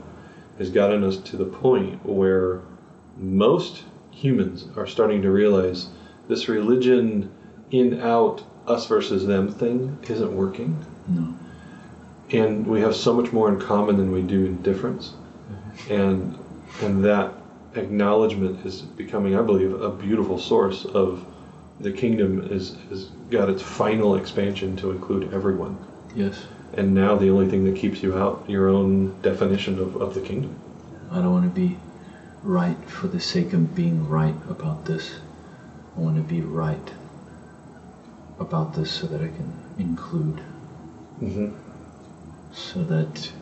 has 0.58 0.70
gotten 0.70 1.04
us 1.04 1.18
to 1.18 1.36
the 1.36 1.44
point 1.44 2.04
where 2.06 2.60
most 3.18 3.84
humans 4.10 4.66
are 4.76 4.86
starting 4.86 5.20
to 5.22 5.30
realize 5.30 5.88
this 6.28 6.48
religion 6.48 7.30
in 7.70 8.00
out 8.00 8.42
us 8.66 8.86
versus 8.86 9.26
them 9.26 9.48
thing 9.48 9.98
isn't 10.08 10.34
working 10.34 10.76
No. 11.08 11.34
and 12.30 12.66
we 12.66 12.80
have 12.80 12.96
so 12.96 13.12
much 13.12 13.32
more 13.32 13.48
in 13.48 13.60
common 13.60 13.96
than 13.96 14.10
we 14.12 14.22
do 14.22 14.46
in 14.46 14.62
difference 14.62 15.12
mm-hmm. 15.50 15.92
and 15.92 16.38
and 16.82 17.04
that 17.04 17.32
acknowledgement 17.76 18.64
is 18.66 18.82
becoming 18.82 19.36
i 19.36 19.42
believe 19.42 19.80
a 19.80 19.90
beautiful 19.90 20.38
source 20.38 20.84
of 20.84 21.24
the 21.80 21.92
kingdom 21.92 22.40
is 22.50 22.76
has 22.88 23.04
got 23.30 23.48
its 23.48 23.62
final 23.62 24.16
expansion 24.16 24.76
to 24.76 24.90
include 24.90 25.32
everyone 25.32 25.76
Yes. 26.14 26.46
and 26.74 26.94
now 26.94 27.16
the 27.16 27.28
only 27.28 27.48
thing 27.48 27.64
that 27.64 27.76
keeps 27.76 28.02
you 28.02 28.16
out 28.16 28.44
your 28.48 28.68
own 28.68 29.20
definition 29.22 29.78
of, 29.78 29.96
of 29.96 30.14
the 30.14 30.20
kingdom 30.20 30.54
I 31.10 31.16
don't 31.16 31.32
want 31.32 31.44
to 31.54 31.60
be 31.60 31.76
right 32.42 32.76
for 32.88 33.08
the 33.08 33.20
sake 33.20 33.52
of 33.52 33.74
being 33.74 34.08
right 34.08 34.34
about 34.48 34.84
this. 34.84 35.14
I 35.96 36.00
want 36.00 36.16
to 36.16 36.22
be 36.22 36.40
right 36.40 36.92
about 38.38 38.74
this 38.74 38.90
so 38.90 39.06
that 39.06 39.20
I 39.20 39.28
can 39.28 39.52
include, 39.78 40.40
mm-hmm. 41.22 41.54
so 42.52 42.84
that 42.84 43.32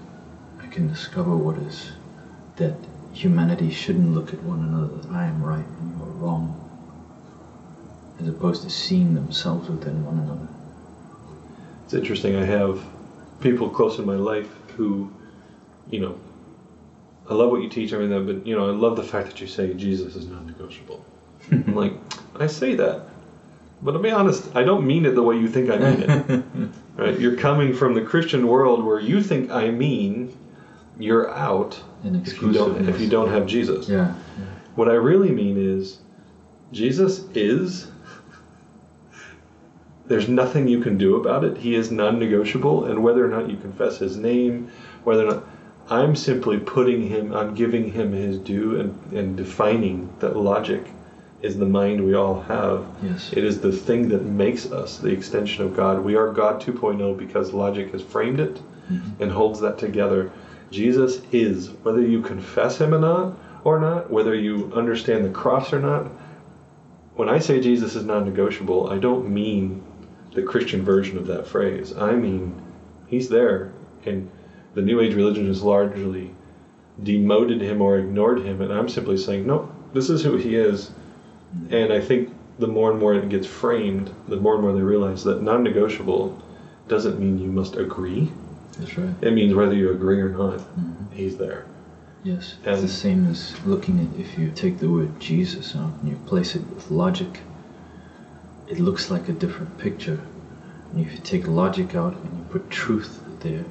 I 0.62 0.66
can 0.68 0.88
discover 0.88 1.36
what 1.36 1.56
is 1.58 1.92
that 2.56 2.74
humanity 3.14 3.70
shouldn't 3.70 4.12
look 4.12 4.32
at 4.32 4.42
one 4.42 4.60
another 4.60 4.96
that 4.96 5.10
I 5.10 5.26
am 5.26 5.42
right 5.42 5.64
and 5.64 5.96
you 5.96 6.04
are 6.04 6.08
wrong, 6.08 6.60
as 8.20 8.28
opposed 8.28 8.62
to 8.62 8.70
seeing 8.70 9.14
themselves 9.14 9.68
within 9.68 10.04
one 10.04 10.18
another. 10.18 10.48
It's 11.84 11.94
interesting. 11.94 12.36
I 12.36 12.44
have 12.44 12.80
people 13.40 13.68
close 13.68 13.98
in 13.98 14.04
my 14.04 14.16
life 14.16 14.48
who, 14.76 15.08
you 15.90 16.00
know, 16.00 16.16
I 17.30 17.34
love 17.34 17.50
what 17.50 17.62
you 17.62 17.68
teach, 17.68 17.92
everything, 17.92 18.26
but 18.26 18.46
you 18.46 18.54
know, 18.54 18.66
I 18.68 18.72
love 18.72 18.96
the 18.96 19.02
fact 19.02 19.28
that 19.28 19.40
you 19.40 19.46
say 19.46 19.72
Jesus 19.72 20.14
is 20.14 20.26
non-negotiable. 20.26 21.02
I'm 21.52 21.74
like, 21.74 21.92
I 22.38 22.46
say 22.46 22.74
that, 22.74 23.00
but 23.80 23.94
I'll 23.94 24.00
be 24.00 24.10
honest, 24.10 24.48
I 24.54 24.62
don't 24.62 24.86
mean 24.86 25.06
it 25.06 25.14
the 25.14 25.22
way 25.22 25.36
you 25.36 25.48
think 25.48 25.70
I 25.70 25.78
mean 25.78 26.00
it. 26.02 26.42
right? 26.96 27.18
You're 27.18 27.36
coming 27.36 27.72
from 27.72 27.94
the 27.94 28.02
Christian 28.02 28.46
world 28.46 28.82
where 28.82 28.98
you 28.98 29.20
think 29.20 29.50
I 29.50 29.70
mean 29.70 30.30
you're 30.98 31.30
out 31.34 31.82
An 32.02 32.16
if 32.24 32.40
you 32.40 32.52
don't 32.52 32.88
if 32.88 33.00
you 33.00 33.08
don't 33.08 33.28
have 33.28 33.46
Jesus. 33.46 33.88
Yeah. 33.88 34.14
What 34.74 34.88
I 34.88 34.94
really 34.94 35.30
mean 35.30 35.56
is, 35.56 35.98
Jesus 36.72 37.24
is. 37.34 37.88
There's 40.06 40.28
nothing 40.28 40.68
you 40.68 40.80
can 40.80 40.98
do 40.98 41.16
about 41.16 41.44
it. 41.44 41.56
He 41.56 41.74
is 41.74 41.90
non 41.90 42.18
negotiable, 42.18 42.84
and 42.84 43.02
whether 43.02 43.24
or 43.24 43.28
not 43.28 43.48
you 43.50 43.56
confess 43.56 43.98
his 43.98 44.16
name, 44.16 44.70
whether 45.04 45.26
or 45.26 45.30
not. 45.30 45.44
I'm 45.90 46.16
simply 46.16 46.58
putting 46.58 47.08
him, 47.08 47.34
I'm 47.34 47.54
giving 47.54 47.92
him 47.92 48.12
his 48.12 48.38
due 48.38 48.80
and, 48.80 49.12
and 49.12 49.36
defining 49.36 50.08
that 50.20 50.34
logic 50.34 50.86
is 51.42 51.58
the 51.58 51.66
mind 51.66 52.02
we 52.02 52.14
all 52.14 52.40
have. 52.40 52.86
Yes. 53.02 53.30
It 53.34 53.44
is 53.44 53.60
the 53.60 53.70
thing 53.70 54.08
that 54.08 54.24
makes 54.24 54.72
us 54.72 54.96
the 54.96 55.10
extension 55.10 55.62
of 55.62 55.76
God. 55.76 56.02
We 56.02 56.16
are 56.16 56.32
God 56.32 56.62
2.0 56.62 57.18
because 57.18 57.52
logic 57.52 57.92
has 57.92 58.00
framed 58.00 58.40
it 58.40 58.60
Mhm. 58.90 59.20
and 59.20 59.30
holds 59.30 59.60
that 59.60 59.76
together. 59.78 60.30
Jesus 60.74 61.22
is, 61.32 61.70
whether 61.82 62.02
you 62.02 62.20
confess 62.20 62.80
him 62.80 62.92
or 62.92 62.98
not, 62.98 63.38
or 63.64 63.78
not, 63.78 64.10
whether 64.10 64.34
you 64.34 64.72
understand 64.74 65.24
the 65.24 65.30
cross 65.30 65.72
or 65.72 65.80
not. 65.80 66.10
When 67.14 67.28
I 67.28 67.38
say 67.38 67.60
Jesus 67.60 67.94
is 67.94 68.04
non 68.04 68.24
negotiable, 68.24 68.90
I 68.90 68.98
don't 68.98 69.30
mean 69.30 69.82
the 70.34 70.42
Christian 70.42 70.84
version 70.84 71.16
of 71.16 71.28
that 71.28 71.46
phrase. 71.46 71.96
I 71.96 72.12
mean, 72.12 72.60
he's 73.06 73.28
there. 73.28 73.72
And 74.04 74.30
the 74.74 74.82
New 74.82 75.00
Age 75.00 75.14
religion 75.14 75.46
has 75.46 75.62
largely 75.62 76.34
demoted 77.02 77.60
him 77.60 77.80
or 77.80 77.98
ignored 77.98 78.42
him. 78.42 78.60
And 78.60 78.72
I'm 78.72 78.88
simply 78.88 79.16
saying, 79.16 79.46
no, 79.46 79.72
this 79.92 80.10
is 80.10 80.22
who 80.22 80.36
he 80.36 80.56
is. 80.56 80.90
And 81.70 81.92
I 81.92 82.00
think 82.00 82.34
the 82.58 82.66
more 82.66 82.90
and 82.90 83.00
more 83.00 83.14
it 83.14 83.28
gets 83.28 83.46
framed, 83.46 84.12
the 84.28 84.36
more 84.36 84.54
and 84.54 84.62
more 84.62 84.72
they 84.72 84.80
realize 84.80 85.24
that 85.24 85.42
non 85.42 85.62
negotiable 85.62 86.40
doesn't 86.88 87.18
mean 87.18 87.38
you 87.38 87.50
must 87.50 87.76
agree. 87.76 88.30
That's 88.78 88.96
right. 88.98 89.14
It 89.20 89.32
means 89.32 89.54
whether 89.54 89.74
you 89.74 89.90
agree 89.90 90.20
or 90.20 90.28
not, 90.28 90.58
Mhm. 90.58 91.12
he's 91.12 91.36
there. 91.36 91.64
Yes, 92.22 92.54
it's 92.64 92.80
the 92.80 92.88
same 92.88 93.26
as 93.26 93.54
looking 93.66 94.00
at 94.00 94.18
if 94.18 94.38
you 94.38 94.50
take 94.54 94.78
the 94.78 94.88
word 94.90 95.20
Jesus 95.20 95.76
out 95.76 95.92
and 96.00 96.10
you 96.10 96.16
place 96.26 96.54
it 96.56 96.62
with 96.74 96.90
logic, 96.90 97.40
it 98.66 98.80
looks 98.80 99.10
like 99.10 99.28
a 99.28 99.32
different 99.32 99.76
picture. 99.78 100.20
And 100.90 101.04
if 101.04 101.12
you 101.12 101.18
take 101.18 101.46
logic 101.46 101.94
out 101.94 102.14
and 102.14 102.36
you 102.38 102.44
put 102.50 102.70
truth 102.70 103.20
there, 103.40 103.64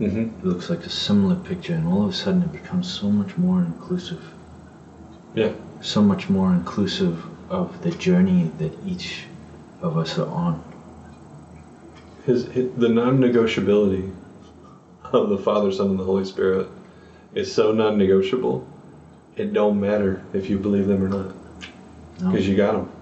Mm-hmm. 0.00 0.22
it 0.40 0.44
looks 0.44 0.68
like 0.70 0.84
a 0.84 0.90
similar 0.90 1.36
picture, 1.36 1.74
and 1.74 1.86
all 1.86 2.02
of 2.04 2.08
a 2.08 2.12
sudden 2.12 2.42
it 2.42 2.50
becomes 2.52 2.88
so 2.88 3.08
much 3.10 3.36
more 3.36 3.60
inclusive. 3.60 4.22
Yeah. 5.34 5.52
So 5.80 6.02
much 6.02 6.28
more 6.28 6.52
inclusive 6.52 7.22
of 7.50 7.80
the 7.82 7.90
journey 7.90 8.50
that 8.58 8.72
each 8.86 9.26
of 9.80 9.96
us 9.96 10.18
are 10.18 10.28
on. 10.28 10.60
His, 12.26 12.46
his 12.46 12.70
the 12.76 12.88
non-negotiability 12.88 14.12
of 15.04 15.28
the 15.28 15.38
Father, 15.38 15.72
Son, 15.72 15.90
and 15.90 15.98
the 15.98 16.04
Holy 16.04 16.24
Spirit 16.24 16.68
is 17.34 17.52
so 17.52 17.72
non-negotiable. 17.72 18.66
It 19.36 19.52
don't 19.52 19.80
matter 19.80 20.22
if 20.32 20.48
you 20.50 20.58
believe 20.58 20.86
them 20.86 21.02
or 21.02 21.08
not, 21.08 21.34
No, 22.20 22.30
because 22.30 22.46
you 22.46 22.56
got 22.56 22.72
them. 22.72 22.92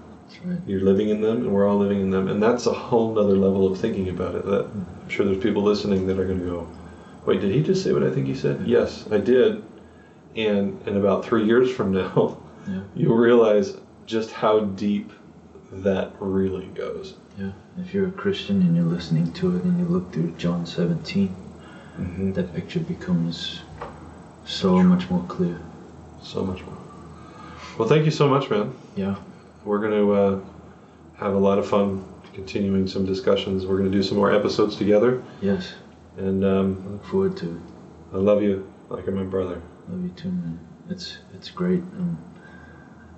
right. 0.45 0.59
You're 0.65 0.81
living 0.81 1.09
in 1.09 1.21
them, 1.21 1.37
and 1.37 1.51
we're 1.51 1.67
all 1.67 1.77
living 1.77 1.99
in 2.01 2.09
them, 2.09 2.29
and 2.29 2.41
that's 2.41 2.65
a 2.65 2.73
whole 2.73 3.13
nother 3.13 3.35
level 3.35 3.69
of 3.71 3.77
thinking 3.79 4.09
about 4.09 4.35
it. 4.35 4.45
That 4.45 4.65
mm-hmm. 4.67 5.03
I'm 5.03 5.09
sure 5.09 5.25
there's 5.25 5.43
people 5.43 5.61
listening 5.63 6.07
that 6.07 6.17
are 6.19 6.25
going 6.25 6.39
to 6.39 6.45
go, 6.45 6.67
"Wait, 7.25 7.41
did 7.41 7.53
he 7.53 7.61
just 7.61 7.83
say 7.83 7.91
what 7.91 8.03
I 8.03 8.11
think 8.11 8.27
he 8.27 8.35
said?" 8.35 8.65
Yes, 8.65 9.05
I 9.11 9.17
did. 9.17 9.63
And 10.37 10.81
in 10.87 10.95
about 10.95 11.25
three 11.25 11.43
years 11.45 11.69
from 11.69 11.91
now, 12.01 12.37
Yeah. 12.67 12.81
you'll 12.95 13.17
realize 13.17 13.75
just 14.05 14.31
how 14.31 14.61
deep 14.61 15.11
that 15.71 16.13
really 16.19 16.67
goes. 16.67 17.15
Yeah. 17.37 17.51
If 17.79 17.93
you're 17.93 18.07
a 18.07 18.11
Christian 18.11 18.61
and 18.61 18.75
you're 18.75 18.85
listening 18.85 19.31
to 19.33 19.55
it 19.55 19.63
and 19.63 19.79
you 19.79 19.85
look 19.85 20.11
through 20.13 20.31
John 20.37 20.65
17, 20.65 21.35
Mm-hmm. 21.99 22.31
that 22.33 22.53
picture 22.55 22.79
becomes 22.79 23.61
so 24.45 24.81
much 24.81 25.09
more 25.09 25.23
clear. 25.27 25.59
So 26.21 26.41
much 26.43 26.63
more. 26.63 26.77
Well, 27.77 27.87
thank 27.87 28.05
you 28.05 28.11
so 28.11 28.29
much, 28.29 28.49
man. 28.49 28.73
Yeah. 28.95 29.17
We're 29.65 29.79
going 29.79 29.91
to 29.91 30.11
uh, 30.13 30.39
have 31.17 31.33
a 31.33 31.37
lot 31.37 31.59
of 31.59 31.67
fun 31.67 32.03
continuing 32.33 32.87
some 32.87 33.05
discussions. 33.05 33.65
We're 33.65 33.77
going 33.77 33.91
to 33.91 33.97
do 33.97 34.01
some 34.03 34.17
more 34.17 34.31
episodes 34.31 34.77
together, 34.77 35.21
Yes. 35.41 35.73
and 36.17 36.45
um, 36.45 36.81
I 36.87 36.91
look 36.93 37.05
forward 37.05 37.35
to 37.37 37.51
it. 37.57 37.61
I 38.13 38.17
love 38.17 38.41
you 38.41 38.71
like 38.89 39.05
you're 39.05 39.13
my 39.13 39.23
brother. 39.23 39.61
Love 39.89 40.01
you 40.01 40.09
too, 40.11 40.31
man. 40.31 40.59
It's 40.89 41.17
it's 41.35 41.49
great. 41.51 41.83
I'm 41.99 42.17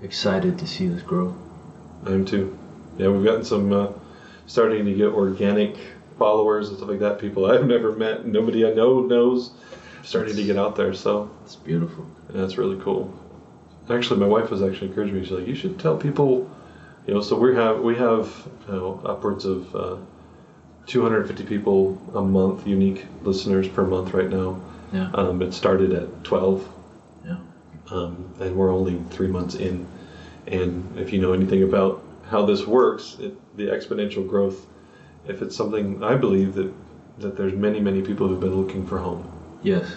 excited 0.01 0.57
to 0.59 0.67
see 0.67 0.87
this 0.87 1.03
grow. 1.03 1.35
I 2.07 2.09
am 2.11 2.25
too. 2.25 2.57
Yeah, 2.97 3.09
we've 3.09 3.23
gotten 3.23 3.45
some 3.45 3.71
uh, 3.71 3.87
starting 4.45 4.85
to 4.85 4.93
get 4.93 5.07
organic 5.07 5.75
followers 6.17 6.69
and 6.69 6.77
stuff 6.77 6.89
like 6.89 6.99
that. 6.99 7.19
People 7.19 7.45
I've 7.45 7.65
never 7.65 7.91
met, 7.93 8.25
nobody 8.25 8.65
I 8.65 8.73
know 8.73 9.01
knows, 9.01 9.51
starting 10.03 10.35
to 10.35 10.43
get 10.43 10.57
out 10.57 10.75
there. 10.75 10.93
So 10.93 11.29
It's 11.43 11.55
beautiful. 11.55 12.05
that's 12.29 12.57
really 12.57 12.79
cool. 12.83 13.13
Actually, 13.89 14.19
my 14.19 14.27
wife 14.27 14.49
was 14.49 14.61
actually 14.61 14.87
encouraging 14.87 15.15
me. 15.15 15.23
She's 15.23 15.31
like, 15.31 15.47
"You 15.47 15.55
should 15.55 15.77
tell 15.79 15.97
people." 15.97 16.49
You 17.05 17.15
know, 17.15 17.21
so 17.21 17.35
we 17.37 17.53
have 17.55 17.81
we 17.81 17.95
have 17.95 18.47
you 18.67 18.73
know, 18.73 19.01
upwards 19.05 19.43
of 19.43 19.75
uh, 19.75 19.97
250 20.85 21.43
people 21.43 21.97
a 22.15 22.21
month, 22.21 22.65
unique 22.65 23.05
listeners 23.23 23.67
per 23.67 23.83
month 23.85 24.13
right 24.13 24.29
now, 24.29 24.59
Yeah. 24.93 25.09
Um, 25.13 25.41
it 25.41 25.53
started 25.53 25.91
at 25.93 26.23
12, 26.23 26.65
Yeah. 27.25 27.37
um, 27.91 28.25
and 28.39 28.55
we're 28.55 28.71
only 28.71 29.01
three 29.09 29.27
months 29.27 29.55
in. 29.55 29.85
And 30.47 30.83
if 30.97 31.11
you 31.11 31.19
know 31.19 31.33
anything 31.33 31.63
about 31.63 32.01
how 32.29 32.45
this 32.45 32.65
works, 32.67 33.17
it, 33.19 33.33
the 33.55 33.67
exponential 33.67 34.27
growth, 34.27 34.65
if 35.27 35.41
it's 35.41 35.55
something 35.55 36.03
I 36.03 36.15
believe 36.15 36.55
that 36.55 36.71
that 37.19 37.37
there's 37.37 37.53
many 37.53 37.79
many 37.79 38.01
people 38.01 38.27
who've 38.27 38.39
been 38.39 38.55
looking 38.59 38.85
for 38.85 38.97
home. 38.99 39.23
Yes. 39.61 39.95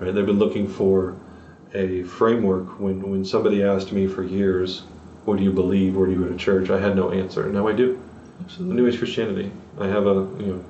Right? 0.00 0.12
They've 0.14 0.26
been 0.26 0.38
looking 0.38 0.68
for 0.68 1.14
a 1.74 2.02
framework. 2.02 2.78
When 2.80 3.08
when 3.10 3.24
somebody 3.24 3.62
asked 3.62 3.92
me 3.92 4.06
for 4.06 4.22
years, 4.22 4.82
"What 5.24 5.38
do 5.38 5.44
you 5.44 5.52
believe? 5.52 5.96
Where 5.96 6.06
do 6.06 6.12
you 6.12 6.22
go 6.24 6.28
to 6.28 6.36
church?" 6.36 6.70
I 6.70 6.78
had 6.78 6.96
no 6.96 7.10
answer. 7.10 7.46
Now 7.50 7.66
I 7.68 7.72
do. 7.72 7.98
Absolutely. 8.44 8.76
New 8.76 8.86
Age 8.88 8.98
Christianity. 8.98 9.50
I 9.78 9.86
have 9.86 10.06
a 10.06 10.26
you 10.38 10.46
know, 10.46 10.64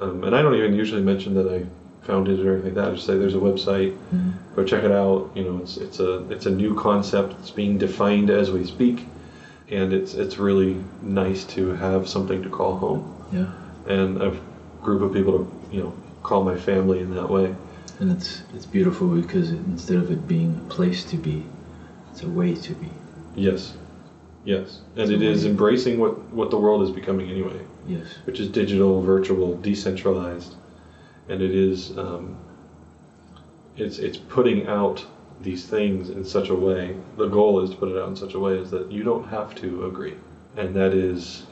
um, 0.00 0.24
and 0.24 0.34
I 0.36 0.42
don't 0.42 0.54
even 0.54 0.74
usually 0.74 1.02
mention 1.02 1.34
that 1.34 1.48
I 1.48 1.64
founded 2.02 2.38
it 2.38 2.46
or 2.46 2.52
anything 2.52 2.74
like 2.74 2.84
that. 2.84 2.90
I 2.92 2.94
just 2.94 3.06
say 3.06 3.16
there's 3.16 3.34
a 3.34 3.38
website. 3.38 3.94
Mhm. 4.14 4.32
Go 4.54 4.62
check 4.64 4.84
it 4.84 4.92
out. 4.92 5.30
You 5.34 5.44
know, 5.44 5.58
it's 5.62 5.76
it's 5.78 6.00
a 6.00 6.22
it's 6.30 6.46
a 6.46 6.50
new 6.50 6.74
concept. 6.74 7.34
It's 7.40 7.50
being 7.50 7.78
defined 7.78 8.30
as 8.30 8.52
we 8.52 8.64
speak, 8.64 9.06
and 9.70 9.92
it's 9.92 10.14
it's 10.14 10.38
really 10.38 10.82
nice 11.02 11.44
to 11.44 11.72
have 11.74 12.08
something 12.08 12.42
to 12.42 12.48
call 12.48 12.76
home 12.76 13.14
Yeah. 13.32 13.46
and 13.86 14.20
a 14.20 14.38
group 14.82 15.02
of 15.02 15.12
people 15.12 15.38
to 15.38 15.52
you 15.76 15.82
know 15.82 15.92
call 16.22 16.44
my 16.44 16.56
family 16.56 17.00
in 17.00 17.14
that 17.14 17.28
way. 17.30 17.54
And 18.00 18.10
it's 18.10 18.42
it's 18.54 18.66
beautiful 18.66 19.08
because 19.08 19.50
it, 19.50 19.60
instead 19.66 19.98
of 19.98 20.10
it 20.10 20.26
being 20.26 20.56
a 20.66 20.68
place 20.72 21.04
to 21.04 21.16
be, 21.16 21.44
it's 22.10 22.22
a 22.22 22.28
way 22.28 22.54
to 22.54 22.74
be. 22.74 22.90
Yes, 23.36 23.74
yes, 24.44 24.80
and 24.96 25.10
it 25.10 25.22
is 25.22 25.44
embracing 25.44 25.98
what 25.98 26.18
what 26.32 26.50
the 26.50 26.58
world 26.58 26.82
is 26.82 26.90
becoming 26.90 27.30
anyway. 27.30 27.60
Yes. 27.86 28.06
which 28.24 28.40
is 28.40 28.48
digital, 28.48 29.02
virtual, 29.02 29.56
decentralized, 29.58 30.54
and 31.28 31.42
it 31.42 31.54
is 31.54 31.96
um, 31.98 32.36
it's 33.76 33.98
it's 33.98 34.16
putting 34.16 34.66
out 34.66 35.04
these 35.44 35.66
things 35.66 36.10
in 36.10 36.24
such 36.24 36.48
a 36.48 36.54
way. 36.54 36.96
The 37.16 37.28
goal 37.28 37.60
is 37.60 37.70
to 37.70 37.76
put 37.76 37.90
it 37.90 37.96
out 37.96 38.08
in 38.08 38.16
such 38.16 38.34
a 38.34 38.38
way 38.38 38.54
is 38.54 38.70
that 38.70 38.90
you 38.90 39.02
don't 39.02 39.28
have 39.28 39.54
to 39.56 39.86
agree, 39.86 40.16
and 40.56 40.74
that 40.74 40.94
is, 40.94 41.46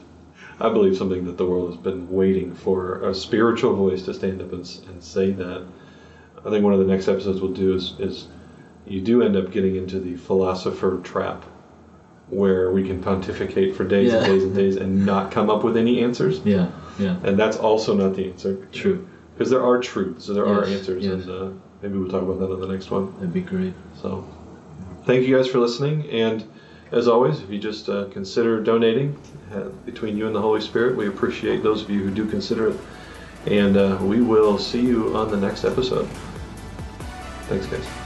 I 0.59 0.69
believe, 0.69 0.97
something 0.97 1.25
that 1.25 1.37
the 1.37 1.45
world 1.45 1.69
has 1.69 1.81
been 1.81 2.09
waiting 2.09 2.53
for 2.53 3.07
a 3.09 3.13
spiritual 3.13 3.75
voice 3.75 4.01
to 4.03 4.13
stand 4.13 4.41
up 4.41 4.51
and, 4.51 4.67
and 4.87 5.03
say 5.03 5.31
that. 5.31 5.65
I 6.45 6.49
think 6.49 6.63
one 6.63 6.73
of 6.73 6.79
the 6.79 6.85
next 6.85 7.07
episodes 7.07 7.39
we'll 7.39 7.53
do 7.53 7.75
is 7.75 7.93
is 7.99 8.27
you 8.85 8.99
do 8.99 9.23
end 9.23 9.37
up 9.37 9.51
getting 9.51 9.77
into 9.77 9.99
the 9.99 10.17
philosopher 10.17 10.99
trap. 11.03 11.45
Where 12.29 12.71
we 12.71 12.87
can 12.87 13.03
pontificate 13.03 13.75
for 13.75 13.83
days 13.83 14.11
and 14.11 14.25
days 14.25 14.43
and 14.43 14.55
days 14.55 14.75
and 14.77 15.05
not 15.05 15.29
come 15.29 15.49
up 15.51 15.63
with 15.63 15.77
any 15.77 16.01
answers. 16.01 16.39
Yeah. 16.43 16.71
Yeah. 16.97 17.17
And 17.23 17.37
that's 17.37 17.57
also 17.57 17.93
not 17.93 18.15
the 18.15 18.25
answer. 18.27 18.65
True. 18.71 19.07
Because 19.35 19.51
there 19.51 19.63
are 19.63 19.77
truths, 19.77 20.27
there 20.27 20.47
are 20.47 20.63
answers, 20.65 21.03
yes. 21.03 21.13
and 21.13 21.29
uh, 21.29 21.49
maybe 21.83 21.97
we'll 21.97 22.09
talk 22.09 22.23
about 22.23 22.39
that 22.39 22.49
on 22.49 22.61
the 22.61 22.67
next 22.67 22.89
one. 22.89 23.13
That'd 23.15 23.33
be 23.33 23.41
great. 23.41 23.73
So, 24.01 24.25
thank 25.05 25.27
you 25.27 25.35
guys 25.35 25.47
for 25.47 25.59
listening. 25.59 26.09
And 26.09 26.49
as 26.91 27.07
always, 27.09 27.41
if 27.41 27.49
you 27.49 27.59
just 27.59 27.89
uh, 27.89 28.05
consider 28.11 28.63
donating 28.63 29.19
uh, 29.53 29.63
between 29.85 30.17
you 30.17 30.25
and 30.25 30.35
the 30.35 30.41
Holy 30.41 30.61
Spirit, 30.61 30.95
we 30.95 31.07
appreciate 31.07 31.61
those 31.61 31.81
of 31.83 31.89
you 31.89 31.99
who 31.99 32.09
do 32.09 32.25
consider 32.25 32.69
it. 32.69 32.79
And 33.45 33.75
uh, 33.75 33.97
we 34.01 34.21
will 34.21 34.57
see 34.57 34.81
you 34.81 35.15
on 35.15 35.29
the 35.29 35.37
next 35.37 35.65
episode. 35.65 36.07
Thanks, 37.49 37.67
guys. 37.67 38.02